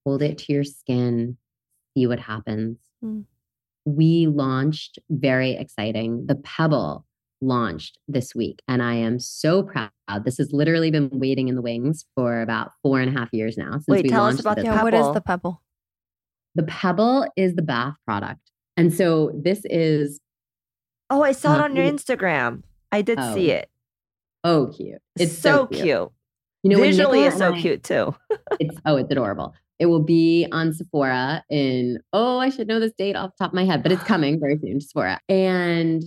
hold 0.06 0.22
it 0.22 0.38
to 0.40 0.54
your 0.54 0.64
skin, 0.64 1.38
see 1.96 2.08
what 2.08 2.20
happens. 2.20 2.78
Mm. 3.04 3.26
We 3.84 4.28
launched 4.28 4.98
very 5.10 5.52
exciting. 5.52 6.26
The 6.26 6.36
Pebble 6.36 7.06
launched 7.42 7.98
this 8.08 8.34
week, 8.34 8.62
and 8.70 8.82
I 8.82 8.94
am 8.94 9.20
so 9.20 9.62
proud. 9.62 9.92
This 10.24 10.38
has 10.38 10.54
literally 10.54 10.90
been 10.90 11.10
waiting 11.12 11.50
in 11.50 11.56
the 11.56 11.62
wings 11.62 12.06
for 12.16 12.42
about 12.42 12.72
four 12.82 13.02
and 13.02 13.14
a 13.14 13.20
half 13.20 13.28
years 13.34 13.58
now. 13.58 13.74
Since 13.74 13.88
Wait, 13.90 14.04
we 14.06 14.10
tell 14.10 14.26
us 14.26 14.40
about 14.40 14.56
the 14.56 14.64
Yeah, 14.64 14.82
what 14.82 14.94
is 14.94 15.14
the 15.14 15.20
pebble? 15.20 15.62
The 16.56 16.64
Pebble 16.64 17.28
is 17.36 17.56
the 17.56 17.62
bath 17.62 17.96
product. 18.06 18.52
And 18.78 18.94
so 18.94 19.32
this 19.36 19.64
is, 19.66 20.22
Oh, 21.10 21.24
I 21.24 21.34
saw 21.34 21.56
it 21.56 21.60
Uh, 21.60 21.64
on 21.66 21.76
your 21.76 21.86
Instagram. 21.86 22.64
I 22.94 23.02
did 23.02 23.18
oh, 23.20 23.34
see 23.34 23.52
Oh, 23.52 23.56
it. 23.56 23.70
oh, 24.44 24.68
cute. 24.68 25.02
It's 25.18 25.38
so, 25.38 25.66
cute. 25.68 25.86
You 25.86 26.12
know, 26.70 26.78
Visually, 26.78 27.24
it's 27.24 27.38
so 27.38 27.54
I- 27.54 27.60
cute 27.60 27.84
too. 27.84 28.16
It's, 28.60 28.78
oh, 28.86 28.98
it's 28.98 29.12
adorable. 29.12 29.54
It 29.80 29.88
will 29.88 30.04
be 30.04 30.48
on 30.52 30.74
Sephora 30.74 31.44
in, 31.50 31.98
oh, 32.14 32.38
I 32.38 32.50
should 32.50 32.68
know 32.68 32.80
this 32.80 32.94
date 32.96 33.16
off 33.16 33.32
the 33.32 33.44
top 33.44 33.52
of 33.52 33.56
my 33.56 33.66
head, 33.66 33.82
but 33.82 33.92
it's 33.92 34.04
coming 34.14 34.40
very 34.40 34.60
soon 34.60 34.80
to 34.80 34.86
Sephora. 34.86 35.20
And, 35.28 36.04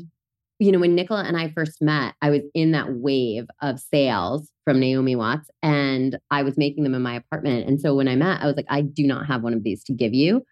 you 0.61 0.71
know, 0.71 0.79
when 0.79 0.95
Nicola 0.95 1.25
and 1.25 1.37
I 1.37 1.49
first 1.51 1.83
met, 1.83 2.15
I 2.23 2.31
was 2.31 2.43
in 2.55 2.71
that 2.71 2.93
wave 2.95 3.47
of 3.61 3.81
sales 3.81 4.51
from 4.65 4.79
Naomi 4.79 5.17
Watts 5.17 5.51
and 5.63 6.17
I 6.31 6.45
was 6.45 6.57
making 6.57 6.85
them 6.85 6.95
in 6.95 7.03
my 7.03 7.17
apartment. 7.17 7.69
And 7.69 7.81
so 7.81 7.95
when 7.97 8.07
I 8.07 8.15
met, 8.15 8.41
I 8.41 8.47
was 8.47 8.57
like, 8.57 8.67
I 8.69 8.81
do 8.83 9.07
not 9.07 9.27
have 9.27 9.43
one 9.43 9.55
of 9.55 9.65
these 9.65 9.83
to 9.85 9.93
give 9.93 10.15
you, 10.15 10.45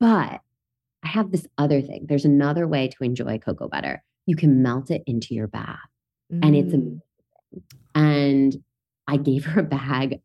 but 0.00 0.40
I 1.04 1.08
have 1.08 1.30
this 1.30 1.46
other 1.58 1.80
thing. 1.80 2.06
There's 2.08 2.24
another 2.24 2.66
way 2.66 2.88
to 2.88 3.04
enjoy 3.04 3.38
cocoa 3.38 3.68
butter. 3.68 4.02
You 4.26 4.36
can 4.36 4.62
melt 4.62 4.90
it 4.90 5.02
into 5.06 5.34
your 5.34 5.46
bath 5.48 5.78
and 6.30 6.54
it's 6.56 6.72
Mm. 6.72 6.74
amazing. 6.74 7.02
And 7.94 8.56
I 9.06 9.16
gave 9.16 9.44
her 9.46 9.60
a 9.60 9.64
bag, 9.64 10.20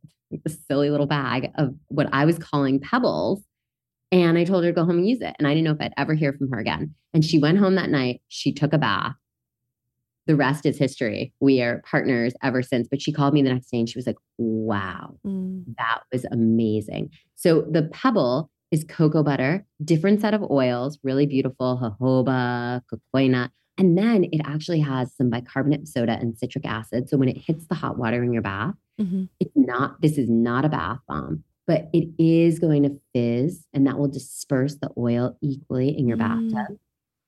a 0.46 0.50
silly 0.50 0.90
little 0.90 1.06
bag 1.06 1.52
of 1.56 1.76
what 1.88 2.10
I 2.12 2.26
was 2.26 2.38
calling 2.40 2.80
pebbles. 2.80 3.44
And 4.12 4.38
I 4.38 4.44
told 4.44 4.64
her 4.64 4.72
to 4.72 4.76
go 4.76 4.84
home 4.84 4.98
and 4.98 5.08
use 5.08 5.22
it. 5.22 5.36
And 5.40 5.48
I 5.48 5.52
didn't 5.52 5.64
know 5.66 5.72
if 5.72 5.80
I'd 5.82 5.94
ever 5.98 6.14
hear 6.16 6.34
from 6.34 6.50
her 6.52 6.60
again. 6.60 6.96
And 7.14 7.24
she 7.24 7.38
went 7.40 7.60
home 7.60 7.76
that 7.76 7.90
night. 7.90 8.22
She 8.28 8.52
took 8.52 8.74
a 8.74 8.78
bath. 8.78 9.16
The 10.28 10.36
rest 10.36 10.66
is 10.66 10.78
history. 10.78 11.34
We 11.40 11.62
are 11.62 11.82
partners 11.86 12.34
ever 12.44 12.62
since. 12.62 12.88
But 12.90 13.02
she 13.02 13.12
called 13.14 13.34
me 13.34 13.42
the 13.42 13.54
next 13.54 13.70
day 13.72 13.80
and 13.80 13.90
she 13.90 13.98
was 13.98 14.08
like, 14.08 14.18
wow, 14.38 15.18
Mm. 15.26 15.64
that 15.78 16.02
was 16.12 16.26
amazing. 16.32 17.12
So 17.36 17.62
the 17.62 17.84
pebble 17.84 18.50
is 18.72 18.84
cocoa 18.88 19.24
butter, 19.24 19.66
different 19.84 20.22
set 20.22 20.34
of 20.34 20.44
oils, 20.50 21.00
really 21.04 21.26
beautiful, 21.26 21.78
jojoba, 22.00 22.82
cocoa 22.90 23.28
nut. 23.28 23.52
And 23.78 23.98
then 23.98 24.26
it 24.26 24.42
actually 24.46 24.80
has 24.82 25.14
some 25.16 25.30
bicarbonate 25.30 25.88
soda 25.88 26.14
and 26.14 26.38
citric 26.38 26.66
acid. 26.66 27.10
So 27.10 27.18
when 27.18 27.30
it 27.30 27.38
hits 27.38 27.66
the 27.68 27.76
hot 27.76 27.98
water 27.98 28.24
in 28.24 28.34
your 28.34 28.42
bath, 28.42 28.76
Mhm. 29.00 29.30
it's 29.40 29.56
not, 29.56 30.02
this 30.02 30.18
is 30.18 30.30
not 30.30 30.66
a 30.66 30.70
bath 30.70 31.00
bomb, 31.08 31.44
but 31.66 31.90
it 31.94 32.10
is 32.20 32.60
going 32.60 32.84
to 32.84 33.00
fizz 33.14 33.66
and 33.74 33.88
that 33.88 33.98
will 33.98 34.08
disperse 34.10 34.76
the 34.76 34.92
oil 34.98 35.38
equally 35.42 35.98
in 35.98 36.08
your 36.08 36.18
Mm. 36.18 36.52
bathtub. 36.52 36.78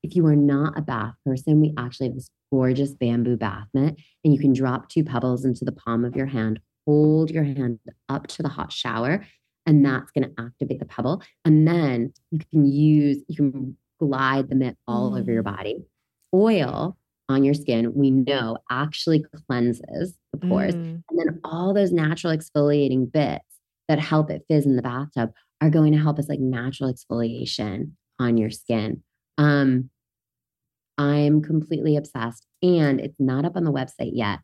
If 0.02 0.14
you 0.14 0.24
are 0.26 0.36
not 0.36 0.78
a 0.78 0.82
bath 0.82 1.14
person, 1.24 1.60
we 1.60 1.72
actually 1.78 2.08
have 2.08 2.16
this 2.16 2.30
gorgeous 2.52 2.94
bamboo 2.94 3.36
bath 3.36 3.66
mitt 3.74 3.96
and 4.22 4.32
you 4.34 4.38
can 4.38 4.52
drop 4.52 4.88
two 4.88 5.02
pebbles 5.02 5.44
into 5.44 5.64
the 5.64 5.72
palm 5.72 6.04
of 6.04 6.14
your 6.14 6.26
hand, 6.26 6.60
hold 6.86 7.30
your 7.30 7.44
hand 7.44 7.80
up 8.08 8.26
to 8.28 8.42
the 8.42 8.48
hot 8.50 8.70
shower, 8.70 9.24
and 9.66 9.84
that's 9.84 10.10
going 10.12 10.28
to 10.28 10.34
activate 10.40 10.78
the 10.78 10.84
pebble. 10.84 11.22
And 11.44 11.66
then 11.66 12.12
you 12.30 12.38
can 12.52 12.66
use, 12.66 13.24
you 13.28 13.34
can 13.36 13.76
glide 13.98 14.50
the 14.50 14.54
mitt 14.54 14.76
all 14.86 15.16
over 15.16 15.32
your 15.32 15.42
body. 15.42 15.82
Oil 16.34 16.96
on 17.28 17.44
your 17.44 17.54
skin, 17.54 17.94
we 17.94 18.10
know 18.10 18.58
actually 18.70 19.24
cleanses 19.48 20.18
the 20.32 20.46
pores. 20.46 20.74
Mm. 20.74 21.02
And 21.08 21.18
then 21.18 21.40
all 21.44 21.72
those 21.72 21.92
natural 21.92 22.36
exfoliating 22.36 23.10
bits 23.10 23.44
that 23.88 23.98
help 23.98 24.30
it 24.30 24.44
fizz 24.48 24.66
in 24.66 24.76
the 24.76 24.82
bathtub 24.82 25.30
are 25.60 25.70
going 25.70 25.92
to 25.92 25.98
help 25.98 26.18
us 26.18 26.28
like 26.28 26.40
natural 26.40 26.92
exfoliation 26.92 27.92
on 28.18 28.36
your 28.36 28.50
skin. 28.50 29.02
Um, 29.38 29.90
I'm 30.98 31.42
completely 31.42 31.96
obsessed, 31.96 32.46
and 32.62 33.00
it's 33.00 33.18
not 33.18 33.44
up 33.44 33.56
on 33.56 33.64
the 33.64 33.72
website 33.72 34.10
yet. 34.12 34.40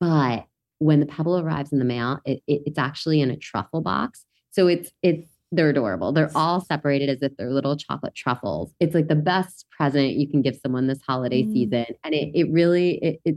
But 0.00 0.44
when 0.78 1.00
the 1.00 1.06
pebble 1.06 1.38
arrives 1.38 1.72
in 1.72 1.78
the 1.78 1.84
mail, 1.84 2.20
it, 2.24 2.42
it- 2.46 2.62
it's 2.66 2.78
actually 2.78 3.20
in 3.20 3.30
a 3.30 3.36
truffle 3.36 3.80
box. 3.80 4.24
So 4.50 4.68
it's 4.68 4.90
it's 5.02 5.28
they're 5.52 5.70
adorable. 5.70 6.12
They're 6.12 6.30
all 6.34 6.60
separated 6.60 7.08
as 7.08 7.22
if 7.22 7.36
they're 7.36 7.52
little 7.52 7.76
chocolate 7.76 8.14
truffles. 8.14 8.72
It's 8.80 8.94
like 8.94 9.08
the 9.08 9.14
best 9.14 9.66
present 9.70 10.14
you 10.14 10.28
can 10.28 10.42
give 10.42 10.56
someone 10.56 10.86
this 10.88 11.00
holiday 11.06 11.42
Mm. 11.44 11.52
season, 11.52 11.86
and 12.04 12.14
it 12.14 12.30
it 12.34 12.50
really 12.50 12.96
it, 12.98 13.20
it 13.24 13.36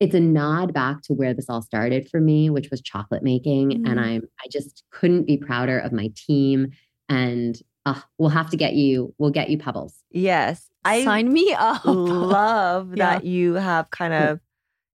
it's 0.00 0.14
a 0.14 0.20
nod 0.20 0.72
back 0.72 1.02
to 1.02 1.12
where 1.12 1.34
this 1.34 1.50
all 1.50 1.60
started 1.60 2.08
for 2.08 2.20
me, 2.20 2.50
which 2.50 2.70
was 2.70 2.80
chocolate 2.80 3.22
making. 3.22 3.72
And 3.72 3.86
Mm. 3.86 3.98
I'm 3.98 4.22
I 4.42 4.46
just 4.50 4.84
couldn't 4.92 5.24
be 5.26 5.36
prouder 5.36 5.78
of 5.78 5.92
my 5.92 6.10
team. 6.14 6.68
And 7.08 7.60
uh, 7.86 8.00
we'll 8.18 8.28
have 8.30 8.50
to 8.50 8.56
get 8.56 8.74
you, 8.74 9.14
we'll 9.18 9.30
get 9.30 9.48
you 9.50 9.56
pebbles. 9.58 9.94
Yes. 10.10 10.68
I 10.84 11.04
Sign 11.04 11.32
me 11.32 11.52
up. 11.52 11.82
love 11.84 12.90
Yeah. 12.96 13.16
that 13.16 13.24
you 13.24 13.54
have 13.54 13.90
kind 13.90 14.12
of 14.14 14.40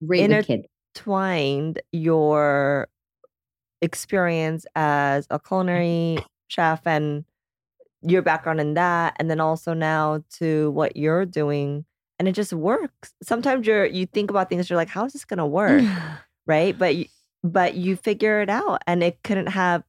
with 0.01 1.77
your 1.91 2.87
experience 3.81 4.65
as 4.75 5.27
a 5.29 5.39
mm. 5.39 5.47
culinary 5.47 6.25
chef 6.47 6.85
and 6.85 7.25
your 8.01 8.21
background 8.21 8.59
in 8.59 8.75
that 8.75 9.15
and 9.17 9.29
then 9.29 9.39
also 9.39 9.73
now 9.73 10.23
to 10.29 10.71
what 10.71 10.95
you're 10.95 11.25
doing 11.25 11.85
and 12.17 12.27
it 12.29 12.31
just 12.31 12.53
works. 12.53 13.13
Sometimes 13.21 13.67
you're 13.67 13.85
you 13.85 14.05
think 14.05 14.29
about 14.29 14.49
things 14.49 14.69
you're 14.69 14.77
like 14.77 14.89
how 14.89 15.05
is 15.05 15.13
this 15.13 15.25
going 15.25 15.39
to 15.39 15.45
work 15.45 15.83
right? 16.47 16.77
But 16.77 16.95
you, 16.95 17.05
but 17.43 17.75
you 17.75 17.95
figure 17.95 18.41
it 18.41 18.49
out 18.49 18.81
and 18.87 19.03
it 19.03 19.19
couldn't 19.23 19.47
have 19.47 19.83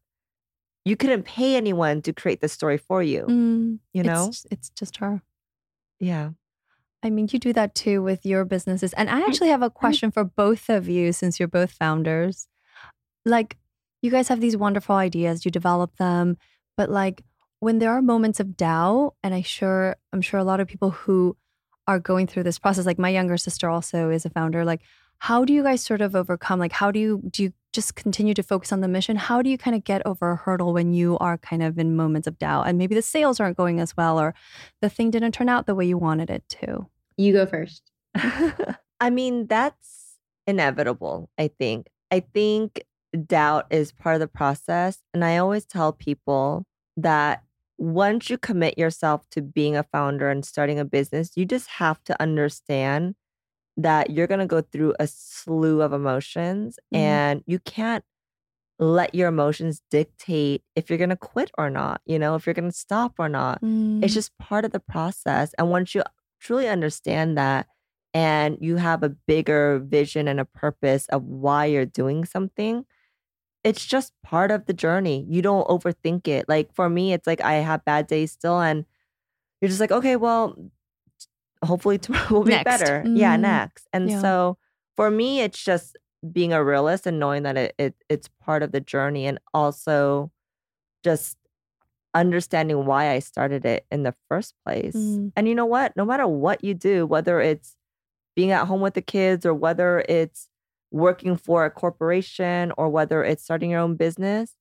you 0.84 0.96
couldn't 0.96 1.24
pay 1.24 1.56
anyone 1.56 2.00
to 2.02 2.12
create 2.12 2.40
the 2.40 2.48
story 2.48 2.78
for 2.78 3.02
you 3.02 3.26
Mm, 3.28 3.78
you 3.92 4.02
know? 4.02 4.28
it's, 4.28 4.46
it's 4.50 4.70
just 4.70 4.98
her. 4.98 5.22
yeah. 6.00 6.30
I 7.02 7.10
mean, 7.10 7.28
you 7.30 7.38
do 7.38 7.52
that 7.52 7.74
too 7.74 8.02
with 8.02 8.26
your 8.26 8.44
businesses. 8.44 8.92
And 8.94 9.08
I 9.08 9.20
mm, 9.20 9.28
actually 9.28 9.50
have 9.50 9.62
a 9.62 9.70
mm. 9.70 9.74
question 9.74 10.10
for 10.10 10.24
both 10.24 10.68
of 10.68 10.88
you 10.88 11.12
since 11.12 11.38
you're 11.38 11.46
both 11.46 11.70
founders. 11.70 12.48
Like, 13.24 13.56
you 14.06 14.10
guys 14.10 14.28
have 14.28 14.40
these 14.40 14.56
wonderful 14.56 14.96
ideas, 14.96 15.44
you 15.44 15.50
develop 15.50 15.96
them, 15.96 16.38
but 16.76 16.88
like 16.88 17.22
when 17.60 17.78
there 17.78 17.90
are 17.90 18.00
moments 18.00 18.40
of 18.40 18.56
doubt, 18.56 19.14
and 19.22 19.34
I 19.34 19.42
sure 19.42 19.96
I'm 20.12 20.22
sure 20.22 20.40
a 20.40 20.44
lot 20.44 20.60
of 20.60 20.68
people 20.68 20.90
who 20.90 21.36
are 21.86 21.98
going 21.98 22.26
through 22.26 22.44
this 22.44 22.58
process, 22.58 22.86
like 22.86 22.98
my 22.98 23.10
younger 23.10 23.36
sister 23.36 23.68
also 23.68 24.10
is 24.10 24.24
a 24.24 24.30
founder, 24.30 24.64
like 24.64 24.82
how 25.18 25.44
do 25.44 25.52
you 25.52 25.62
guys 25.62 25.82
sort 25.82 26.00
of 26.00 26.14
overcome? 26.14 26.58
Like, 26.58 26.72
how 26.72 26.90
do 26.90 26.98
you 26.98 27.22
do 27.30 27.42
you 27.44 27.52
just 27.72 27.94
continue 27.94 28.34
to 28.34 28.42
focus 28.42 28.72
on 28.72 28.80
the 28.80 28.88
mission? 28.88 29.16
How 29.16 29.42
do 29.42 29.50
you 29.50 29.58
kind 29.58 29.76
of 29.76 29.84
get 29.84 30.02
over 30.06 30.30
a 30.30 30.36
hurdle 30.36 30.72
when 30.72 30.92
you 30.92 31.18
are 31.18 31.38
kind 31.38 31.62
of 31.62 31.78
in 31.78 31.96
moments 31.96 32.26
of 32.26 32.38
doubt 32.38 32.68
and 32.68 32.78
maybe 32.78 32.94
the 32.94 33.02
sales 33.02 33.40
aren't 33.40 33.56
going 33.56 33.80
as 33.80 33.96
well 33.96 34.18
or 34.20 34.34
the 34.80 34.88
thing 34.88 35.10
didn't 35.10 35.32
turn 35.32 35.48
out 35.48 35.66
the 35.66 35.74
way 35.74 35.86
you 35.86 35.98
wanted 35.98 36.30
it 36.30 36.44
to? 36.60 36.86
You 37.16 37.32
go 37.32 37.46
first. 37.46 37.90
I 39.00 39.10
mean, 39.10 39.46
that's 39.46 40.18
inevitable, 40.46 41.30
I 41.38 41.48
think. 41.48 41.88
I 42.10 42.20
think 42.20 42.82
doubt 43.12 43.66
is 43.70 43.92
part 43.92 44.14
of 44.14 44.20
the 44.20 44.28
process. 44.28 44.98
And 45.14 45.24
I 45.24 45.38
always 45.38 45.64
tell 45.64 45.92
people 45.92 46.64
that 46.96 47.42
once 47.78 48.30
you 48.30 48.38
commit 48.38 48.78
yourself 48.78 49.28
to 49.30 49.42
being 49.42 49.76
a 49.76 49.82
founder 49.82 50.30
and 50.30 50.44
starting 50.44 50.78
a 50.78 50.84
business, 50.84 51.36
you 51.36 51.44
just 51.44 51.68
have 51.68 52.02
to 52.04 52.20
understand 52.20 53.14
that 53.76 54.10
you're 54.10 54.26
going 54.26 54.40
to 54.40 54.46
go 54.46 54.62
through 54.62 54.94
a 54.98 55.06
slew 55.06 55.82
of 55.82 55.92
emotions 55.92 56.78
Mhm. 56.94 56.98
and 56.98 57.44
you 57.46 57.58
can't 57.58 58.04
let 58.78 59.14
your 59.14 59.28
emotions 59.28 59.82
dictate 59.90 60.62
if 60.74 60.88
you're 60.88 60.98
going 60.98 61.10
to 61.10 61.16
quit 61.16 61.50
or 61.56 61.70
not, 61.70 62.00
you 62.04 62.18
know, 62.18 62.34
if 62.34 62.46
you're 62.46 62.54
going 62.54 62.70
to 62.70 62.76
stop 62.76 63.14
or 63.18 63.28
not. 63.28 63.60
Mm. 63.62 64.02
It's 64.04 64.12
just 64.14 64.36
part 64.38 64.64
of 64.66 64.72
the 64.72 64.80
process. 64.80 65.54
And 65.58 65.70
once 65.70 65.94
you 65.94 66.02
truly 66.40 66.68
understand 66.68 67.38
that 67.38 67.66
and 68.12 68.58
you 68.60 68.76
have 68.76 69.02
a 69.02 69.08
bigger 69.10 69.78
vision 69.78 70.28
and 70.28 70.38
a 70.40 70.44
purpose 70.44 71.06
of 71.08 71.22
why 71.24 71.66
you're 71.66 71.86
doing 71.86 72.24
something, 72.26 72.84
it's 73.66 73.84
just 73.84 74.12
part 74.22 74.50
of 74.50 74.66
the 74.66 74.72
journey. 74.72 75.26
You 75.28 75.42
don't 75.42 75.66
overthink 75.68 76.28
it. 76.28 76.48
Like 76.48 76.72
for 76.74 76.88
me, 76.88 77.12
it's 77.12 77.26
like 77.26 77.40
I 77.42 77.54
have 77.54 77.84
bad 77.84 78.06
days 78.06 78.32
still, 78.32 78.60
and 78.60 78.86
you're 79.60 79.68
just 79.68 79.80
like, 79.80 79.92
okay, 79.92 80.16
well, 80.16 80.56
hopefully 81.64 81.98
tomorrow 82.04 82.30
will 82.30 82.44
be 82.44 82.50
Next. 82.50 82.64
better. 82.64 83.04
Yeah, 83.14 83.36
Mhm. 83.36 83.40
next. 83.40 83.88
And 83.92 84.10
Yeah. 84.10 84.20
so 84.22 84.58
for 84.96 85.10
me, 85.10 85.40
it's 85.40 85.62
just 85.62 85.96
being 86.32 86.52
a 86.52 86.64
realist 86.64 87.06
and 87.06 87.18
knowing 87.18 87.42
that 87.44 87.56
it, 87.56 87.74
it 87.78 87.94
it's 88.08 88.28
part 88.40 88.62
of 88.62 88.72
the 88.72 88.80
journey, 88.80 89.26
and 89.26 89.38
also 89.54 90.30
just 91.04 91.36
understanding 92.14 92.86
why 92.86 93.10
I 93.10 93.18
started 93.20 93.64
it 93.64 93.86
in 93.92 94.02
the 94.02 94.14
first 94.28 94.54
place. 94.64 94.94
Mm. 94.96 95.32
And 95.36 95.48
you 95.48 95.54
know 95.54 95.66
what? 95.66 95.96
No 95.96 96.04
matter 96.04 96.26
what 96.26 96.64
you 96.64 96.74
do, 96.74 97.06
whether 97.06 97.40
it's 97.40 97.76
being 98.36 98.50
at 98.52 98.66
home 98.66 98.80
with 98.80 98.94
the 98.94 99.02
kids 99.02 99.46
or 99.46 99.54
whether 99.54 100.04
it's 100.08 100.48
working 100.90 101.36
for 101.36 101.64
a 101.64 101.70
corporation 101.70 102.72
or 102.78 102.88
whether 102.88 103.24
it's 103.24 103.42
starting 103.42 103.70
your 103.70 103.80
own 103.80 103.96
business, 103.96 104.54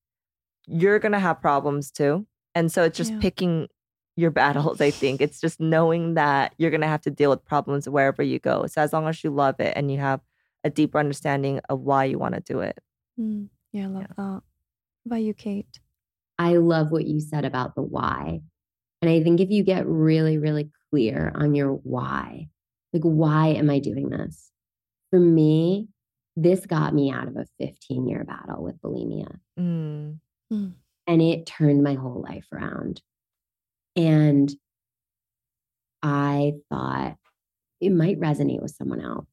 you're 0.67 0.99
going 0.99 1.11
to 1.11 1.19
have 1.19 1.41
problems 1.41 1.91
too. 1.91 2.25
And 2.55 2.71
so 2.71 2.83
it's 2.83 2.97
just 2.97 3.11
Yeah. 3.13 3.19
picking 3.19 3.67
your 4.15 4.31
battles, 4.31 4.79
I 4.81 4.91
think. 4.91 5.21
It's 5.21 5.39
just 5.41 5.59
knowing 5.59 6.13
that 6.15 6.53
you're 6.57 6.71
going 6.71 6.81
to 6.81 6.87
have 6.87 7.01
to 7.01 7.11
deal 7.11 7.29
with 7.29 7.43
problems 7.45 7.87
wherever 7.87 8.23
you 8.23 8.39
go. 8.39 8.65
So 8.67 8.81
as 8.81 8.93
long 8.93 9.07
as 9.07 9.23
you 9.23 9.29
love 9.29 9.59
it 9.59 9.73
and 9.75 9.91
you 9.91 9.99
have 9.99 10.21
a 10.63 10.69
deeper 10.69 10.97
understanding 10.97 11.59
of 11.69 11.81
why 11.81 12.05
you 12.05 12.17
want 12.17 12.33
to 12.35 12.41
do 12.41 12.59
it. 12.61 12.79
Mm. 13.19 13.49
Yeah, 13.71 13.83
I 13.83 13.87
love 13.87 14.07
that. 14.07 14.17
What 14.17 14.43
about 15.05 15.21
you, 15.21 15.33
Kate? 15.33 15.79
I 16.39 16.55
love 16.55 16.91
what 16.91 17.05
you 17.05 17.19
said 17.19 17.45
about 17.45 17.75
the 17.75 17.81
why. 17.81 18.41
And 19.01 19.11
I 19.11 19.21
think 19.21 19.39
if 19.39 19.51
you 19.51 19.63
get 19.63 19.85
really, 19.85 20.37
really 20.37 20.71
clear 20.89 21.31
on 21.35 21.53
your 21.53 21.73
why, 21.73 22.47
like, 22.93 23.03
why 23.03 23.49
am 23.49 23.69
I 23.69 23.79
doing 23.79 24.09
this? 24.09 24.49
For 25.11 25.19
me, 25.19 25.89
this 26.35 26.65
got 26.65 26.93
me 26.93 27.11
out 27.11 27.27
of 27.27 27.37
a 27.37 27.45
15 27.59 28.07
year 28.07 28.23
battle 28.23 28.61
with 28.63 28.81
bulimia 28.81 29.39
Mm. 30.51 30.73
and 31.07 31.21
it 31.21 31.45
turned 31.45 31.83
my 31.83 31.93
whole 31.93 32.21
life 32.21 32.45
around. 32.51 33.01
And 33.95 34.51
I 36.03 36.53
thought 36.69 37.17
it 37.81 37.91
might 37.91 38.19
resonate 38.19 38.61
with 38.61 38.71
someone 38.75 39.01
else. 39.01 39.27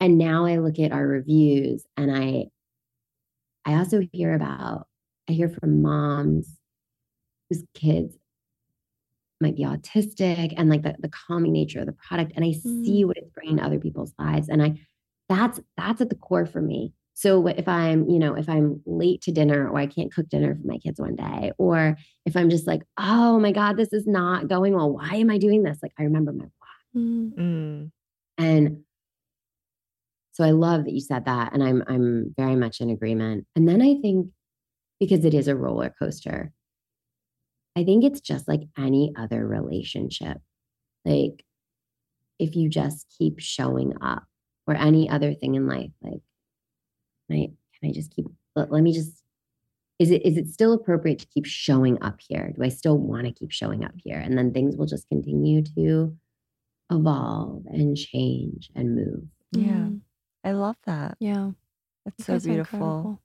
And 0.00 0.16
now 0.18 0.46
I 0.46 0.56
look 0.58 0.78
at 0.78 0.92
our 0.92 1.06
reviews 1.06 1.84
and 1.96 2.14
I 2.14 2.46
I 3.64 3.74
also 3.74 4.00
hear 4.12 4.34
about 4.34 4.86
I 5.28 5.32
hear 5.32 5.48
from 5.48 5.82
moms 5.82 6.56
whose 7.50 7.64
kids 7.74 8.16
might 9.40 9.56
be 9.56 9.62
autistic 9.62 10.54
and 10.56 10.68
like 10.68 10.82
the, 10.82 10.96
the 10.98 11.08
calming 11.10 11.52
nature 11.52 11.80
of 11.80 11.86
the 11.86 11.92
product 11.92 12.32
and 12.34 12.44
I 12.44 12.52
see 12.52 13.04
what 13.04 13.16
it's 13.16 13.30
bringing 13.30 13.58
to 13.58 13.64
other 13.64 13.78
people's 13.78 14.12
lives 14.18 14.48
and 14.48 14.62
I 14.62 14.80
that's 15.28 15.60
that's 15.76 16.00
at 16.00 16.08
the 16.08 16.16
core 16.16 16.46
for 16.46 16.60
me. 16.60 16.92
So 17.14 17.48
if 17.48 17.66
I'm, 17.66 18.08
you 18.08 18.20
know, 18.20 18.34
if 18.34 18.48
I'm 18.48 18.80
late 18.86 19.22
to 19.22 19.32
dinner 19.32 19.68
or 19.68 19.76
I 19.76 19.86
can't 19.86 20.14
cook 20.14 20.28
dinner 20.28 20.54
for 20.54 20.64
my 20.64 20.78
kids 20.78 21.00
one 21.00 21.16
day, 21.16 21.50
or 21.58 21.96
if 22.24 22.36
I'm 22.36 22.48
just 22.48 22.68
like, 22.68 22.82
oh 22.96 23.40
my 23.40 23.50
God, 23.50 23.76
this 23.76 23.92
is 23.92 24.06
not 24.06 24.46
going 24.46 24.74
well. 24.74 24.92
Why 24.92 25.16
am 25.16 25.28
I 25.28 25.38
doing 25.38 25.64
this? 25.64 25.78
Like 25.82 25.92
I 25.98 26.04
remember 26.04 26.32
my 26.32 26.44
why. 26.44 27.00
Mm. 27.00 27.34
Mm. 27.34 27.90
And 28.38 28.84
so 30.30 30.44
I 30.44 30.52
love 30.52 30.84
that 30.84 30.92
you 30.92 31.00
said 31.00 31.24
that. 31.24 31.52
And 31.52 31.64
I'm 31.64 31.82
I'm 31.88 32.34
very 32.36 32.54
much 32.54 32.80
in 32.80 32.88
agreement. 32.88 33.46
And 33.56 33.68
then 33.68 33.82
I 33.82 33.96
think 34.00 34.28
because 35.00 35.24
it 35.24 35.34
is 35.34 35.48
a 35.48 35.56
roller 35.56 35.92
coaster, 35.98 36.52
I 37.76 37.82
think 37.82 38.04
it's 38.04 38.20
just 38.20 38.46
like 38.46 38.62
any 38.78 39.12
other 39.18 39.44
relationship. 39.44 40.38
Like 41.04 41.44
if 42.38 42.54
you 42.54 42.68
just 42.68 43.12
keep 43.18 43.40
showing 43.40 43.94
up 44.00 44.27
or 44.68 44.74
any 44.74 45.08
other 45.08 45.34
thing 45.34 45.54
in 45.54 45.66
life, 45.66 45.90
like 46.02 46.20
can 47.28 47.36
I 47.38 47.50
can 47.80 47.90
I 47.90 47.92
just 47.92 48.14
keep 48.14 48.26
let, 48.54 48.70
let 48.70 48.82
me 48.82 48.92
just 48.92 49.24
is 49.98 50.10
it 50.10 50.24
is 50.24 50.36
it 50.36 50.48
still 50.48 50.74
appropriate 50.74 51.18
to 51.20 51.26
keep 51.26 51.46
showing 51.46 52.00
up 52.02 52.20
here? 52.20 52.52
Do 52.54 52.62
I 52.62 52.68
still 52.68 52.98
want 52.98 53.26
to 53.26 53.32
keep 53.32 53.50
showing 53.50 53.84
up 53.84 53.94
here? 53.96 54.18
And 54.18 54.38
then 54.38 54.52
things 54.52 54.76
will 54.76 54.86
just 54.86 55.08
continue 55.08 55.62
to 55.76 56.16
evolve 56.90 57.64
and 57.66 57.96
change 57.96 58.70
and 58.74 58.94
move. 58.94 59.24
Yeah. 59.52 59.88
Mm. 59.88 60.00
I 60.44 60.52
love 60.52 60.76
that. 60.86 61.16
Yeah. 61.18 61.50
That's 62.04 62.28
You 62.28 62.38
so 62.38 62.46
beautiful. 62.46 62.78
incredible. 62.78 63.22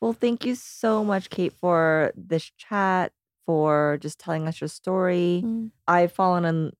Well, 0.00 0.12
thank 0.12 0.44
you 0.44 0.54
so 0.54 1.02
much, 1.02 1.30
Kate, 1.30 1.54
for 1.60 2.12
this 2.14 2.50
chat, 2.58 3.12
for 3.46 3.98
just 4.00 4.18
telling 4.18 4.46
us 4.46 4.60
your 4.60 4.68
story. 4.68 5.42
Mm. 5.44 5.70
I've 5.88 6.12
fallen 6.12 6.44
in 6.44 6.72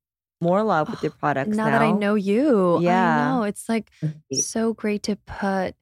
more 0.45 0.63
love 0.63 0.89
with 0.91 1.03
your 1.03 1.13
products 1.13 1.57
now 1.57 1.65
now. 1.67 1.71
that 1.79 1.83
I 1.83 1.91
know 1.93 2.15
you, 2.15 2.79
Yeah. 2.81 3.33
I 3.33 3.37
know 3.37 3.43
it's 3.45 3.69
like 3.69 3.91
so 4.33 4.73
great 4.75 5.03
to 5.05 5.17
put 5.17 5.75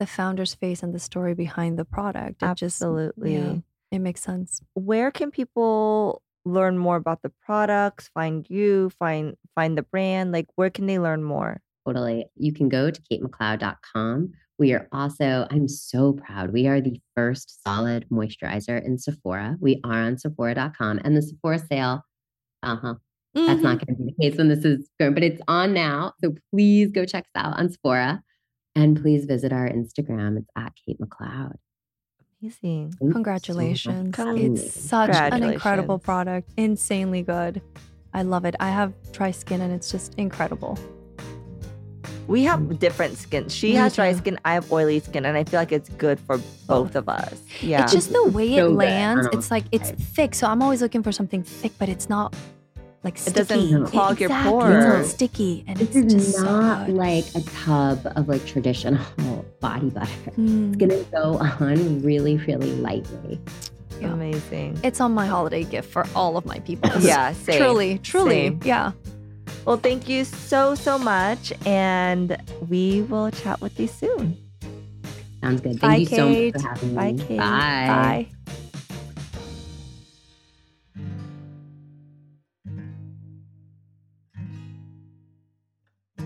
the 0.00 0.06
founder's 0.06 0.54
face 0.54 0.82
and 0.82 0.92
the 0.94 0.98
story 1.10 1.34
behind 1.34 1.78
the 1.78 1.84
product. 1.84 2.42
It 2.42 2.54
just 2.56 2.82
Absolutely. 2.82 3.34
yeah, 3.34 3.54
it 3.90 3.98
makes 4.00 4.20
sense. 4.22 4.60
Where 4.74 5.10
can 5.10 5.30
people 5.30 6.22
learn 6.44 6.78
more 6.78 6.96
about 6.96 7.22
the 7.22 7.32
products, 7.46 8.08
find 8.14 8.46
you, 8.48 8.90
find 8.98 9.34
find 9.54 9.76
the 9.78 9.82
brand? 9.82 10.32
Like 10.32 10.46
where 10.56 10.70
can 10.70 10.86
they 10.86 10.98
learn 10.98 11.22
more? 11.24 11.60
Totally. 11.86 12.26
You 12.36 12.52
can 12.52 12.68
go 12.68 12.90
to 12.90 13.00
katemcleod.com. 13.10 14.32
We 14.58 14.72
are 14.72 14.88
also, 14.92 15.46
I'm 15.50 15.68
so 15.68 16.12
proud. 16.14 16.52
We 16.52 16.66
are 16.66 16.80
the 16.80 17.00
first 17.16 17.62
solid 17.62 18.06
moisturizer 18.10 18.84
in 18.84 18.98
Sephora. 18.98 19.56
We 19.60 19.80
are 19.84 20.02
on 20.02 20.18
Sephora.com 20.18 21.00
and 21.04 21.16
the 21.16 21.22
Sephora 21.22 21.60
sale. 21.60 22.02
Uh 22.62 22.76
huh. 22.76 22.94
That's 23.46 23.62
not 23.62 23.78
mm-hmm. 23.78 23.86
going 23.86 23.96
to 23.96 24.04
be 24.04 24.14
the 24.16 24.22
case 24.22 24.38
when 24.38 24.48
this 24.48 24.64
is 24.64 24.88
going, 24.98 25.14
but 25.14 25.22
it's 25.22 25.40
on 25.48 25.72
now. 25.72 26.14
So 26.22 26.34
please 26.50 26.90
go 26.90 27.04
check 27.04 27.24
us 27.24 27.42
out 27.42 27.58
on 27.58 27.70
Sephora 27.70 28.22
and 28.74 29.00
please 29.00 29.24
visit 29.24 29.52
our 29.52 29.68
Instagram. 29.68 30.38
It's 30.38 30.50
at 30.56 30.72
Kate 30.84 30.98
McLeod. 31.00 31.56
Amazing. 32.40 32.92
Thank 32.92 33.00
you 33.00 33.08
so 33.08 33.12
Congratulations. 33.12 34.14
It's 34.18 34.62
me. 34.62 34.68
such 34.68 35.10
an 35.10 35.42
incredible 35.42 35.98
product. 35.98 36.50
Insanely 36.56 37.22
good. 37.22 37.60
I 38.14 38.22
love 38.22 38.44
it. 38.44 38.54
I 38.60 38.70
have 38.70 38.94
dry 39.12 39.30
skin 39.32 39.60
and 39.60 39.72
it's 39.72 39.90
just 39.90 40.14
incredible. 40.14 40.78
We 42.28 42.44
have 42.44 42.78
different 42.78 43.16
skins. 43.16 43.54
She 43.54 43.68
Me 43.70 43.76
has 43.76 43.94
dry 43.94 44.12
too. 44.12 44.18
skin, 44.18 44.38
I 44.44 44.52
have 44.52 44.70
oily 44.70 45.00
skin, 45.00 45.24
and 45.24 45.34
I 45.34 45.44
feel 45.44 45.58
like 45.58 45.72
it's 45.72 45.88
good 45.88 46.20
for 46.20 46.38
both 46.66 46.94
of 46.94 47.08
us. 47.08 47.42
Yeah. 47.62 47.82
It's 47.82 47.92
just 47.92 48.12
the 48.12 48.28
way 48.28 48.52
it 48.52 48.58
So 48.58 48.68
lands. 48.68 49.28
It's 49.32 49.50
like 49.50 49.64
it's 49.72 49.90
thick. 49.92 50.34
So 50.34 50.46
I'm 50.46 50.62
always 50.62 50.82
looking 50.82 51.02
for 51.02 51.10
something 51.10 51.42
thick, 51.42 51.72
but 51.78 51.88
it's 51.88 52.10
not 52.10 52.36
like 53.08 53.16
It 53.16 53.30
sticky. 53.30 53.38
doesn't 53.38 53.86
clog 53.86 54.20
your 54.20 54.30
pores. 54.30 54.74
It's 54.74 54.86
not 54.86 55.04
sticky. 55.06 55.64
And 55.66 55.76
This 55.78 55.96
it's 55.96 56.14
is 56.14 56.26
just 56.26 56.36
so 56.38 56.44
not 56.44 56.86
good. 56.86 56.96
like 56.96 57.24
a 57.34 57.40
tub 57.40 58.00
of 58.16 58.28
like 58.28 58.44
traditional 58.44 59.04
body 59.60 59.90
butter. 59.90 60.10
Mm. 60.38 60.68
It's 60.68 60.76
going 60.76 60.90
to 60.90 61.10
go 61.10 61.38
on 61.38 62.02
really, 62.02 62.36
really 62.36 62.72
lightly. 62.76 63.40
Yeah. 64.00 64.12
Amazing. 64.12 64.78
It's 64.84 65.00
on 65.00 65.12
my 65.12 65.26
holiday 65.26 65.64
gift 65.64 65.90
for 65.90 66.06
all 66.14 66.36
of 66.36 66.44
my 66.46 66.58
people. 66.60 66.90
Yeah, 67.00 67.32
same. 67.32 67.58
Truly, 67.60 67.98
truly. 67.98 68.48
Same. 68.48 68.60
Yeah. 68.64 68.92
Well, 69.64 69.76
thank 69.78 70.08
you 70.08 70.24
so, 70.24 70.74
so 70.74 70.98
much. 70.98 71.52
And 71.66 72.36
we 72.68 73.02
will 73.02 73.30
chat 73.30 73.60
with 73.60 73.78
you 73.80 73.86
soon. 73.86 74.36
Sounds 75.42 75.60
good. 75.60 75.80
Thank 75.80 75.80
Bye, 75.80 75.96
you 75.96 76.06
so 76.06 76.28
much 76.28 76.52
for 76.62 76.68
having 76.68 76.94
Bye, 76.94 77.12
me. 77.12 77.18
Kate. 77.24 77.38
Bye. 77.38 78.26
Bye. 78.28 78.28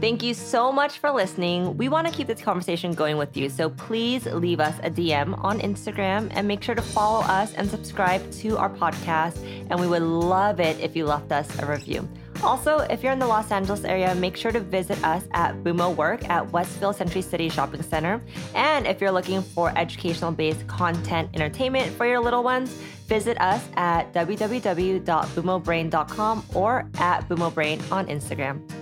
Thank 0.02 0.22
you 0.24 0.34
so 0.34 0.72
much 0.72 0.98
for 0.98 1.12
listening. 1.12 1.76
We 1.76 1.88
want 1.88 2.08
to 2.08 2.12
keep 2.12 2.26
this 2.26 2.42
conversation 2.42 2.92
going 2.92 3.18
with 3.18 3.36
you. 3.36 3.48
So 3.48 3.70
please 3.70 4.26
leave 4.26 4.58
us 4.58 4.74
a 4.82 4.90
DM 4.90 5.40
on 5.44 5.60
Instagram 5.60 6.28
and 6.32 6.48
make 6.48 6.60
sure 6.60 6.74
to 6.74 6.82
follow 6.82 7.20
us 7.20 7.54
and 7.54 7.70
subscribe 7.70 8.28
to 8.32 8.58
our 8.58 8.68
podcast. 8.68 9.36
And 9.70 9.78
we 9.78 9.86
would 9.86 10.02
love 10.02 10.58
it 10.58 10.80
if 10.80 10.96
you 10.96 11.06
left 11.06 11.30
us 11.30 11.56
a 11.60 11.66
review. 11.66 12.08
Also, 12.42 12.78
if 12.78 13.04
you're 13.04 13.12
in 13.12 13.20
the 13.20 13.28
Los 13.28 13.52
Angeles 13.52 13.84
area, 13.84 14.12
make 14.16 14.36
sure 14.36 14.50
to 14.50 14.58
visit 14.58 15.00
us 15.04 15.22
at 15.34 15.54
Bumo 15.62 15.94
Work 15.94 16.28
at 16.28 16.50
Westfield 16.50 16.96
Century 16.96 17.22
City 17.22 17.48
Shopping 17.48 17.82
Center. 17.82 18.20
And 18.56 18.88
if 18.88 19.00
you're 19.00 19.12
looking 19.12 19.40
for 19.40 19.72
educational 19.78 20.32
based 20.32 20.66
content 20.66 21.30
entertainment 21.32 21.92
for 21.92 22.06
your 22.06 22.18
little 22.18 22.42
ones, 22.42 22.72
visit 23.06 23.40
us 23.40 23.64
at 23.76 24.12
www.bumobrain.com 24.12 26.46
or 26.54 26.88
at 26.98 27.28
bumobrain 27.28 27.92
on 27.92 28.08
Instagram. 28.08 28.81